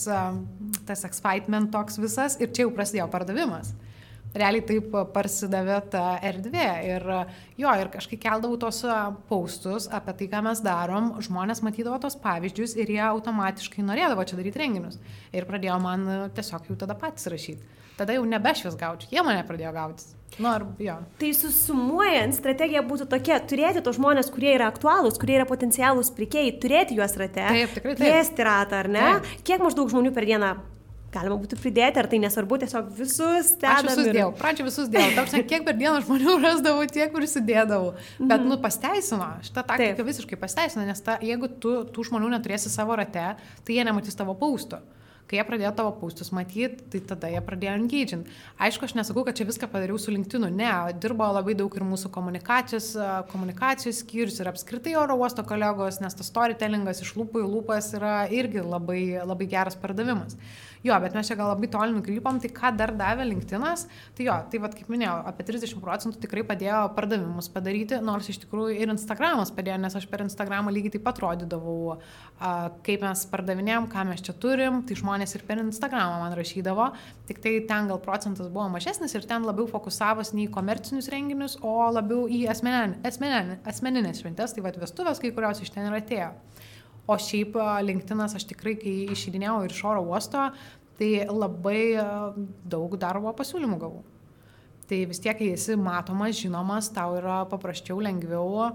tas 0.89 1.05
excitement 1.05 1.69
toks 1.73 2.01
visas 2.01 2.39
ir 2.41 2.49
čia 2.49 2.65
jau 2.65 2.73
prasidėjo 2.73 3.11
pardavimas 3.13 3.75
realiai 4.37 4.65
taip 4.67 4.91
parsidavė 5.13 5.79
ta 5.93 6.03
erdvė. 6.25 6.67
Ir 6.89 7.07
jo, 7.61 7.71
ir 7.71 7.91
kažkaip 7.93 8.21
keldavau 8.23 8.59
tos 8.61 8.81
paustus 9.29 9.89
apie 9.93 10.15
tai, 10.19 10.29
ką 10.33 10.43
mes 10.49 10.61
darom, 10.65 11.13
žmonės 11.25 11.63
matydavo 11.65 11.99
tos 12.03 12.17
pavyzdžius 12.23 12.75
ir 12.79 12.91
jie 12.97 13.03
automatiškai 13.07 13.85
norėdavo 13.85 14.27
čia 14.27 14.39
daryti 14.39 14.61
renginius. 14.61 14.99
Ir 15.35 15.47
pradėjo 15.49 15.79
man 15.83 16.05
tiesiog 16.35 16.69
jau 16.71 16.77
tada 16.85 16.97
patys 16.99 17.31
rašyti. 17.31 17.73
Tada 17.95 18.15
jau 18.17 18.25
nebe 18.27 18.51
aš 18.51 18.65
juos 18.65 18.75
gaučiau, 18.75 19.07
jie 19.13 19.23
mane 19.23 19.43
pradėjo 19.47 19.71
gauti. 19.71 20.11
Nu, 20.35 20.49
ar, 20.51 20.65
jo. 20.83 20.97
Tai 21.19 21.29
susumuojant, 21.37 22.35
strategija 22.35 22.81
būtų 22.83 23.07
tokia- 23.07 23.39
turėti 23.49 23.83
tos 23.83 23.95
žmonės, 23.95 24.27
kurie 24.35 24.51
yra 24.57 24.67
aktualūs, 24.67 25.19
kurie 25.21 25.37
yra 25.39 25.45
potencialūs 25.47 26.11
pirkėjai, 26.11 26.59
turėti 26.59 26.97
juos 26.99 27.15
rate. 27.15 27.47
Taip, 27.47 27.69
tikrai 27.77 27.95
taip. 27.95 28.03
Plėsti 28.03 28.43
ratą, 28.43 28.83
ar 28.83 28.87
ne? 28.89 29.05
Taip. 29.13 29.43
Kiek 29.47 29.59
maždaug 29.63 29.87
žmonių 29.87 30.13
per 30.13 30.25
dieną 30.25 30.57
galima 31.15 31.37
būtų 31.41 31.59
pridėti, 31.59 32.01
ar 32.01 32.09
tai 32.11 32.19
nesvarbu, 32.23 32.59
tiesiog 32.63 32.89
visus 32.97 33.53
ten. 33.61 33.71
Aš 33.71 33.87
visus 33.89 34.09
dėjau, 34.11 34.31
pradžio 34.39 34.67
visus 34.67 34.91
dėjau. 34.91 35.13
Tarsi, 35.19 35.43
kiek 35.47 35.65
per 35.67 35.77
dieną 35.79 36.03
žmonių 36.05 36.35
rasdavau, 36.45 36.83
tiek 36.91 37.13
prisidėdavau. 37.15 37.93
Bet, 38.19 38.37
mm. 38.41 38.49
nu, 38.51 38.59
pasteisino, 38.63 39.31
šitą 39.47 39.63
taktiką 39.63 39.95
Taip. 40.01 40.11
visiškai 40.11 40.41
pasteisino, 40.41 40.85
nes 40.87 41.01
ta, 41.05 41.17
jeigu 41.23 41.49
tu 41.61 41.79
tų 41.95 42.09
žmonių 42.11 42.35
neturėsi 42.35 42.73
savo 42.73 42.97
rate, 42.99 43.31
tai 43.65 43.79
jie 43.79 43.87
nematys 43.87 44.19
tavo 44.19 44.37
pausto. 44.39 44.83
Kai 45.25 45.39
jie 45.39 45.45
pradėjo 45.47 45.71
tavo 45.73 45.89
paustus 45.97 46.29
matyti, 46.35 46.83
tai 46.93 46.99
tada 47.09 47.31
jie 47.33 47.39
pradėjo 47.41 47.71
engaging. 47.79 48.27
Aišku, 48.61 48.85
aš 48.85 48.93
nesakau, 48.93 49.23
kad 49.25 49.37
čia 49.37 49.47
viską 49.49 49.65
padariau 49.71 49.97
su 50.01 50.13
LinkedInu, 50.13 50.51
ne, 50.53 50.69
dirbo 51.01 51.25
labai 51.33 51.55
daug 51.57 51.73
ir 51.73 51.85
mūsų 51.87 52.11
komunikacijos, 52.13 52.91
komunikacijos 53.31 54.03
skyrius 54.03 54.37
ir 54.37 54.51
apskritai 54.51 54.93
oro 55.01 55.17
uosto 55.17 55.41
kolegos, 55.47 55.97
nes 56.03 56.13
tas 56.13 56.29
storytellingas 56.29 57.01
iš 57.01 57.15
lūpų 57.17 57.41
į 57.41 57.49
lūpas 57.55 57.89
yra 57.97 58.13
irgi 58.29 58.61
labai, 58.61 59.01
labai 59.25 59.49
geras 59.49 59.79
pardavimas. 59.81 60.37
Jo, 60.85 60.99
bet 61.01 61.15
mes 61.17 61.25
čia 61.25 61.33
gal 61.33 61.47
labai 61.49 61.65
toli 61.73 61.95
nukrypom, 61.95 62.37
tai 62.37 62.49
ką 62.53 62.69
dar 62.77 62.91
davė 62.93 63.25
LinkedInas, 63.25 63.87
tai 64.13 64.27
jo, 64.27 64.35
tai 64.51 64.59
vad 64.61 64.75
kaip 64.77 64.91
minėjau, 64.93 65.15
apie 65.31 65.45
30 65.47 65.79
procentų 65.81 66.19
tikrai 66.21 66.43
padėjo 66.45 66.81
pardavimus 66.93 67.49
padaryti, 67.49 67.97
nors 68.05 68.29
iš 68.29 68.43
tikrųjų 68.43 68.75
ir 68.83 68.91
Instagramas 68.93 69.49
padėjo, 69.55 69.79
nes 69.81 69.97
aš 69.97 70.05
per 70.11 70.21
Instagramą 70.27 70.69
lygiai 70.75 70.93
taip 70.93 71.05
pat 71.07 71.21
rodydavau, 71.23 71.95
kaip 72.85 73.05
mes 73.07 73.25
pardavinėjom, 73.31 73.87
ką 73.89 74.05
mes 74.11 74.21
čia 74.27 74.37
turim, 74.37 74.83
tai 74.85 74.99
žmonės 74.99 75.33
ir 75.39 75.47
per 75.49 75.63
Instagramą 75.63 76.21
man 76.21 76.37
rašydavo, 76.37 76.91
tik 77.31 77.41
tai 77.41 77.55
ten 77.65 77.89
gal 77.89 78.03
procentas 78.05 78.53
buvo 78.53 78.67
mažesnis 78.75 79.17
ir 79.17 79.25
ten 79.25 79.49
labiau 79.49 79.65
fokusavos 79.71 80.35
ne 80.37 80.45
į 80.45 80.53
komercinius 80.53 81.09
renginius, 81.09 81.57
o 81.65 81.79
labiau 81.97 82.29
į 82.29 82.45
asmeninės, 82.53 83.57
asmeninės 83.73 84.21
šventės, 84.21 84.53
tai 84.53 84.67
vad 84.69 84.77
vestuvės 84.85 85.23
kai 85.23 85.33
kurios 85.33 85.65
iš 85.65 85.73
ten 85.73 85.89
ir 85.89 85.97
atėjo. 85.97 86.29
O 87.05 87.17
šiaip 87.21 87.57
LinkedInas 87.85 88.33
aš 88.37 88.47
tikrai, 88.49 88.73
kai 88.81 88.95
išeidinėjau 89.13 89.59
ir 89.65 89.73
iš 89.75 89.83
oro 89.85 90.01
uosto, 90.09 90.47
tai 90.97 91.11
labai 91.29 91.81
daug 92.65 92.95
darbo 92.97 93.33
pasiūlymų 93.37 93.79
gavau. 93.81 94.03
Tai 94.89 95.01
vis 95.09 95.21
tiek, 95.21 95.37
kai 95.37 95.51
esi 95.53 95.77
matomas, 95.77 96.37
žinomas, 96.39 96.91
tau 96.93 97.17
yra 97.17 97.43
paprasčiau, 97.49 97.97
lengviau 98.01 98.71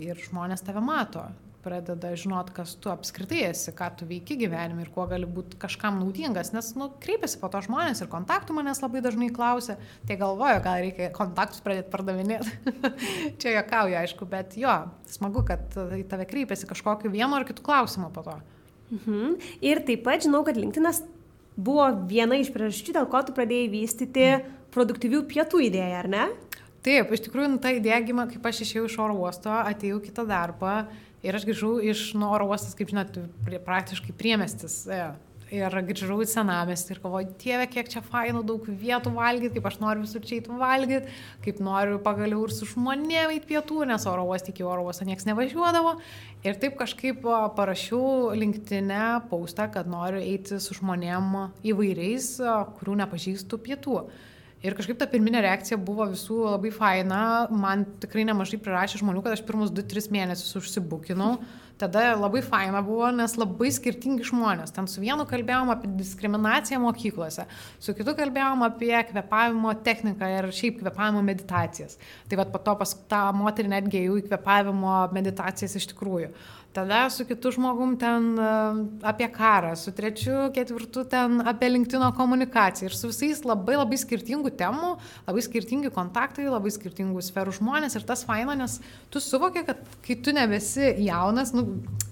ir 0.00 0.20
žmonės 0.26 0.64
tave 0.64 0.82
mato 0.84 1.28
pradeda 1.64 2.12
žinot, 2.18 2.50
kas 2.54 2.74
tu 2.80 2.92
apskritai 2.92 3.40
esi, 3.48 3.72
ką 3.74 3.88
tu 3.98 4.08
veiki 4.08 4.36
gyvenime 4.38 4.84
ir 4.84 4.90
kuo 4.94 5.06
gali 5.10 5.26
būti 5.26 5.58
kažkam 5.60 5.98
naudingas, 6.02 6.52
nes, 6.54 6.70
nu, 6.78 6.90
kreipiasi 7.02 7.40
po 7.40 7.50
to 7.52 7.62
žmonės 7.64 8.04
ir 8.04 8.10
kontaktų 8.12 8.56
manęs 8.58 8.82
labai 8.84 9.02
dažnai 9.04 9.30
klausia, 9.34 9.78
tai 10.08 10.18
galvoju, 10.20 10.62
gal 10.64 10.84
reikia 10.84 11.10
kontaktus 11.16 11.64
pradėti 11.64 11.90
pardavinėti. 11.92 12.54
Čia 13.40 13.56
jokauju, 13.58 13.98
aišku, 14.02 14.28
bet 14.30 14.58
jo, 14.60 14.76
smagu, 15.16 15.44
kad 15.48 15.76
į 15.98 16.04
tave 16.10 16.28
kreipiasi 16.30 16.68
kažkokiu 16.70 17.12
vienu 17.14 17.38
ar 17.38 17.48
kitu 17.48 17.64
klausimu 17.64 18.12
po 18.14 18.26
to. 18.28 18.38
Mhm. 18.94 19.36
Ir 19.64 19.80
taip 19.88 20.04
pat 20.06 20.26
žinau, 20.26 20.44
kad 20.46 20.60
LinkedInas 20.60 21.02
buvo 21.56 21.86
viena 22.10 22.36
iš 22.38 22.50
priežasčių, 22.54 22.98
dėl 22.98 23.08
ko 23.10 23.22
tu 23.24 23.34
pradėjai 23.36 23.70
vystyti 23.72 24.28
produktyvių 24.74 25.22
pietų 25.30 25.62
idėją, 25.68 26.02
ar 26.02 26.10
ne? 26.10 26.26
Taip, 26.84 27.14
iš 27.16 27.22
tikrųjų, 27.24 27.54
nu, 27.54 27.58
ta 27.62 27.72
idėja 27.72 28.02
gimė, 28.04 28.26
kaip 28.28 28.44
aš 28.44 28.64
išėjau 28.66 28.88
iš 28.90 28.96
oro 29.00 29.16
uosto, 29.22 29.52
atėjau 29.54 30.02
kitą 30.04 30.26
darbą 30.28 30.82
Ir 31.24 31.36
aš 31.38 31.46
grįžau 31.48 31.76
iš 31.80 32.10
nu, 32.18 32.28
oro 32.36 32.50
uostas, 32.50 32.74
kaip 32.76 32.90
žinot, 32.92 33.16
prie, 33.46 33.60
praktiškai 33.62 34.12
priemestis. 34.18 34.82
E, 34.92 34.98
ir 35.54 35.76
grįžau 35.88 36.18
į 36.20 36.26
senamestį 36.28 36.94
ir 36.94 37.00
galvoju, 37.02 37.30
dieve, 37.40 37.66
kiek 37.70 37.88
čia 37.92 38.02
fainų, 38.04 38.42
daug 38.46 38.66
vietų 38.68 39.12
valgyti, 39.14 39.54
kaip 39.56 39.68
aš 39.70 39.78
noriu 39.82 40.04
visur 40.04 40.24
čia 40.24 40.38
įtų 40.40 40.58
valgyti, 40.60 41.14
kaip 41.44 41.62
noriu 41.64 42.00
pagaliau 42.04 42.42
ir 42.44 42.54
su 42.54 42.68
žmonėm 42.68 43.34
į 43.36 43.40
pietų, 43.48 43.86
nes 43.90 44.04
oro 44.10 44.26
uostą 44.28 44.52
iki 44.52 44.66
oro 44.66 44.84
uostą 44.88 45.08
niekas 45.08 45.28
nevažiuodavo. 45.28 45.96
Ir 46.44 46.60
taip 46.60 46.76
kažkaip 46.80 47.24
parašiau 47.56 48.34
linktinę 48.36 49.24
paustą, 49.30 49.70
kad 49.72 49.88
noriu 49.90 50.20
eiti 50.20 50.60
su 50.60 50.76
žmonėm 50.76 51.34
įvairiais, 51.72 52.34
kurių 52.78 53.00
nepažįstu 53.04 53.60
pietų. 53.64 54.00
Ir 54.64 54.72
kažkaip 54.72 54.96
ta 54.96 55.04
pirminė 55.10 55.42
reakcija 55.44 55.76
buvo 55.76 56.06
visų 56.08 56.38
labai 56.46 56.70
faina, 56.72 57.18
man 57.52 57.82
tikrai 58.00 58.22
nemažai 58.24 58.56
prirašė 58.64 59.02
žmonių, 59.02 59.20
kad 59.26 59.34
aš 59.36 59.42
pirmus 59.44 59.74
2-3 59.76 60.08
mėnesius 60.14 60.56
užsibukinau. 60.62 61.34
Tada 61.76 62.14
labai 62.14 62.40
faina 62.40 62.80
buvo, 62.86 63.10
nes 63.12 63.34
labai 63.36 63.68
skirtingi 63.74 64.24
žmonės. 64.24 64.72
Ten 64.72 64.88
su 64.88 65.02
vienu 65.02 65.26
kalbėjom 65.28 65.72
apie 65.74 65.90
diskriminaciją 65.98 66.78
mokyklose, 66.80 67.44
su 67.82 67.96
kitu 67.98 68.14
kalbėjom 68.16 68.64
apie 68.64 68.94
kvepavimo 69.10 69.74
techniką 69.84 70.32
ir 70.38 70.48
šiaip 70.54 70.80
kvepavimo 70.80 71.20
meditacijas. 71.26 71.98
Tai 72.30 72.40
vad 72.40 72.54
po 72.54 72.62
to 72.64 72.78
pas 72.80 72.96
tą 73.10 73.24
moterį 73.36 73.74
netgi 73.74 74.06
jau 74.06 74.16
į 74.22 74.28
kvepavimo 74.30 75.00
meditacijas 75.18 75.76
iš 75.82 75.90
tikrųjų 75.92 76.30
tada 76.74 77.10
su 77.10 77.24
kitu 77.24 77.52
žmogum 77.54 77.94
ten 77.98 78.32
e, 78.38 78.48
apie 79.06 79.28
karą, 79.32 79.74
su 79.78 79.92
trečiu, 79.94 80.50
ketvirtu 80.54 81.04
ten 81.10 81.40
apie 81.46 81.70
linktino 81.70 82.10
komunikaciją 82.16 82.90
ir 82.90 82.96
su 82.98 83.10
visais 83.12 83.44
labai 83.46 83.76
labai 83.78 83.98
skirtingų 84.00 84.50
temų, 84.58 84.94
labai 85.28 85.44
skirtingi 85.46 85.92
kontaktai, 85.94 86.48
labai 86.50 86.72
skirtingų 86.74 87.22
sferų 87.22 87.54
žmonės 87.60 87.94
ir 87.94 88.06
tas 88.08 88.24
faina, 88.26 88.56
nes 88.58 88.80
tu 89.14 89.22
suvoki, 89.22 89.62
kad 89.68 89.82
kai 90.04 90.18
tu 90.18 90.34
nebesi 90.34 90.90
jaunas, 91.06 91.54
nu, 91.54 91.68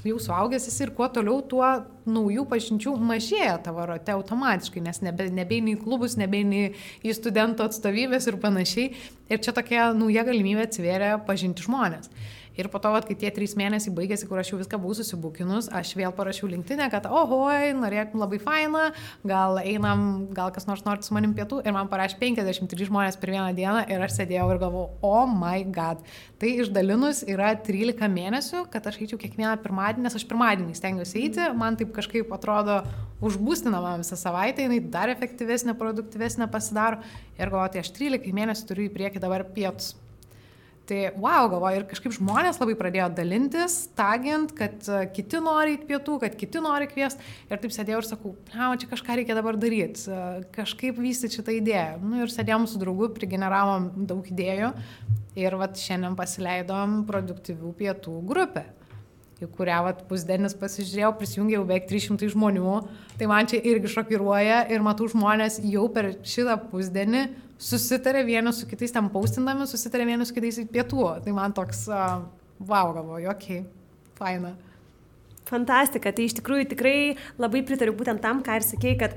jau 0.07 0.19
suaugęs 0.23 0.69
esi 0.71 0.87
ir 0.87 0.93
kuo 0.95 1.09
toliau, 1.11 1.41
tuo 1.43 1.67
naujų 2.07 2.45
pažinčių 2.51 2.95
mažėja 3.03 3.57
tavo 3.67 3.87
rate 3.87 4.15
automatiškai, 4.15 4.83
nes 4.83 5.03
nebe, 5.03 5.29
nebeini 5.35 5.77
į 5.77 5.83
klubus, 5.83 6.17
nebeini 6.19 6.73
į 7.03 7.17
studentų 7.19 7.67
atstovybės 7.67 8.31
ir 8.31 8.39
panašiai. 8.43 8.93
Ir 9.33 9.43
čia 9.43 9.55
tokia 9.57 9.91
nauja 9.97 10.27
galimybė 10.27 10.67
atsivėrė 10.67 11.13
pažinti 11.27 11.65
žmonės. 11.65 12.11
Ir 12.59 12.69
po 12.69 12.81
to, 12.83 12.91
vat, 12.93 13.07
kai 13.09 13.17
tie 13.17 13.31
trys 13.33 13.55
mėnesiai 13.57 13.95
baigėsi, 13.97 14.27
kur 14.29 14.41
aš 14.43 14.53
jau 14.53 14.59
viską 14.61 14.81
buvau 14.81 14.97
susibukinus, 14.99 15.71
aš 15.73 15.95
vėl 15.97 16.13
parašiau 16.17 16.51
linktinę, 16.53 16.91
kad, 16.93 17.07
ohoj, 17.09 17.73
norėtum 17.81 18.21
labai 18.21 18.41
faina, 18.43 18.91
gal 19.25 19.57
einam, 19.63 20.29
gal 20.37 20.53
kas 20.53 20.69
nors 20.69 20.85
nori 20.85 21.07
su 21.07 21.17
manim 21.17 21.33
pietų. 21.37 21.63
Ir 21.65 21.73
man 21.77 21.89
parašė 21.93 22.21
53 22.21 22.91
žmonės 22.91 23.17
per 23.21 23.33
vieną 23.33 23.49
dieną 23.57 23.87
ir 23.89 24.05
aš 24.05 24.19
sėdėjau 24.19 24.51
ir 24.53 24.61
galvojau, 24.61 24.91
oh 25.07 25.25
my 25.31 25.65
god. 25.73 26.05
Tai 26.43 26.53
išdalinus 26.65 27.23
yra 27.31 27.55
13 27.57 28.13
mėnesių, 28.13 28.67
kad 28.73 28.87
aš 28.91 29.01
eičiau 29.01 29.21
kiekvieną 29.23 29.55
pirmadienį 29.65 30.07
nes 30.07 30.19
aš 30.19 30.27
pirmadienį 30.29 30.77
stengiuosi 30.77 31.25
eiti, 31.25 31.49
man 31.57 31.79
taip 31.81 31.95
kažkaip 31.97 32.33
atrodo 32.35 32.83
užbūstina 33.23 33.81
man 33.83 34.03
visą 34.03 34.19
savaitę, 34.19 34.67
jinai 34.67 34.83
dar 34.93 35.13
efektyvesnė, 35.15 35.77
produktyvesnė 35.79 36.51
pasidaro 36.53 37.01
ir 37.39 37.49
galvoju, 37.49 37.77
tai 37.77 37.85
aš 37.87 37.95
13 37.97 38.35
mėnesių 38.37 38.69
turiu 38.69 38.89
į 38.91 38.95
priekį 38.97 39.23
dabar 39.23 39.47
pietus. 39.55 39.95
Tai 40.93 41.07
wow, 41.17 41.47
galvoju, 41.49 41.79
ir 41.81 41.85
kažkaip 41.89 42.13
žmonės 42.13 42.59
labai 42.61 42.75
pradėjo 42.77 43.07
dalintis, 43.17 43.79
tagint, 43.97 44.51
kad 44.53 44.75
uh, 44.91 45.07
kiti 45.09 45.39
nori 45.41 45.79
į 45.79 45.87
pietų, 45.89 46.19
kad 46.21 46.35
kiti 46.37 46.61
nori 46.61 46.85
kviesti. 46.91 47.25
Ir 47.49 47.63
taip 47.63 47.73
sėdėjau 47.73 48.03
ir 48.03 48.09
sakau, 48.11 48.35
na, 48.53 48.67
čia 48.77 48.91
kažką 48.91 49.17
reikia 49.17 49.39
dabar 49.39 49.57
daryti, 49.57 50.05
uh, 50.13 50.43
kažkaip 50.53 51.01
vystyti 51.01 51.39
šitą 51.39 51.55
idėją. 51.57 51.97
Nu, 52.05 52.21
ir 52.27 52.35
sėdėjom 52.35 52.69
su 52.69 52.83
draugu, 52.83 53.09
prigeneravom 53.17 53.89
daug 54.11 54.29
idėjų 54.35 54.69
ir 55.41 55.57
vat, 55.63 55.81
šiandien 55.81 56.19
pasileidom 56.19 57.07
produktyvių 57.09 57.73
pietų 57.81 58.19
grupę 58.29 58.67
į 59.43 59.49
kurią 59.57 59.79
vat, 59.89 60.05
pusdienis 60.11 60.55
pasižiūrėjau, 60.61 61.15
prisijungė 61.19 61.57
jau 61.57 61.65
beveik 61.67 61.89
300 61.91 62.29
žmonių, 62.31 62.75
tai 63.19 63.27
man 63.31 63.49
čia 63.51 63.59
irgi 63.73 63.91
šokiruoja 63.91 64.61
ir 64.71 64.85
matau 64.85 65.09
žmonės 65.11 65.59
jau 65.67 65.89
per 65.91 66.13
šitą 66.23 66.61
pusdienį 66.69 67.25
susitarė 67.63 68.25
vieni 68.27 68.53
su 68.55 68.67
kitais 68.71 68.95
ten 68.95 69.09
paustindami, 69.13 69.69
susitarė 69.71 70.09
vieni 70.09 70.27
su 70.27 70.35
kitais 70.37 70.59
į 70.63 70.67
pietų. 70.73 71.07
Tai 71.25 71.37
man 71.37 71.55
toks, 71.57 71.87
uh, 71.91 72.21
wow, 72.61 72.93
galvoju, 72.97 73.31
okei, 73.33 73.63
okay, 73.63 74.13
faina. 74.19 74.55
Fantastika, 75.49 76.13
tai 76.15 76.29
iš 76.29 76.37
tikrųjų 76.39 76.69
tikrai 76.71 76.97
labai 77.41 77.65
pritariu 77.67 77.95
būtent 77.99 78.23
tam, 78.25 78.41
ką 78.47 78.61
ir 78.61 78.67
sakėjai, 78.67 78.99
kad 79.01 79.17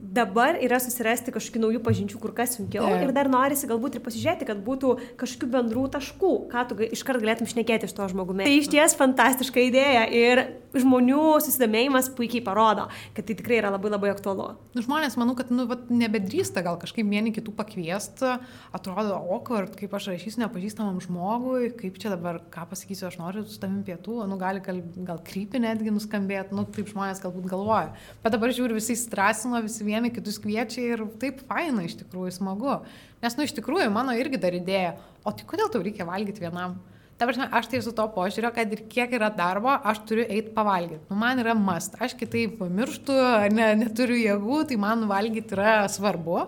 dabar 0.00 0.56
yra 0.62 0.80
susirasti 0.80 1.32
kažkokių 1.34 1.62
naujų 1.64 1.82
pažinčių 1.84 2.20
kur 2.22 2.32
kas 2.36 2.56
sunkiau 2.56 2.86
yeah. 2.88 3.04
ir 3.04 3.12
dar 3.16 3.28
norisi 3.30 3.68
galbūt 3.70 3.98
ir 3.98 4.04
pasižiūrėti, 4.04 4.48
kad 4.48 4.62
būtų 4.64 4.94
kažkokių 5.20 5.50
bendrų 5.52 5.84
taškų, 5.96 6.32
ką 6.50 6.64
tu 6.70 6.78
iškart 6.88 7.22
galėtum 7.22 7.50
šnekėti 7.50 7.88
iš 7.88 7.94
to 7.96 8.08
žmogumi. 8.10 8.46
Tai 8.48 8.56
iš 8.56 8.70
ties 8.72 8.96
fantastiška 8.98 9.62
idėja 9.68 10.06
ir 10.08 10.42
žmonių 10.76 11.40
susidomėjimas 11.44 12.10
puikiai 12.16 12.42
parodo, 12.46 12.86
kad 13.16 13.26
tai 13.26 13.36
tikrai 13.38 13.58
yra 13.58 13.72
labai 13.74 13.90
labai 13.92 14.12
aktualu. 14.12 14.52
Nu, 14.76 14.84
žmonės, 14.84 15.16
manau, 15.20 15.34
kad 15.38 15.50
nu, 15.52 15.66
vat, 15.70 15.88
nebedrįsta 15.90 16.62
gal 16.66 16.78
kažkaip 16.80 17.08
vieni 17.10 17.34
kitų 17.34 17.54
pakviesti, 17.58 18.36
atrodo, 18.76 19.18
awkward, 19.18 19.74
kaip 19.78 19.94
aš 19.98 20.12
rašysiu 20.14 20.44
nepažįstamam 20.44 21.00
žmogui, 21.02 21.72
kaip 21.78 21.98
čia 22.02 22.14
dabar, 22.14 22.38
ką 22.54 22.68
pasakysiu, 22.70 23.08
aš 23.10 23.18
noriu 23.20 23.44
su 23.50 23.58
tavim 23.62 23.82
pietų, 23.86 24.20
nu, 24.30 24.38
gali 24.40 24.62
gal, 24.64 24.78
gal 25.10 25.22
krypį 25.26 25.64
netgi 25.66 25.94
nuskambėti, 25.94 26.54
nu, 26.56 26.66
taip 26.70 26.90
žmonės 26.92 27.22
galbūt 27.24 27.50
galvoja. 27.50 27.90
Bet 28.22 28.36
dabar 28.36 28.54
žiūriu, 28.54 28.78
visi 28.78 28.94
strasino, 28.98 29.58
visi 29.66 29.86
vieni 29.90 30.12
kitus 30.14 30.38
kviečia 30.42 30.86
ir 30.94 31.04
taip 31.20 31.42
faina 31.50 31.84
iš 31.86 31.98
tikrųjų 32.04 32.32
smagu. 32.38 32.78
Nes, 33.20 33.36
nu, 33.36 33.44
iš 33.44 33.52
tikrųjų, 33.58 33.90
mano 33.92 34.14
irgi 34.16 34.40
dar 34.40 34.56
idėja, 34.56 34.94
o 35.26 35.34
tai 35.34 35.44
kodėl 35.48 35.68
tau 35.72 35.82
reikia 35.84 36.06
valgyti 36.08 36.46
vienam? 36.46 36.78
Ta 37.20 37.26
prasme, 37.28 37.50
aš 37.52 37.66
tai 37.68 37.82
su 37.84 37.92
to 37.92 38.06
požiūrio, 38.14 38.48
kad 38.56 38.70
ir 38.72 38.80
kiek 38.88 39.10
yra 39.12 39.28
darbo, 39.28 39.68
aš 39.68 39.98
turiu 40.08 40.22
eiti 40.24 40.54
pavalgyti. 40.56 41.02
Nu, 41.10 41.18
man 41.20 41.42
yra 41.42 41.52
mast, 41.52 41.98
aš 42.00 42.14
kitaip 42.16 42.54
pamirštu, 42.62 43.16
ne, 43.52 43.66
neturiu 43.82 44.16
jėgų, 44.16 44.62
tai 44.70 44.78
man 44.80 45.04
valgyti 45.10 45.52
yra 45.52 45.82
svarbu. 45.92 46.46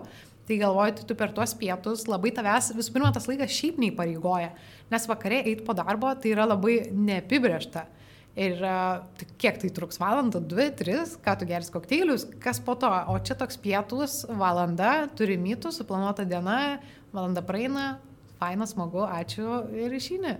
Tai 0.49 0.57
galvoju, 0.59 0.95
tai 0.97 1.05
tu 1.07 1.15
per 1.19 1.29
tuos 1.31 1.53
pietus 1.55 2.07
labai 2.09 2.33
tavęs, 2.35 2.73
visų 2.75 2.95
pirma, 2.95 3.13
tas 3.13 3.29
laikas 3.29 3.53
šiaip 3.53 3.77
neįpareigoja, 3.79 4.49
nes 4.91 5.05
vakarė 5.07 5.43
eiti 5.45 5.63
po 5.63 5.77
darbo 5.77 6.09
tai 6.19 6.33
yra 6.33 6.49
labai 6.49 6.79
neapibriešta. 6.89 7.85
Ir 8.33 8.57
tai 8.57 9.25
kiek 9.37 9.59
tai 9.61 9.69
truks 9.69 9.99
valandą, 10.01 10.39
dvi, 10.41 10.71
tris, 10.73 11.13
ką 11.21 11.35
tu 11.37 11.45
geris 11.45 11.69
kokteilius, 11.73 12.25
kas 12.41 12.57
po 12.65 12.73
to. 12.81 12.89
O 13.13 13.19
čia 13.21 13.37
toks 13.37 13.59
pietus, 13.61 14.23
valanda, 14.25 15.03
turi 15.13 15.37
mytų, 15.37 15.69
suplanuota 15.75 16.25
diena, 16.25 16.79
valanda 17.13 17.43
praeina, 17.45 17.99
faina, 18.41 18.65
smagu, 18.65 19.05
ačiū 19.05 19.61
ir 19.77 19.93
išinė. 19.93 20.33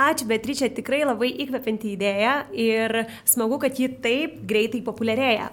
Ačiū, 0.00 0.24
Beatričia, 0.30 0.70
tikrai 0.72 1.02
labai 1.04 1.28
įkvepianti 1.44 1.90
idėja 1.92 2.34
ir 2.56 3.02
smagu, 3.28 3.58
kad 3.60 3.76
ji 3.76 3.90
taip 4.00 4.38
greitai 4.48 4.80
populiarėja. 4.86 5.50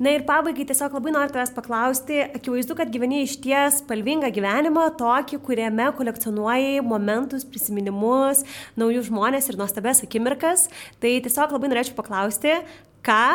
Na 0.00 0.14
ir 0.16 0.24
pabaigai 0.24 0.64
tiesiog 0.70 0.94
labai 0.96 1.12
noriu 1.12 1.34
tavęs 1.34 1.52
paklausti, 1.52 2.22
akivaizdu, 2.38 2.76
kad 2.78 2.88
gyveni 2.94 3.20
iš 3.26 3.34
ties 3.44 3.82
spalvingą 3.82 4.30
gyvenimą, 4.32 4.86
tokį, 4.96 5.42
kuriame 5.44 5.90
kolekcionuoji 5.98 6.80
momentus, 6.86 7.44
prisiminimus, 7.44 8.46
naujus 8.80 9.10
žmonės 9.10 9.50
ir 9.52 9.60
nuostabės 9.60 10.00
akimirkas. 10.06 10.70
Tai 11.02 11.12
tiesiog 11.26 11.52
labai 11.52 11.74
norėčiau 11.74 11.98
paklausti, 11.98 12.56
ką, 13.04 13.26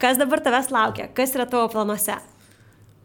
kas 0.00 0.16
dabar 0.22 0.40
tavęs 0.40 0.72
laukia, 0.72 1.10
kas 1.12 1.36
yra 1.36 1.44
tavo 1.50 1.68
planuose. 1.76 2.16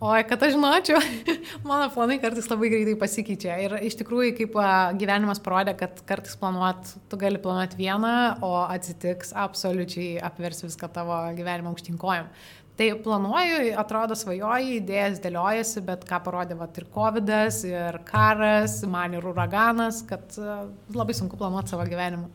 Oi, 0.02 0.24
kad 0.26 0.42
aš 0.42 0.56
žinočiau, 0.56 0.98
mano 1.70 1.86
planai 1.94 2.16
kartais 2.18 2.48
labai 2.50 2.72
greitai 2.72 2.96
pasikeičia. 2.98 3.58
Ir 3.62 3.76
iš 3.86 4.00
tikrųjų, 4.00 4.32
kaip 4.40 4.58
gyvenimas 4.98 5.38
parodė, 5.46 5.76
kad 5.78 6.02
kartais 6.10 6.34
planuot, 6.42 6.90
tu 7.12 7.20
gali 7.22 7.38
planuoti 7.44 7.78
vieną, 7.78 8.14
o 8.42 8.50
atsitiks 8.64 9.30
absoliučiai 9.38 10.16
apvers 10.26 10.66
viską 10.66 10.90
tavo 10.96 11.20
gyvenimo 11.38 11.70
aukštinkojom. 11.70 12.34
Tai 12.82 12.90
planuoju, 13.06 13.76
atrodo 13.78 14.18
svajoji, 14.18 14.80
idėjas 14.80 15.22
dėliojasi, 15.22 15.86
bet 15.86 16.10
ką 16.10 16.24
parodė 16.26 16.58
vat, 16.58 16.82
ir 16.82 16.90
COVID, 16.98 17.34
ir 17.70 18.02
karas, 18.10 18.82
man 18.90 19.14
ir 19.20 19.30
uraganas, 19.30 20.02
kad 20.10 20.34
labai 20.98 21.14
sunku 21.14 21.38
planuoti 21.38 21.76
savo 21.76 21.86
gyvenimą. 21.86 22.32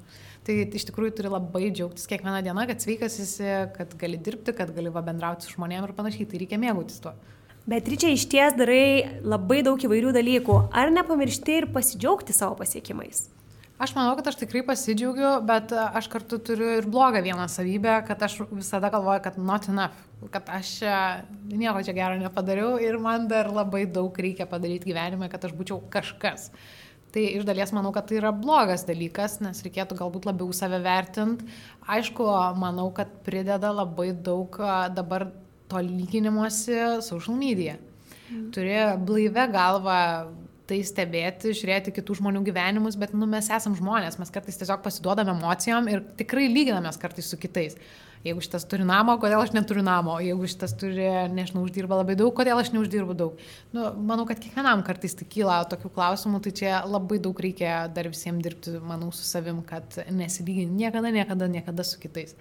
Tai 0.47 0.61
iš 0.71 0.87
tikrųjų 0.93 1.19
turi 1.19 1.35
labai 1.35 1.73
džiaugtis 1.73 2.07
kiekvieną 2.07 2.47
dieną, 2.47 2.71
kad 2.71 2.79
sveikas 2.79 3.19
esi, 3.27 3.49
kad 3.75 3.99
gali 3.99 4.23
dirbti, 4.23 4.55
kad 4.55 4.71
gali 4.71 4.95
bendrauti 4.95 5.43
su 5.43 5.57
žmonėmis 5.57 5.91
ir 5.91 5.99
panašiai. 5.99 6.29
Tai 6.31 6.47
reikia 6.47 6.63
mėgautis 6.63 7.03
tuo. 7.03 7.19
Beatričia 7.67 8.13
iš 8.15 8.29
ties 8.31 8.55
darai 8.55 9.19
labai 9.27 9.65
daug 9.67 9.81
įvairių 9.83 10.13
dalykų. 10.15 10.59
Ar 10.71 10.93
nepamiršti 10.95 11.57
ir 11.61 11.65
pasidžiaugti 11.75 12.31
savo 12.31 12.55
pasiekimais? 12.61 13.25
Aš 13.83 13.91
manau, 13.93 14.13
kad 14.15 14.29
aš 14.31 14.39
tikrai 14.41 14.63
pasidžiaugiu, 14.65 15.33
bet 15.45 15.73
e, 15.75 15.81
aš 15.99 16.07
kartu 16.09 16.39
turiu 16.41 16.69
ir 16.79 16.87
blogą 16.89 17.21
vieną 17.27 17.49
savybę, 17.51 17.99
kad 18.07 18.23
aš 18.23 18.39
visada 18.49 18.89
galvoju, 18.95 19.21
kad 19.25 19.35
not 19.37 19.67
enough, 19.69 19.99
kad 20.33 20.47
aš 20.49 20.71
e, 20.87 20.93
nieko 21.51 21.83
čia 21.85 21.93
gero 21.99 22.17
nepadariau 22.21 22.79
ir 22.81 22.97
man 23.03 23.27
dar 23.29 23.51
labai 23.53 23.83
daug 23.85 24.15
reikia 24.17 24.47
padaryti 24.49 24.93
gyvenime, 24.93 25.27
kad 25.29 25.45
aš 25.45 25.53
būčiau 25.59 25.83
kažkas. 25.91 26.53
Tai 27.13 27.25
iš 27.27 27.45
dalies 27.49 27.75
manau, 27.75 27.91
kad 27.93 28.07
tai 28.07 28.21
yra 28.21 28.31
blogas 28.31 28.87
dalykas, 28.87 29.41
nes 29.43 29.61
reikėtų 29.67 29.99
galbūt 29.99 30.31
labiau 30.31 30.55
save 30.55 30.79
vertinti. 30.87 31.51
Aišku, 31.91 32.31
manau, 32.63 32.89
kad 32.95 33.11
prideda 33.27 33.75
labai 33.75 34.13
daug 34.15 34.55
e, 34.63 34.73
dabar 34.95 35.27
to 35.71 35.83
lyginimuose 35.83 37.03
social 37.05 37.37
media. 37.39 37.77
Mm. 38.31 38.51
Turi 38.55 38.75
blaivę 39.07 39.47
galvą 39.55 40.01
tai 40.67 40.81
stebėti, 40.87 41.53
žiūrėti 41.55 41.95
kitų 41.95 42.19
žmonių 42.21 42.43
gyvenimus, 42.49 42.97
bet 42.99 43.15
nu, 43.15 43.29
mes 43.31 43.49
esam 43.55 43.77
žmonės, 43.79 44.19
mes 44.19 44.33
kartais 44.35 44.59
tiesiog 44.59 44.83
pasiduodame 44.83 45.31
emocijom 45.37 45.87
ir 45.93 46.03
tikrai 46.19 46.49
lyginamės 46.51 46.99
kartais 46.99 47.31
su 47.31 47.39
kitais. 47.39 47.79
Jeigu 48.27 48.43
šitas 48.43 48.65
turi 48.67 48.83
namą, 48.87 49.15
kodėl 49.23 49.39
aš 49.39 49.53
neturiu 49.55 49.85
namo, 49.87 50.17
jeigu 50.25 50.49
šitas 50.51 50.73
turi, 50.81 51.05
nežinau, 51.31 51.63
uždirba 51.69 52.01
labai 52.01 52.17
daug, 52.19 52.33
kodėl 52.35 52.59
aš 52.59 52.73
neuždirbu 52.75 53.15
daug. 53.15 53.39
Nu, 53.77 53.87
manau, 54.09 54.25
kad 54.27 54.41
kiekvienam 54.43 54.83
kartais 54.87 55.15
tai 55.15 55.29
kyla 55.31 55.61
tokių 55.71 55.93
klausimų, 55.95 56.41
tai 56.43 56.55
čia 56.59 56.73
labai 56.91 57.21
daug 57.23 57.39
reikia 57.39 57.85
dar 57.95 58.11
visiems 58.11 58.43
dirbti, 58.43 58.75
manau, 58.83 59.13
su 59.15 59.23
savim, 59.29 59.61
kad 59.69 60.01
nesilyginti 60.11 60.75
niekada, 60.75 61.13
niekada, 61.15 61.47
niekada 61.53 61.87
su 61.87 62.03
kitais. 62.03 62.35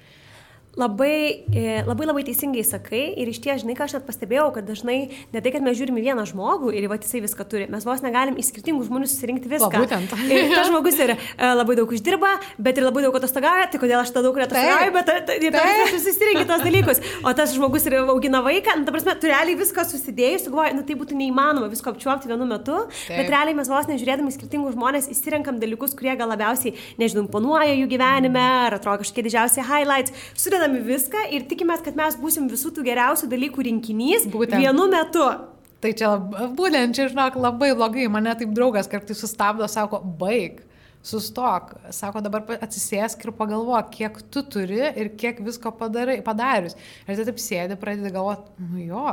Labai, 0.75 1.45
e, 1.55 1.83
labai 1.87 2.05
labai 2.09 2.23
teisingai 2.27 2.63
sakai 2.67 3.13
ir 3.15 3.29
iš 3.31 3.39
ties, 3.39 3.61
žinai, 3.63 3.77
ką 3.77 3.85
aš 3.87 3.93
net 3.95 4.03
pastebėjau, 4.07 4.49
kad 4.57 4.65
dažnai 4.67 4.97
ne 5.31 5.39
tai, 5.39 5.53
kad 5.53 5.63
mes 5.63 5.77
žiūrime 5.79 6.01
vieną 6.03 6.25
žmogų 6.27 6.73
ir 6.75 6.89
va 6.91 6.97
jisai 6.99 7.21
viską 7.23 7.45
turi, 7.47 7.67
mes 7.71 7.85
vos 7.87 8.03
negalim 8.03 8.35
iš 8.35 8.49
skirtingų 8.51 8.83
žmonių 8.89 9.07
susirinkti 9.07 9.51
viską. 9.53 9.71
O, 9.71 9.85
būtent. 9.85 10.11
Ir 10.35 10.51
tas 10.51 10.67
žmogus 10.67 10.99
ir 10.99 11.13
e, 11.15 11.19
labai 11.39 11.77
daug 11.79 11.93
uždirba, 11.95 12.33
bet 12.59 12.81
ir 12.81 12.87
labai 12.87 13.05
daug 13.05 13.15
atostogauja, 13.15 13.69
tai 13.71 13.79
kodėl 13.79 14.01
aš 14.01 14.11
tada 14.11 14.27
daug 14.27 14.39
atostogauju, 14.43 14.93
bet 14.97 15.31
ir 15.37 15.55
tada 15.55 15.87
susirinkti 15.93 16.43
tos 16.49 16.65
dalykus. 16.65 17.01
O 17.23 17.33
tas 17.37 17.55
žmogus 17.55 17.87
ir 17.87 17.95
augina 18.01 18.43
vaiką, 18.43 18.75
nu, 18.81 18.83
ta 18.87 18.91
prasme, 18.95 19.15
tu 19.21 19.31
realiai 19.31 19.55
viską 19.59 19.87
susidėjus, 19.87 20.49
galvoji, 20.51 20.75
nu 20.75 20.83
tai 20.87 20.99
būtų 20.99 21.19
neįmanoma 21.21 21.71
visko 21.71 21.93
apčiuopti 21.93 22.31
vienu 22.31 22.49
metu, 22.49 22.81
Taip. 22.91 23.15
bet 23.15 23.31
realiai 23.31 23.55
mes 23.55 23.71
vos 23.71 23.87
nežiūrėdami 23.91 24.33
skirtingų 24.35 24.75
žmonės 24.75 25.07
įsirenkam 25.13 25.59
dalykus, 25.61 25.95
kurie 25.95 26.15
gal 26.19 26.31
labiausiai, 26.33 26.75
nežinau, 27.01 27.25
imponuoja 27.29 27.75
jų 27.77 27.87
gyvenime, 27.95 28.43
ar 28.67 28.77
atrodo 28.79 29.05
kažkokie 29.05 29.27
didžiausi 29.29 29.63
highlights. 29.65 30.15
Sudedam 30.39 30.64
sudedam 30.65 30.85
viską 30.85 31.25
ir 31.31 31.45
tikimės, 31.49 31.83
kad 31.83 31.95
mes 31.95 32.17
būsim 32.19 32.49
visų 32.49 32.73
tų 32.75 32.85
geriausių 32.85 33.29
dalykų 33.29 33.65
rinkinys 33.69 34.27
Būtent. 34.27 34.59
vienu 34.59 34.87
metu. 34.89 35.25
Tai 35.81 35.91
čia 35.93 36.17
būtent, 36.55 36.95
čia 36.95 37.09
žinok, 37.09 37.35
labai 37.35 37.75
blogai, 37.75 38.07
mane 38.09 38.33
taip 38.35 38.53
draugas 38.55 38.87
kartais 38.87 39.19
sustabdo, 39.19 39.67
sako, 39.67 40.01
baig 40.01 40.63
sustok, 41.05 41.75
sako 41.93 42.21
dabar 42.25 42.41
atsisėsk 42.57 43.25
ir 43.25 43.31
pagalvok, 43.37 43.91
kiek 43.91 44.17
tu 44.31 44.41
turi 44.41 44.81
ir 44.95 45.11
kiek 45.15 45.39
visko 45.45 45.71
padarai, 45.71 46.23
padarius. 46.25 46.75
Ir 47.05 47.19
tai 47.19 47.25
taip 47.25 47.37
sėdi, 47.37 47.77
pradedi 47.77 48.13
galvoti, 48.15 48.49
nu 48.71 48.81
jo, 48.87 49.05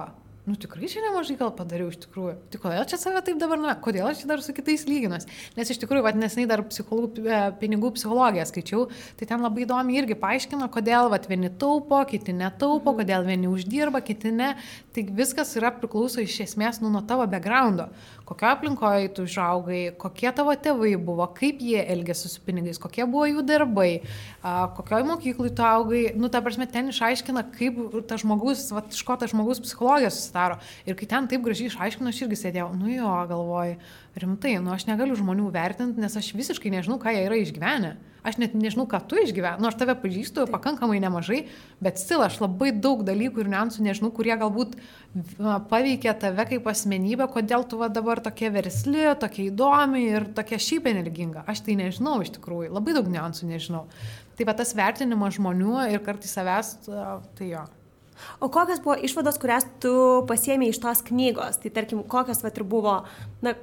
nu 0.46 0.56
tikrai 0.58 0.88
čia 0.90 1.02
nemažai 1.04 1.36
gal 1.38 1.52
padariau 1.54 1.92
iš 1.92 2.00
tikrųjų. 2.02 2.34
Tai 2.50 2.60
kodėl 2.64 2.86
čia 2.90 2.98
save 2.98 3.20
taip 3.22 3.38
dabar, 3.38 3.60
na, 3.62 3.74
kodėl 3.78 4.08
aš 4.08 4.24
čia 4.24 4.30
dar 4.30 4.42
su 4.42 4.54
kitais 4.56 4.82
lyginuosi? 4.88 5.30
Nes 5.54 5.70
iš 5.70 5.78
tikrųjų, 5.82 6.02
vad 6.02 6.18
nesnai 6.18 6.48
dar 6.50 6.64
psichologų, 6.66 7.22
e, 7.22 7.40
pinigų 7.60 7.92
psichologiją 7.94 8.48
skaičiau, 8.50 8.88
tai 9.20 9.28
ten 9.30 9.44
labai 9.46 9.62
įdomi 9.62 10.00
irgi 10.00 10.18
paaiškino, 10.18 10.66
kodėl 10.74 11.12
vad 11.12 11.28
vieni 11.30 11.52
taupo, 11.62 12.00
kiti 12.10 12.34
netaupo, 12.34 12.90
mhm. 12.90 12.98
kodėl 13.02 13.28
vieni 13.28 13.50
uždirba, 13.52 14.02
kiti 14.02 14.34
ne. 14.34 14.56
Tai 14.92 15.06
viskas 15.22 15.54
yra 15.60 15.70
priklauso 15.76 16.24
iš 16.24 16.40
esmės 16.48 16.82
nu, 16.82 16.90
nuo 16.90 17.04
tavo 17.06 17.28
backgroundo 17.30 17.92
kokio 18.32 18.48
aplinkoje 18.48 19.08
tu 19.14 19.26
užaugai, 19.28 19.80
kokie 20.00 20.30
tavo 20.32 20.54
tėvai 20.56 20.94
buvo, 20.96 21.26
kaip 21.36 21.60
jie 21.60 21.82
elgėsi 21.94 22.30
su 22.32 22.40
pinigais, 22.44 22.80
kokie 22.80 23.04
buvo 23.04 23.26
jų 23.28 23.44
darbai, 23.46 23.90
kokioje 24.42 25.06
mokykloje 25.10 25.54
tu 25.58 25.66
augai. 25.66 26.02
Nu, 26.16 26.30
ta 26.32 26.40
prasme, 26.44 26.66
ten 26.70 26.88
išaiškina, 26.92 27.44
kaip 27.58 27.78
tas 28.08 28.24
žmogus, 28.24 28.64
va, 28.72 28.84
iš 28.88 29.02
ko 29.06 29.18
tas 29.20 29.32
žmogus 29.34 29.60
psichologija 29.62 30.12
susidaro. 30.14 30.58
Ir 30.88 30.96
kai 30.98 31.10
ten 31.10 31.28
taip 31.30 31.44
gražiai 31.44 31.70
išaiškino, 31.70 32.08
aš 32.08 32.22
irgi 32.24 32.40
sėdėjau, 32.46 32.70
nu 32.78 32.90
jo, 32.94 33.12
galvoju, 33.30 33.76
rimtai, 34.18 34.56
nu 34.60 34.72
aš 34.74 34.86
negaliu 34.88 35.16
žmonių 35.16 35.50
vertinti, 35.54 36.00
nes 36.02 36.16
aš 36.18 36.32
visiškai 36.36 36.72
nežinau, 36.72 36.98
ką 37.00 37.14
jie 37.14 37.22
yra 37.26 37.38
išgyvenę. 37.40 37.92
Aš 38.22 38.36
net 38.38 38.52
nežinau, 38.54 38.84
ką 38.86 39.00
tu 39.10 39.16
išgyveni. 39.18 39.58
Nu, 39.58 39.66
aš 39.66 39.78
tave 39.80 39.96
pažįstu 39.98 40.44
Taip. 40.44 40.52
pakankamai 40.54 41.00
nemažai, 41.02 41.40
bet 41.82 41.98
stil 41.98 42.22
aš 42.22 42.38
labai 42.44 42.70
daug 42.70 43.02
dalykų 43.08 43.42
ir 43.42 43.50
niuansų 43.50 43.82
nežinau, 43.82 44.12
kurie 44.14 44.36
galbūt 44.38 44.76
paveikia 45.72 46.14
tave 46.14 46.46
kaip 46.52 46.68
asmenybę, 46.70 47.26
kodėl 47.32 47.66
tu 47.66 47.80
dabar 47.82 48.22
tokia 48.22 48.52
versli, 48.54 49.08
tokia 49.18 49.48
įdomi 49.48 50.04
ir 50.06 50.28
tokia 50.36 50.60
šiaip 50.62 50.86
energinga. 50.92 51.42
Aš 51.50 51.64
tai 51.66 51.74
nežinau 51.80 52.20
iš 52.22 52.36
tikrųjų, 52.38 52.70
labai 52.76 52.94
daug 52.94 53.10
niuansų 53.10 53.50
nežinau. 53.50 53.88
Tai 54.38 54.46
va 54.48 54.54
tas 54.60 54.70
vertinimas 54.78 55.40
žmonių 55.40 55.88
ir 55.90 56.04
kartais 56.06 56.36
savęs, 56.38 56.76
tai 56.86 57.54
jo. 57.56 57.66
O 58.38 58.48
kokios 58.54 58.78
buvo 58.84 58.94
išvados, 59.02 59.38
kurias 59.42 59.66
tu 59.82 59.92
pasiemi 60.28 60.68
iš 60.70 60.78
tos 60.82 61.02
knygos? 61.08 61.58
Tai 61.58 61.74
tarkim, 61.74 62.06
kokios 62.06 62.42
va 62.44 62.54
ir 62.54 62.66
buvo, 62.68 63.00
na... 63.42 63.56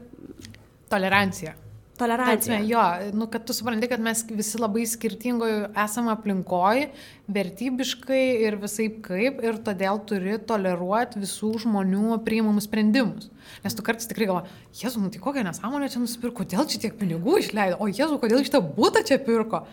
Tolerancija. 0.90 1.56
Tolerancija. 2.00 2.56
Tatsime, 2.56 2.68
jo, 2.68 2.84
nu, 3.14 3.28
kad 3.28 3.44
tu 3.46 3.54
supranti, 3.54 3.88
kad 3.92 4.00
mes 4.00 4.24
visi 4.30 4.60
labai 4.62 4.86
skirtingoje 4.88 5.68
esame 5.84 6.14
aplinkoje, 6.14 6.88
vertybiškai 7.36 8.22
ir 8.46 8.56
visai 8.62 8.88
kaip, 9.04 9.42
ir 9.44 9.60
todėl 9.66 10.00
turi 10.08 10.38
toleruoti 10.52 11.20
visų 11.26 11.52
žmonių 11.66 12.22
priimamus 12.24 12.70
sprendimus. 12.70 13.28
Nes 13.66 13.76
tu 13.76 13.84
kartais 13.84 14.08
tikrai 14.08 14.30
galvo, 14.30 14.46
Jėzu, 14.80 15.04
nu 15.04 15.12
tai 15.12 15.20
kokią 15.24 15.44
nesąmonę 15.50 15.92
čia 15.92 16.00
nusipirko, 16.00 16.46
kodėl 16.46 16.70
čia 16.72 16.86
tiek 16.86 16.96
pinigų 17.00 17.42
išleido, 17.44 17.82
o 17.84 17.92
Jėzu, 17.92 18.22
kodėl 18.22 18.46
šitą 18.48 18.64
būtą 18.64 19.04
čia 19.10 19.20
pirko. 19.26 19.66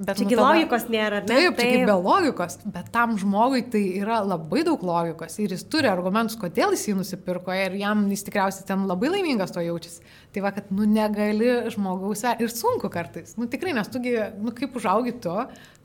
Bet 0.00 0.16
čia 0.16 0.24
nu, 0.24 0.30
tada, 0.32 0.44
logikos 0.46 0.86
nėra, 0.88 1.18
ne? 1.20 1.28
Taip, 1.28 1.58
taip. 1.58 1.74
čia 1.76 1.80
be 1.84 1.94
logikos, 2.00 2.54
bet 2.72 2.86
tam 2.94 3.18
žmogui 3.20 3.60
tai 3.68 3.82
yra 3.98 4.22
labai 4.24 4.62
daug 4.64 4.80
logikos 4.88 5.34
ir 5.44 5.52
jis 5.52 5.66
turi 5.68 5.90
argumentus, 5.90 6.38
kodėl 6.40 6.72
jis 6.72 6.86
jį 6.88 6.94
nusipirko 6.96 7.52
ir 7.52 7.76
jam 7.76 8.06
jis 8.08 8.24
tikriausiai 8.24 8.64
ten 8.70 8.86
labai 8.88 9.10
laimingas 9.12 9.52
to 9.52 9.60
jaučiasi. 9.60 10.00
Tai 10.32 10.44
va, 10.46 10.54
kad, 10.56 10.70
nu, 10.72 10.86
negali 10.88 11.50
žmogaus 11.74 12.24
ir 12.40 12.54
sunku 12.54 12.88
kartais. 12.94 13.36
Nu, 13.36 13.44
tikrai, 13.52 13.74
nes 13.76 13.92
tugi, 13.92 14.14
nu, 14.40 14.54
kaip 14.56 14.80
užaugi 14.80 15.12
tu, 15.20 15.36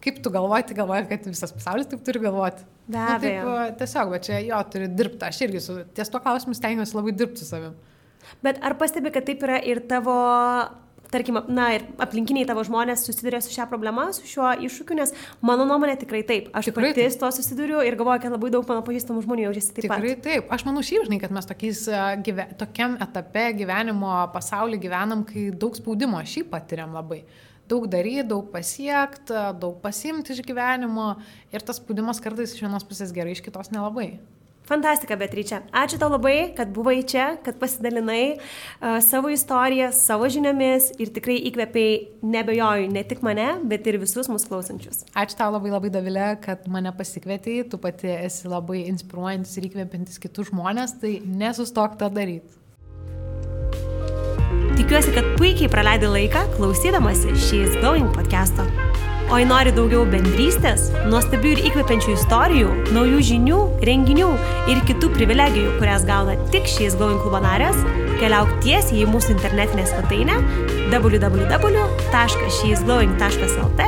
kaip 0.07 0.24
tu 0.24 0.32
galvoji, 0.32 0.70
tai 0.70 0.80
galvoji, 0.80 1.09
kad 1.11 1.28
visas 1.28 1.51
pasaulis 1.57 1.91
taip 1.91 2.07
turi 2.07 2.24
galvoti. 2.24 2.63
Be 2.88 3.03
abejo. 3.18 3.43
Nu, 3.43 3.59
taip, 3.66 3.78
tiesiog, 3.84 4.16
va, 4.16 4.22
čia 4.30 4.39
jo 4.47 4.61
turi 4.72 4.88
dirbti, 4.95 5.28
aš 5.28 5.43
irgi 5.49 5.66
su 5.68 5.78
ties 5.97 6.13
to 6.13 6.24
klausimu 6.24 6.55
stengiuosi 6.55 6.95
labai 6.95 7.18
dirbti 7.20 7.43
su 7.43 7.51
savim. 7.51 7.76
Bet 8.45 8.63
ar 8.63 8.80
pastebi, 8.80 9.11
kad 9.11 9.28
taip 9.28 9.43
yra 9.43 9.59
ir 9.59 9.84
tavo 9.91 10.16
tarkim, 11.12 11.39
na 11.51 11.68
ir 11.78 11.86
aplinkiniai 12.01 12.47
tavo 12.49 12.64
žmonės 12.68 13.06
susiduria 13.08 13.41
su 13.43 13.53
šią 13.53 13.68
problemą, 13.72 14.08
su 14.16 14.28
šiuo 14.30 14.51
iššūkiu, 14.68 14.97
nes 14.99 15.14
mano 15.45 15.68
nuomonė 15.70 15.97
tikrai 16.01 16.24
taip. 16.28 16.51
Aš 16.56 16.72
tikrai 16.72 16.91
pati 16.93 17.08
su 17.14 17.22
to 17.24 17.32
susiduriu 17.38 17.82
ir 17.86 17.97
galvoju, 17.99 18.24
kad 18.26 18.36
labai 18.36 18.51
daug 18.53 18.68
mano 18.70 18.84
pažįstamų 18.86 19.26
žmonių 19.26 19.47
jaučiasi 19.47 19.74
taip 19.74 19.88
tikrai 19.88 19.95
pat. 19.95 20.06
Tikrai 20.06 20.28
taip. 20.28 20.53
Aš 20.58 20.68
manau 20.68 20.86
šiaip 20.86 21.08
žinai, 21.08 21.22
kad 21.24 21.34
mes 21.36 21.49
tokiais, 21.49 21.82
gyve, 22.28 22.47
tokiam 22.62 22.99
etape 23.06 23.47
gyvenimo 23.62 24.14
pasaulyje 24.36 24.86
gyvenam, 24.88 25.26
kai 25.28 25.49
daug 25.53 25.78
spaudimo 25.78 26.22
šiaip 26.26 26.51
patiriam 26.53 26.95
labai 26.95 27.24
daug 27.70 27.88
daryti, 27.89 28.28
daug 28.30 28.51
pasiekti, 28.53 29.34
daug 29.62 29.80
pasimti 29.82 30.36
iš 30.36 30.43
gyvenimo 30.45 31.16
ir 31.53 31.66
tas 31.66 31.80
spaudimas 31.82 32.22
kartais 32.22 32.53
iš 32.53 32.62
vienos 32.62 32.86
pusės 32.86 33.14
gerai, 33.16 33.34
iš 33.34 33.41
kitos 33.45 33.72
nelabai. 33.74 34.16
Fantastika, 34.66 35.13
Beatričia. 35.20 35.61
Ačiū 35.70 35.99
tau 36.01 36.09
labai, 36.09 36.55
kad 36.57 36.72
buvai 36.74 37.03
čia, 37.05 37.36
kad 37.45 37.59
pasidalinai 37.61 38.36
uh, 38.36 38.97
savo 39.05 39.30
istoriją, 39.30 39.91
savo 39.93 40.26
žiniomis 40.32 40.89
ir 40.97 41.13
tikrai 41.13 41.38
įkvėpiai, 41.51 41.93
nebejoju, 42.26 42.89
ne 42.95 43.05
tik 43.05 43.22
mane, 43.26 43.47
bet 43.70 43.86
ir 43.86 43.99
visus 44.01 44.30
mūsų 44.32 44.49
klausančius. 44.49 45.05
Ačiū 45.13 45.38
tau 45.38 45.51
labai 45.53 45.74
labai 45.76 45.93
Davilė, 45.93 46.34
kad 46.41 46.66
mane 46.72 46.89
pasikvietėjai, 46.97 47.70
tu 47.70 47.82
pati 47.82 48.09
esi 48.18 48.49
labai 48.49 48.88
inspiruojantis 48.89 49.53
ir 49.59 49.70
įkvepiantis 49.70 50.22
kitus 50.24 50.49
žmonės, 50.49 50.97
tai 51.03 51.20
nesustok 51.26 51.99
tą 52.01 52.09
daryti. 52.09 52.66
Tikiuosi, 54.76 55.13
kad 55.16 55.30
puikiai 55.38 55.70
praleidai 55.72 56.09
laiką 56.09 56.47
klausydamasi 56.57 57.38
She's 57.38 57.78
Going 57.86 58.09
podcast'o. 58.18 58.66
O 59.26 59.39
jei 59.39 59.45
nori 59.49 59.71
daugiau 59.73 60.03
bendrystės, 60.05 60.91
nuostabių 61.09 61.55
ir 61.55 61.59
įkvepiančių 61.71 62.11
istorijų, 62.13 62.69
naujų 62.93 63.19
žinių, 63.32 63.57
renginių 63.89 64.30
ir 64.69 64.78
kitų 64.86 65.09
privilegijų, 65.15 65.71
kurias 65.80 66.05
gauna 66.05 66.36
tik 66.53 66.69
šiais 66.69 66.93
Going 66.99 67.17
klubo 67.23 67.39
narės, 67.41 67.78
keliauk 68.21 68.51
tiesiai 68.61 69.01
į 69.01 69.09
mūsų 69.09 69.34
internetinę 69.39 69.86
svetainę 69.89 70.36
www.sheisglowing.lt 70.93 73.82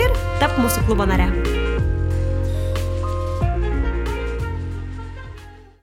ir 0.00 0.08
tap 0.40 0.52
mūsų 0.56 0.80
klubo 0.88 1.04
nare. 1.12 1.59